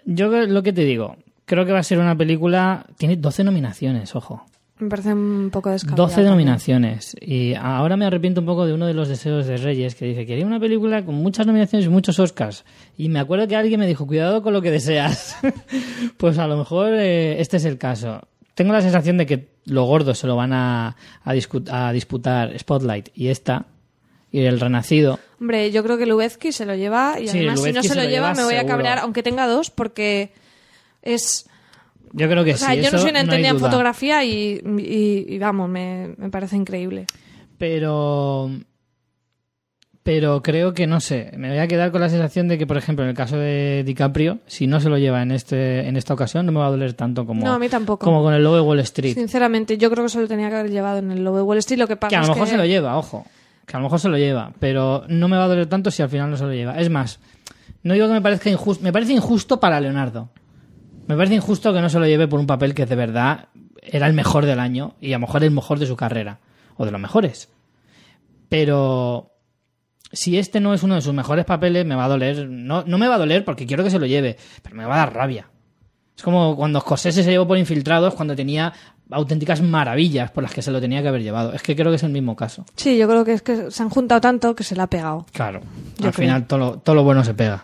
[0.05, 1.15] Yo lo que te digo,
[1.45, 2.85] creo que va a ser una película...
[2.97, 4.45] Tiene 12 nominaciones, ojo.
[4.80, 6.03] Me parece un poco descabellado.
[6.03, 6.31] 12 también.
[6.31, 7.15] nominaciones.
[7.19, 10.26] Y ahora me arrepiento un poco de uno de los deseos de Reyes, que dice,
[10.26, 12.64] quería una película con muchas nominaciones y muchos Oscars.
[12.97, 15.35] Y me acuerdo que alguien me dijo, cuidado con lo que deseas.
[16.18, 18.22] pues a lo mejor eh, este es el caso.
[18.56, 22.57] Tengo la sensación de que lo gordo se lo van a, a, discu- a disputar
[22.57, 23.65] Spotlight y esta,
[24.31, 25.19] y el Renacido.
[25.41, 27.95] Hombre, yo creo que Lubezki se lo lleva y Sí, además si no se, se
[27.95, 30.31] lo lleva, lleva me voy a cabrear, aunque tenga dos, porque
[31.01, 31.48] es...
[32.14, 32.81] Yo creo que O sea, sí.
[32.81, 37.06] yo no soy una entendida en fotografía y, y- y vamos, me, me parece increíble.
[37.57, 38.49] pero
[40.02, 42.77] pero creo que no sé me voy a quedar con la sensación de que por
[42.77, 46.14] ejemplo en el caso de DiCaprio si no se lo lleva en este en esta
[46.14, 48.06] ocasión no me va a doler tanto como No, a mí tampoco.
[48.06, 50.56] como con el lobo de Wall Street Sinceramente, yo creo que se lo tenía que
[50.56, 51.77] haber llevado en el Lobo de Wall Street.
[51.80, 52.52] Lo que pasa que a lo mejor que...
[52.52, 53.26] se lo lleva ojo
[53.68, 56.02] que a lo mejor se lo lleva pero no me va a doler tanto si
[56.02, 57.19] al final no se lo lleva es más
[57.84, 60.30] no digo que me parezca injusto me parece injusto para Leonardo
[61.10, 63.49] me parece injusto que no se lo lleve por un papel que de verdad
[63.81, 66.40] era el mejor del año y a lo mejor el mejor de su carrera
[66.77, 67.49] o de los mejores
[68.49, 69.31] pero
[70.11, 72.48] si este no es uno de sus mejores papeles, me va a doler.
[72.49, 74.95] No, no me va a doler porque quiero que se lo lleve, pero me va
[74.95, 75.48] a dar rabia.
[76.18, 78.73] Es como cuando Scorsese se llevó por infiltrados cuando tenía
[79.11, 81.53] auténticas maravillas por las que se lo tenía que haber llevado.
[81.53, 82.65] Es que creo que es el mismo caso.
[82.76, 85.26] Sí, yo creo que es que se han juntado tanto que se le ha pegado.
[85.31, 85.61] Claro.
[85.99, 86.27] Yo Al creo.
[86.27, 87.64] final todo lo, todo lo bueno se pega.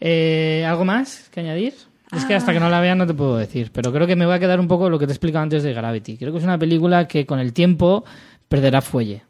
[0.00, 1.74] Eh, ¿Algo más que añadir?
[2.12, 4.26] Es que hasta que no la vea no te puedo decir, pero creo que me
[4.26, 6.18] va a quedar un poco lo que te he explicado antes de Gravity.
[6.18, 8.04] Creo que es una película que con el tiempo
[8.48, 9.22] perderá fuelle.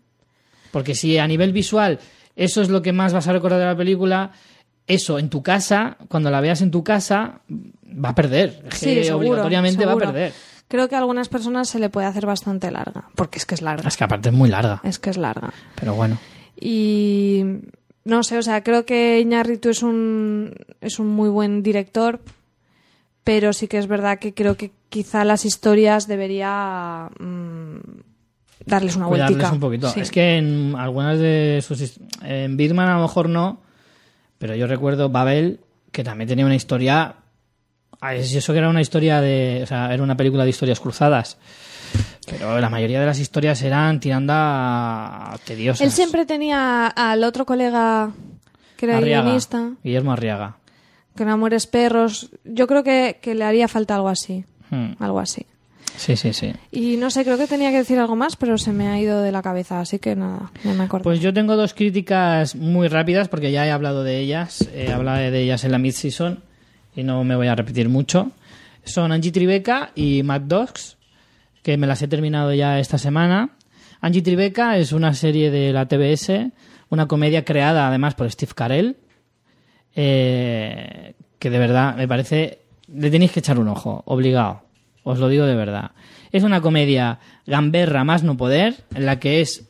[0.73, 1.99] Porque si a nivel visual
[2.35, 4.33] eso es lo que más vas a recordar de la película,
[4.87, 7.41] eso en tu casa, cuando la veas en tu casa,
[7.87, 8.63] va a perder.
[8.71, 10.33] Es Sí, que seguro, obligatoriamente va a perder.
[10.67, 13.61] Creo que a algunas personas se le puede hacer bastante larga, porque es que es
[13.63, 13.87] larga.
[13.87, 15.53] Es que aparte es muy larga, Es que es larga.
[15.75, 16.19] pero bueno.
[16.59, 17.45] Y
[18.05, 22.21] no sé, o sea, creo que Iñárritu es un, es un muy buen director,
[23.25, 27.77] pero sí que es verdad que creo que quizá las historias debería mm,
[28.67, 29.53] darles una cuidarles vueltica.
[29.55, 29.89] un poquito.
[29.91, 30.01] Sí.
[30.01, 32.01] Es que en algunas de sus...
[32.23, 33.61] En Birdman a lo mejor no,
[34.39, 37.17] pero yo recuerdo Babel, que también tenía una historia...
[38.13, 39.61] Es- eso que era una historia de...
[39.63, 41.39] O sea, era una película de historias cruzadas.
[42.27, 45.81] Pero la mayoría de las historias eran tirando a tediosas.
[45.81, 48.11] Él siempre tenía al otro colega
[48.77, 50.57] que era Arriaga, guionista, Guillermo Arriaga.
[51.17, 52.31] Con Amores Perros.
[52.45, 54.45] Yo creo que, que le haría falta algo así.
[54.71, 54.93] Hmm.
[54.99, 55.47] Algo así.
[55.97, 56.53] Sí, sí, sí.
[56.71, 59.21] Y no sé, creo que tenía que decir algo más, pero se me ha ido
[59.21, 61.05] de la cabeza, así que nada, no me acuerdo.
[61.05, 65.19] Pues yo tengo dos críticas muy rápidas porque ya he hablado de ellas, he hablado
[65.19, 66.41] de ellas en la mid-season
[66.97, 68.33] y no me voy a repetir mucho.
[68.85, 70.97] Son Angie Tribeca y Mad Dogs,
[71.63, 73.51] que me las he terminado ya esta semana.
[74.01, 76.51] Angie Tribeca es una serie de la TBS,
[76.89, 78.97] una comedia creada además por Steve Carell,
[79.95, 82.61] eh, que de verdad me parece,
[82.93, 84.63] le tenéis que echar un ojo, obligado,
[85.03, 85.93] os lo digo de verdad.
[86.31, 89.69] Es una comedia gamberra más no poder, en la que es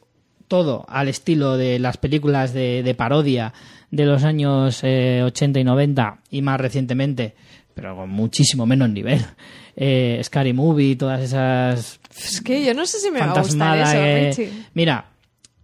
[0.48, 3.52] todo al estilo de las películas de, de parodia
[3.90, 7.34] de los años eh, 80 y 90 y más recientemente,
[7.74, 9.24] pero con muchísimo menos nivel.
[9.74, 13.78] Eh, Scary Movie, todas esas es que yo no sé si me va a gustar
[13.78, 14.52] eso, Richie.
[14.74, 15.06] Mira,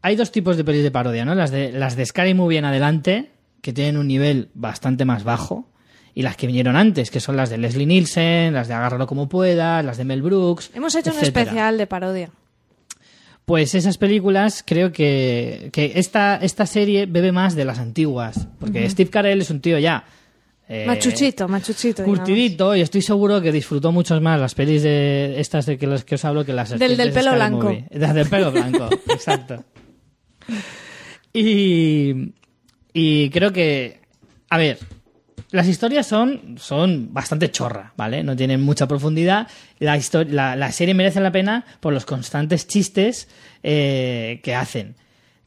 [0.00, 1.34] hay dos tipos de pelis de parodia, ¿no?
[1.34, 3.30] Las de, las de Scary Movie en adelante,
[3.62, 5.68] que tienen un nivel bastante más bajo,
[6.14, 9.28] y las que vinieron antes, que son las de Leslie Nielsen, las de Agárralo como
[9.28, 10.70] puedas, las de Mel Brooks.
[10.74, 12.30] Hemos hecho un especial de parodia.
[13.44, 18.88] Pues esas películas creo que, que esta, esta serie bebe más de las antiguas, porque
[18.90, 20.04] Steve Carell es un tío ya...
[20.68, 22.02] eh, machuchito, machuchito.
[22.02, 22.18] digamos.
[22.18, 26.04] Curtidito y estoy seguro que disfrutó mucho más las pelis de estas de que los
[26.04, 27.62] que os hablo que las Del- del de pelo blanco.
[27.68, 27.86] Movie.
[27.92, 29.64] Las del pelo blanco, exacto.
[31.32, 32.32] Y,
[32.92, 34.00] y creo que,
[34.50, 34.78] a ver,
[35.50, 38.22] las historias son, son bastante chorra, ¿vale?
[38.22, 39.48] No tienen mucha profundidad.
[39.78, 39.98] La,
[40.28, 43.28] la, la serie merece la pena por los constantes chistes
[43.62, 44.96] eh, que hacen.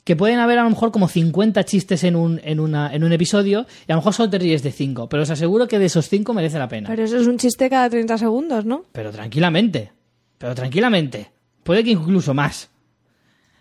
[0.04, 3.12] que pueden haber a lo mejor como 50 chistes en un, en, una, en un
[3.14, 5.86] episodio y a lo mejor solo te ríes de 5, pero os aseguro que de
[5.86, 6.90] esos 5 merece la pena.
[6.90, 8.86] Pero eso es un chiste cada 30 segundos, ¿no?
[8.92, 9.92] Pero tranquilamente.
[10.40, 11.32] Pero tranquilamente.
[11.64, 12.72] Puede que incluso más.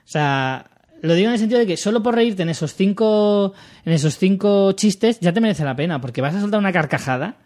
[0.05, 0.70] O sea,
[1.03, 3.55] lo digo en el sentido de que solo por reírte en esos cinco,
[3.85, 7.37] en esos cinco chistes ya te merece la pena, porque vas a soltar una carcajada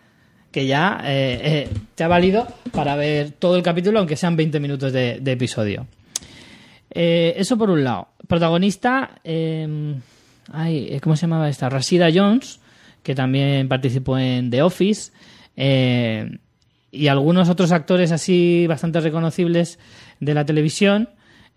[0.51, 4.61] que ya eh, eh, te ha valido para ver todo el capítulo, aunque sean 20
[4.61, 5.87] minutos de, episodio.
[6.91, 8.09] Eh, eso por un lado.
[8.29, 9.97] Protagonista, eh,
[10.53, 11.69] ay, ¿cómo se llamaba esta?
[11.69, 12.61] Rashida Jones,
[13.03, 15.11] que también participó en The Office.
[15.57, 19.81] y algunos otros actores así bastante reconocibles
[20.21, 21.09] de la televisión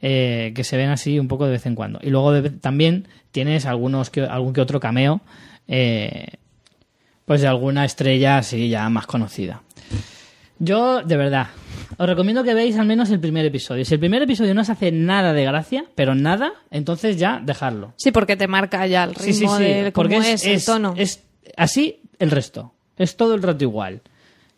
[0.02, 2.00] eh, que se ven así un poco de vez en cuando.
[2.02, 5.22] Y luego de- también tienes algunos que, algún que otro cameo
[5.68, 6.28] eh,
[7.26, 9.62] pues de alguna estrella así ya más conocida.
[10.60, 11.48] Yo, de verdad,
[11.98, 13.86] os recomiendo que veáis al menos el primer episodio.
[13.86, 17.94] Si el primer episodio no os hace nada de gracia, pero nada, entonces ya dejarlo.
[17.98, 20.64] Sí, porque te marca ya el ritmo Sí, sí, sí, de cómo porque es, el
[20.66, 20.94] tono.
[20.98, 21.24] es
[21.58, 22.74] así el resto.
[22.98, 24.02] Es todo el rato igual.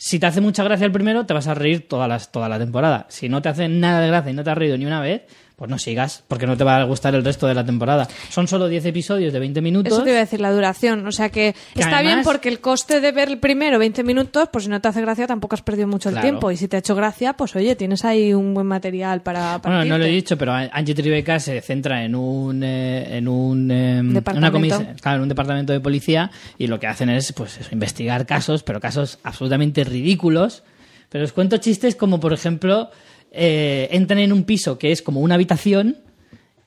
[0.02, 2.58] Si te hace mucha gracia el primero, te vas a reír toda, las, toda la
[2.58, 3.06] temporada.
[3.10, 5.24] Si no te hace nada de gracia y no te has reído ni una vez,
[5.60, 8.08] pues no sigas, porque no te va a gustar el resto de la temporada.
[8.30, 9.92] Son solo 10 episodios de 20 minutos.
[9.92, 11.06] Eso te iba a decir, la duración.
[11.06, 14.48] O sea que, Que está bien porque el coste de ver el primero 20 minutos,
[14.54, 16.50] pues si no te hace gracia tampoco has perdido mucho el tiempo.
[16.50, 19.76] Y si te ha hecho gracia, pues oye, tienes ahí un buen material para, para
[19.80, 23.70] Bueno, no lo he dicho, pero Angie Tribeca se centra en un eh, en un
[23.70, 27.58] eh, una comisa- claro, en un departamento de policía y lo que hacen es pues
[27.60, 30.64] eso, investigar casos, pero casos absolutamente ridículos.
[31.10, 32.92] Pero os cuento chistes como por ejemplo
[33.32, 35.98] eh, entran en un piso que es como una habitación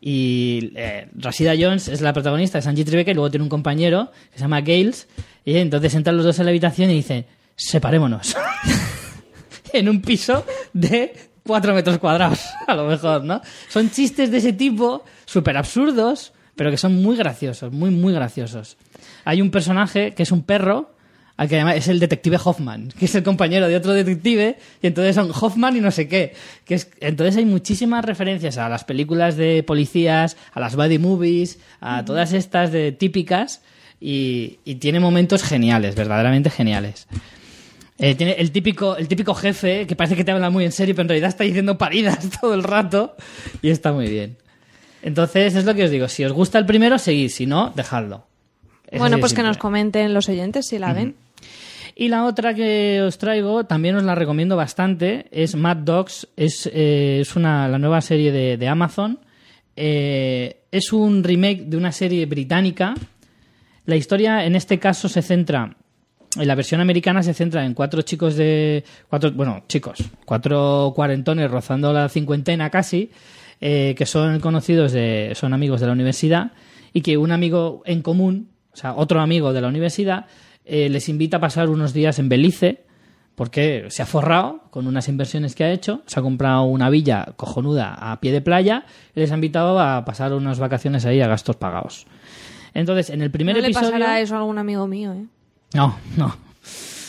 [0.01, 4.10] y eh, Rashida Jones es la protagonista, es Angie Tribeca y luego tiene un compañero
[4.30, 5.09] que se llama Gales
[5.44, 7.26] y entonces entran los dos en la habitación y dicen
[7.56, 8.36] separémonos.
[9.72, 11.14] en un piso de
[11.44, 13.40] cuatro metros cuadrados, a lo mejor, ¿no?
[13.68, 18.76] Son chistes de ese tipo, súper absurdos, pero que son muy graciosos, muy, muy graciosos.
[19.24, 20.94] Hay un personaje que es un perro,
[21.36, 25.14] al que es el detective Hoffman, que es el compañero de otro detective, y entonces
[25.14, 26.34] son Hoffman y no sé qué.
[26.64, 31.59] Que es, entonces hay muchísimas referencias a las películas de policías, a las buddy movies,
[31.80, 33.62] a todas estas de típicas,
[34.00, 37.06] y, y tiene momentos geniales, verdaderamente geniales.
[37.98, 40.94] Eh, tiene el típico, el típico jefe que parece que te habla muy en serio,
[40.94, 43.14] pero en realidad está diciendo paridas todo el rato
[43.62, 44.36] y está muy bien.
[45.02, 46.09] Entonces, es lo que os digo.
[46.09, 47.28] Si os gusta el primero, seguid.
[47.28, 48.26] Si no, dejadlo.
[48.93, 51.16] Es Bueno, pues que nos comenten los oyentes si la ven.
[51.97, 56.28] Y la otra que os traigo, también os la recomiendo bastante, es Mad Dogs.
[56.36, 59.19] Es, eh, es una, la nueva serie de, de Amazon.
[59.77, 62.94] Eh, es un remake de una serie británica.
[63.86, 65.74] La historia, en este caso, se centra.
[66.36, 68.85] En la versión americana se centra en cuatro chicos de.
[69.09, 69.98] Cuatro, bueno, chicos.
[70.24, 73.10] Cuatro cuarentones rozando la cincuentena casi.
[73.60, 75.32] eh, que son conocidos de.
[75.35, 76.52] son amigos de la universidad.
[76.94, 80.26] Y que un amigo en común, o sea, otro amigo de la universidad,
[80.64, 82.84] eh, les invita a pasar unos días en Belice.
[83.34, 87.32] Porque se ha forrado con unas inversiones que ha hecho, se ha comprado una villa
[87.36, 88.84] cojonuda a pie de playa
[89.16, 92.06] y les ha invitado a pasar unas vacaciones ahí a gastos pagados.
[92.74, 93.92] Entonces, en el primer no le episodio.
[93.92, 95.24] pasará eso a algún amigo mío, ¿eh?
[95.72, 96.36] No, no.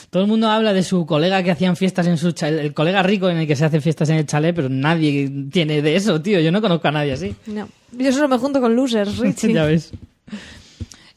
[0.10, 3.04] Todo el mundo habla de su colega que hacían fiestas en su chalet, el colega
[3.04, 6.22] rico en el que se hace fiestas en el chalet, pero nadie tiene de eso,
[6.22, 6.40] tío.
[6.40, 7.36] Yo no conozco a nadie así.
[7.48, 7.68] No.
[7.92, 9.52] Yo solo me junto con losers, Richie.
[9.54, 9.92] ya ves.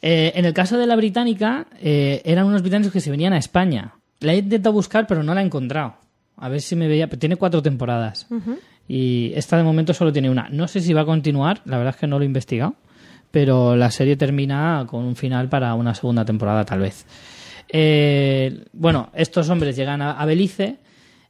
[0.08, 3.38] Eh, en el caso de la británica, eh, eran unos británicos que se venían a
[3.38, 3.96] España.
[4.20, 5.96] La he intentado buscar, pero no la he encontrado.
[6.36, 7.08] A ver si me veía.
[7.08, 8.28] pero Tiene cuatro temporadas.
[8.86, 10.48] Y esta de momento solo tiene una.
[10.48, 12.76] No sé si va a continuar, la verdad es que no lo he investigado.
[13.32, 17.04] Pero la serie termina con un final para una segunda temporada, tal vez.
[17.68, 20.76] Eh, bueno, estos hombres llegan a, a Belice.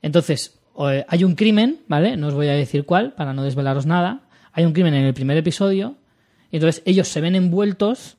[0.03, 2.19] Entonces, eh, hay un crimen, ¿vale?
[2.19, 4.21] No os voy a decir cuál, para no desvelaros nada.
[4.53, 5.97] Hay un crimen en el primer episodio.
[6.51, 8.19] Y entonces ellos se ven envueltos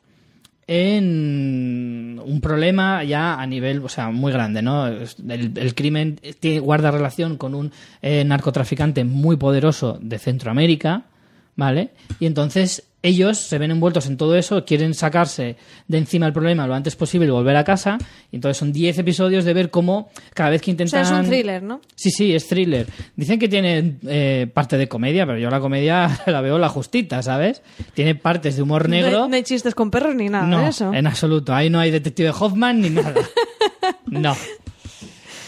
[0.68, 4.88] en un problema ya a nivel, o sea, muy grande, ¿no?
[4.88, 7.72] El crimen tiene, guarda relación con un
[8.02, 11.04] eh, narcotraficante muy poderoso de Centroamérica,
[11.56, 11.92] ¿vale?
[12.20, 15.56] Y entonces ellos se ven envueltos en todo eso, quieren sacarse
[15.88, 17.98] de encima el problema lo antes posible y volver a casa.
[18.32, 21.02] Y entonces son 10 episodios de ver cómo cada vez que O sea, intentan...
[21.04, 21.82] es un thriller, ¿no?
[21.96, 22.88] Sí, sí, es thriller.
[23.16, 27.22] Dicen que tiene eh, parte de comedia, pero yo la comedia la veo la justita,
[27.22, 27.62] ¿sabes?
[27.94, 29.12] Tiene partes de humor negro.
[29.20, 30.94] No hay, no hay chistes con perros ni nada No, de eso.
[30.94, 31.54] en absoluto.
[31.54, 33.14] Ahí no hay detective Hoffman ni nada.
[34.08, 34.36] no.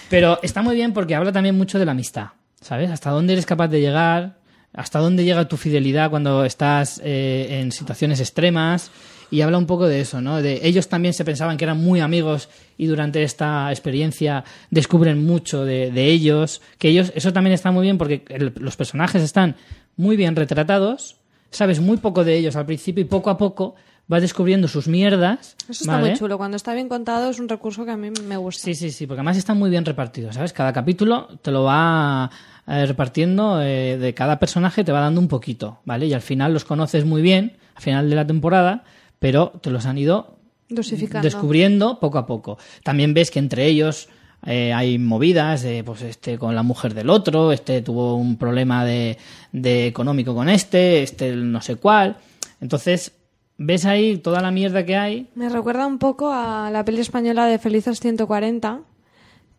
[0.10, 2.30] Pero está muy bien porque habla también mucho de la amistad,
[2.62, 2.90] ¿sabes?
[2.90, 4.39] Hasta dónde eres capaz de llegar,
[4.74, 8.92] hasta dónde llega tu fidelidad cuando estás eh, en situaciones extremas.
[9.32, 10.42] Y habla un poco de eso, ¿no?
[10.42, 15.66] De ellos también se pensaban que eran muy amigos y durante esta experiencia descubren mucho
[15.66, 16.64] de, ellos.
[16.80, 18.24] Que ellos, eso también está muy bien porque
[18.56, 19.56] los personajes están
[19.98, 21.18] muy bien retratados,
[21.52, 23.76] sabes muy poco de ellos al principio y poco a poco
[24.10, 25.56] vas descubriendo sus mierdas.
[25.70, 26.10] Eso está ¿vale?
[26.10, 26.38] muy chulo.
[26.38, 28.64] Cuando está bien contado es un recurso que a mí me gusta.
[28.64, 30.52] Sí, sí, sí, porque además están muy bien repartidos, ¿sabes?
[30.52, 32.30] Cada capítulo te lo va
[32.68, 36.08] eh, repartiendo eh, de cada personaje, te va dando un poquito, ¿vale?
[36.08, 38.84] Y al final los conoces muy bien, al final de la temporada,
[39.20, 41.24] pero te los han ido Dosificando.
[41.24, 42.58] descubriendo poco a poco.
[42.84, 44.10] También ves que entre ellos
[44.44, 49.20] eh, hay movidas, pues este con la mujer del otro, este tuvo un problema de,
[49.52, 52.18] de económico con este, este no sé cuál.
[52.60, 53.14] Entonces,
[53.60, 55.28] ves ahí toda la mierda que hay.
[55.36, 58.80] Me recuerda un poco a la peli española de Felices 140,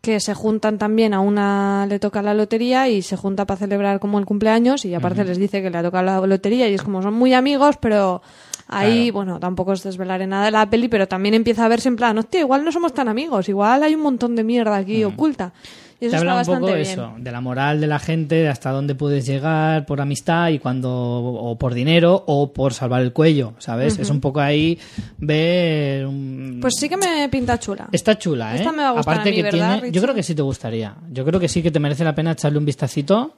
[0.01, 3.99] que se juntan también a una le toca la lotería y se junta para celebrar
[3.99, 6.81] como el cumpleaños y aparte les dice que le ha tocado la lotería y es
[6.81, 8.23] como son muy amigos, pero
[8.67, 11.95] ahí, bueno, tampoco os desvelaré nada de la peli, pero también empieza a verse en
[11.95, 15.53] plan, hostia, igual no somos tan amigos, igual hay un montón de mierda aquí oculta.
[16.01, 16.79] Y eso te habla un poco bien.
[16.79, 20.57] eso, de la moral de la gente, de hasta dónde puedes llegar por amistad y
[20.57, 23.99] cuando, o por dinero o por salvar el cuello, ¿sabes?
[23.99, 24.79] Es un poco ahí
[25.19, 27.87] ver un- Pues sí que me pinta chula.
[27.91, 28.57] Está chula, ¿eh?
[28.57, 30.35] Esta me va a gustar Aparte a mí, que ¿verdad, tiene, yo creo que sí
[30.35, 30.95] te gustaría.
[31.11, 33.35] Yo creo que sí que te merece la pena echarle un vistacito.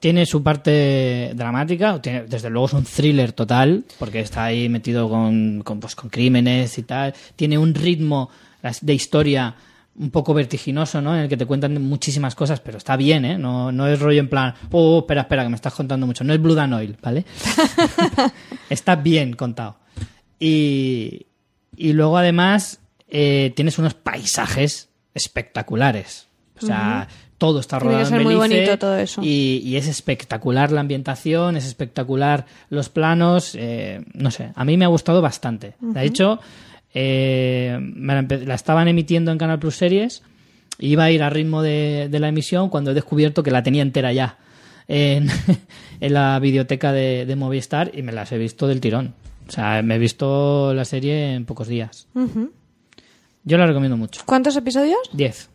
[0.00, 5.08] Tiene su parte dramática, tiene- desde luego es un thriller total, porque está ahí metido
[5.10, 7.12] con, con, pues, con crímenes y tal.
[7.36, 8.30] Tiene un ritmo
[8.80, 9.54] de historia
[9.96, 11.14] un poco vertiginoso, ¿no?
[11.14, 13.38] En el que te cuentan muchísimas cosas, pero está bien, ¿eh?
[13.38, 16.24] No, no es rollo en plan, oh, espera, espera, que me estás contando mucho.
[16.24, 17.24] No es Blood and Oil, ¿vale?
[18.70, 19.76] está bien contado.
[20.38, 21.26] Y,
[21.76, 26.28] y luego además eh, tienes unos paisajes espectaculares.
[26.62, 27.08] O sea,
[27.38, 29.22] todo está Tiene que rodado ser en muy bonito todo eso.
[29.24, 33.54] Y, y es espectacular la ambientación, es espectacular los planos.
[33.54, 35.74] eh, no sé, a mí me ha gustado bastante.
[35.80, 36.38] De hecho,
[36.94, 40.22] eh, la, estaban emitiendo en Canal Plus Series.
[40.78, 43.82] Iba a ir a ritmo de, de la emisión cuando he descubierto que la tenía
[43.82, 44.38] entera ya
[44.88, 45.28] en,
[46.00, 49.14] en la videoteca de, de Movistar y me las he visto del tirón.
[49.48, 52.06] O sea, me he visto la serie en pocos días.
[53.44, 54.22] Yo la recomiendo mucho.
[54.24, 54.98] ¿Cuántos episodios?
[55.12, 55.50] 10.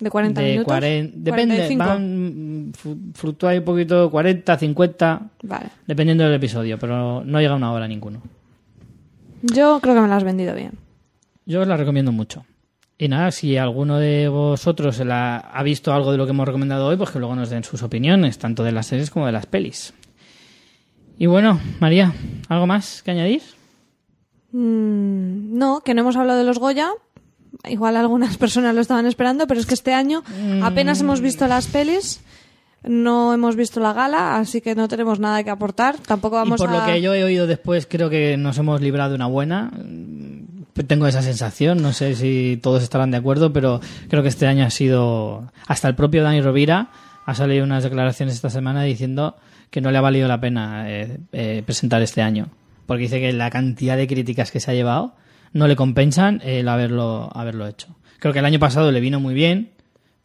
[0.00, 0.66] ¿De 40 de minutos?
[0.66, 1.84] 40 depende, 45.
[1.84, 2.72] van
[3.14, 5.66] fluctúa un poquito 40, 50, Vale.
[5.86, 8.22] dependiendo del episodio, pero no llega a una hora ninguno.
[9.42, 10.72] Yo creo que me la has vendido bien.
[11.46, 12.44] Yo os la recomiendo mucho.
[12.98, 16.46] Y nada, si alguno de vosotros se la ha visto algo de lo que hemos
[16.46, 19.32] recomendado hoy, pues que luego nos den sus opiniones, tanto de las series como de
[19.32, 19.94] las pelis.
[21.16, 22.12] Y bueno, María,
[22.48, 23.42] ¿algo más que añadir?
[24.50, 26.90] Mm, no, que no hemos hablado de los Goya.
[27.64, 30.24] Igual algunas personas lo estaban esperando, pero es que este año
[30.62, 32.20] apenas hemos visto las pelis,
[32.84, 35.98] no hemos visto la gala, así que no tenemos nada que aportar.
[35.98, 36.78] Tampoco vamos y por a...
[36.78, 39.70] lo que yo he oído después, creo que nos hemos librado de una buena.
[39.72, 44.46] Mm, Tengo esa sensación, no sé si todos estarán de acuerdo, pero creo que este
[44.46, 45.50] año ha sido.
[45.66, 46.90] Hasta el propio Dani Rovira
[47.26, 49.36] ha salido unas declaraciones esta semana diciendo
[49.70, 52.48] que no le ha valido la pena eh, eh, presentar este año.
[52.86, 55.14] Porque dice que la cantidad de críticas que se ha llevado
[55.52, 57.88] no le compensan el haberlo, haberlo hecho.
[58.18, 59.72] Creo que el año pasado le vino muy bien,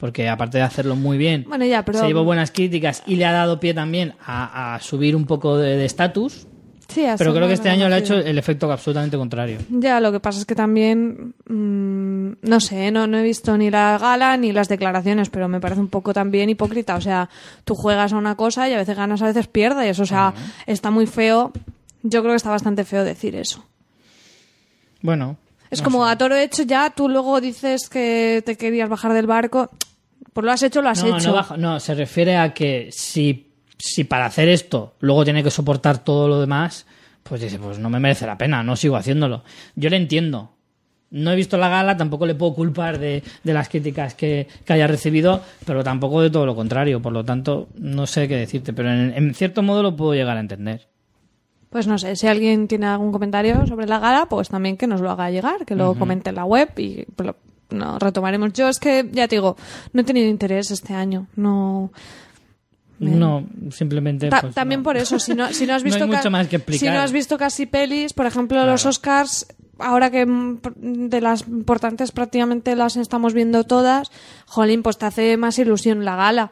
[0.04, 1.98] porque aparte de hacerlo muy bien, Bueno, ya, pero...
[1.98, 5.58] se llevó buenas críticas y le ha dado pie también a, a subir un poco
[5.58, 6.46] de estatus.
[6.90, 9.60] Sí, así Pero creo que este año le ha hecho el efecto absolutamente contrario.
[9.70, 13.72] Ya, lo que pasa es que también, mm, no sé, no, no he visto ni
[13.72, 16.98] la gala ni las declaraciones, pero me parece un poco también hipócrita.
[16.98, 17.30] O sea,
[17.64, 20.02] tú juegas a una cosa y a veces ganas, a veces pierdes.
[20.02, 20.34] O sea,
[20.66, 21.54] está muy feo.
[22.02, 23.64] Yo creo que está bastante feo decir eso.
[25.02, 25.38] Bueno.
[25.72, 26.12] Es no como sé.
[26.12, 29.72] a toro hecho ya, tú luego dices que te querías bajar del barco.
[30.34, 31.28] Pues lo has hecho, lo has no, hecho.
[31.30, 35.52] no, baja- no, se refiere a que si, si para hacer esto luego tiene que
[35.52, 36.86] soportar todo lo demás,
[37.22, 39.44] pues dice, pues no me merece la pena, no sigo haciéndolo.
[39.76, 40.50] Yo le entiendo.
[41.12, 44.74] No he visto la gala, tampoco le puedo culpar de, de las críticas que, que
[44.74, 47.04] haya recibido, pero tampoco de todo lo contrario.
[47.04, 50.38] Por lo tanto, no sé qué decirte, pero en, en cierto modo lo puedo llegar
[50.38, 50.88] a entender.
[51.70, 55.02] Pues no sé, si alguien tiene algún comentario sobre la gala, pues también que nos
[55.02, 57.06] lo haga llegar, que lo comente en la web y
[57.74, 58.54] no, retomaremos.
[58.54, 59.58] Yo es que, ya te digo,
[59.92, 61.28] no he tenido interés este año.
[61.36, 61.92] No.
[63.00, 64.30] Me- No, simplemente.
[64.30, 64.84] Ta- pues, también no.
[64.84, 66.80] por eso, si no, si no has No visto mucho ca- más que explicar.
[66.90, 68.86] si no has visto casi pelis, por ejemplo, los.
[68.86, 69.48] Oscars,
[69.80, 70.60] ahora que mm,
[71.10, 74.12] de las importantes prácticamente las estamos viendo todas,
[74.46, 76.52] jolín, pues te hace más ilusión la gala.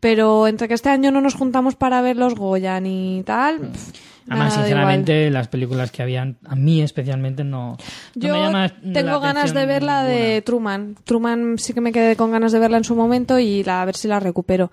[0.00, 3.58] Pero entre que este año no nos juntamos para ver los Goya ni tal.
[3.60, 3.92] pf,
[4.28, 7.72] Además, sinceramente, las películas que habían, a mí especialmente, no.
[7.72, 7.78] no
[8.14, 10.42] Yo me llama tengo la ganas de ver la de.
[10.42, 10.96] Truman.
[11.04, 13.84] Truman sí que me quedé con ganas de verla en su momento y la, a
[13.84, 14.70] ver si la recupero.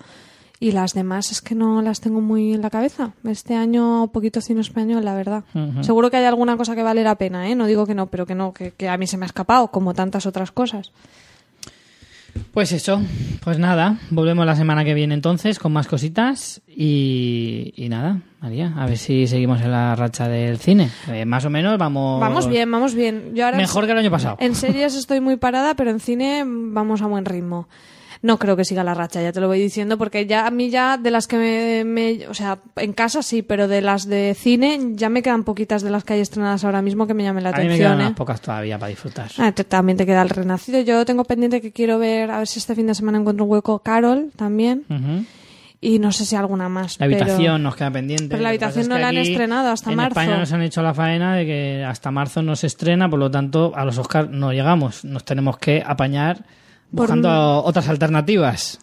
[0.62, 3.14] Y las demás es que no las tengo muy en la cabeza.
[3.24, 5.46] Este año poquito cine español, la verdad.
[5.82, 7.56] Seguro que hay alguna cosa que vale la pena, ¿eh?
[7.56, 9.72] No digo que no, pero que no, que, que a mí se me ha escapado,
[9.72, 10.92] como tantas otras cosas.
[12.54, 13.02] Pues eso,
[13.44, 18.74] pues nada, volvemos la semana que viene entonces con más cositas y, y nada, María,
[18.78, 20.90] a ver si seguimos en la racha del cine.
[21.08, 22.20] Eh, más o menos vamos...
[22.20, 23.32] Vamos bien, vamos bien.
[23.36, 24.38] Yo ahora Mejor que el año pasado.
[24.40, 27.68] En series estoy muy parada, pero en cine vamos a buen ritmo.
[28.22, 30.70] No creo que siga la racha, ya te lo voy diciendo, porque ya a mí
[30.70, 34.36] ya de las que me, me- o sea, en casa sí, pero de las de
[34.38, 37.44] cine ya me quedan poquitas de las que hay estrenadas ahora mismo que me llamen
[37.46, 37.88] la A mí me atención.
[37.92, 38.06] quedan ¿eh?
[38.08, 39.32] unas pocas todavía para disfrutar.
[39.38, 40.82] Ah, te- también te queda el renacido.
[40.82, 43.52] Yo tengo pendiente que quiero ver, a ver si este fin de semana encuentro un
[43.52, 43.80] hueco.
[43.80, 44.84] Carol también.
[44.90, 45.24] Ujú.
[45.80, 47.00] Y no sé si alguna más.
[47.00, 48.28] La pero- habitación nos queda pendiente.
[48.28, 50.20] Pero la habitación es no que la han estrenado hasta en marzo.
[50.20, 53.32] España nos han hecho la faena de que hasta marzo no se estrena, por lo
[53.32, 55.06] tanto a los Oscars no llegamos.
[55.06, 56.44] Nos tenemos que apañar
[56.92, 58.80] Por buscando otras alternativas.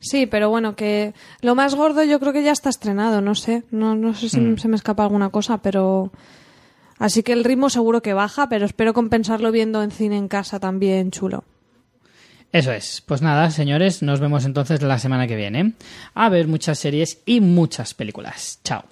[0.00, 3.64] Sí, pero bueno, que lo más gordo yo creo que ya está estrenado, no sé.
[3.70, 4.58] No, no sé si Mm.
[4.58, 6.12] se me escapa alguna cosa, pero...
[6.98, 10.58] Así que el ritmo seguro que baja, pero espero compensarlo viendo en cine en casa
[10.60, 11.44] también chulo.
[12.52, 13.02] Eso es.
[13.06, 15.74] Pues nada, señores, nos vemos entonces la semana que viene.
[16.14, 18.60] A ver muchas series y muchas películas.
[18.64, 18.84] Chao.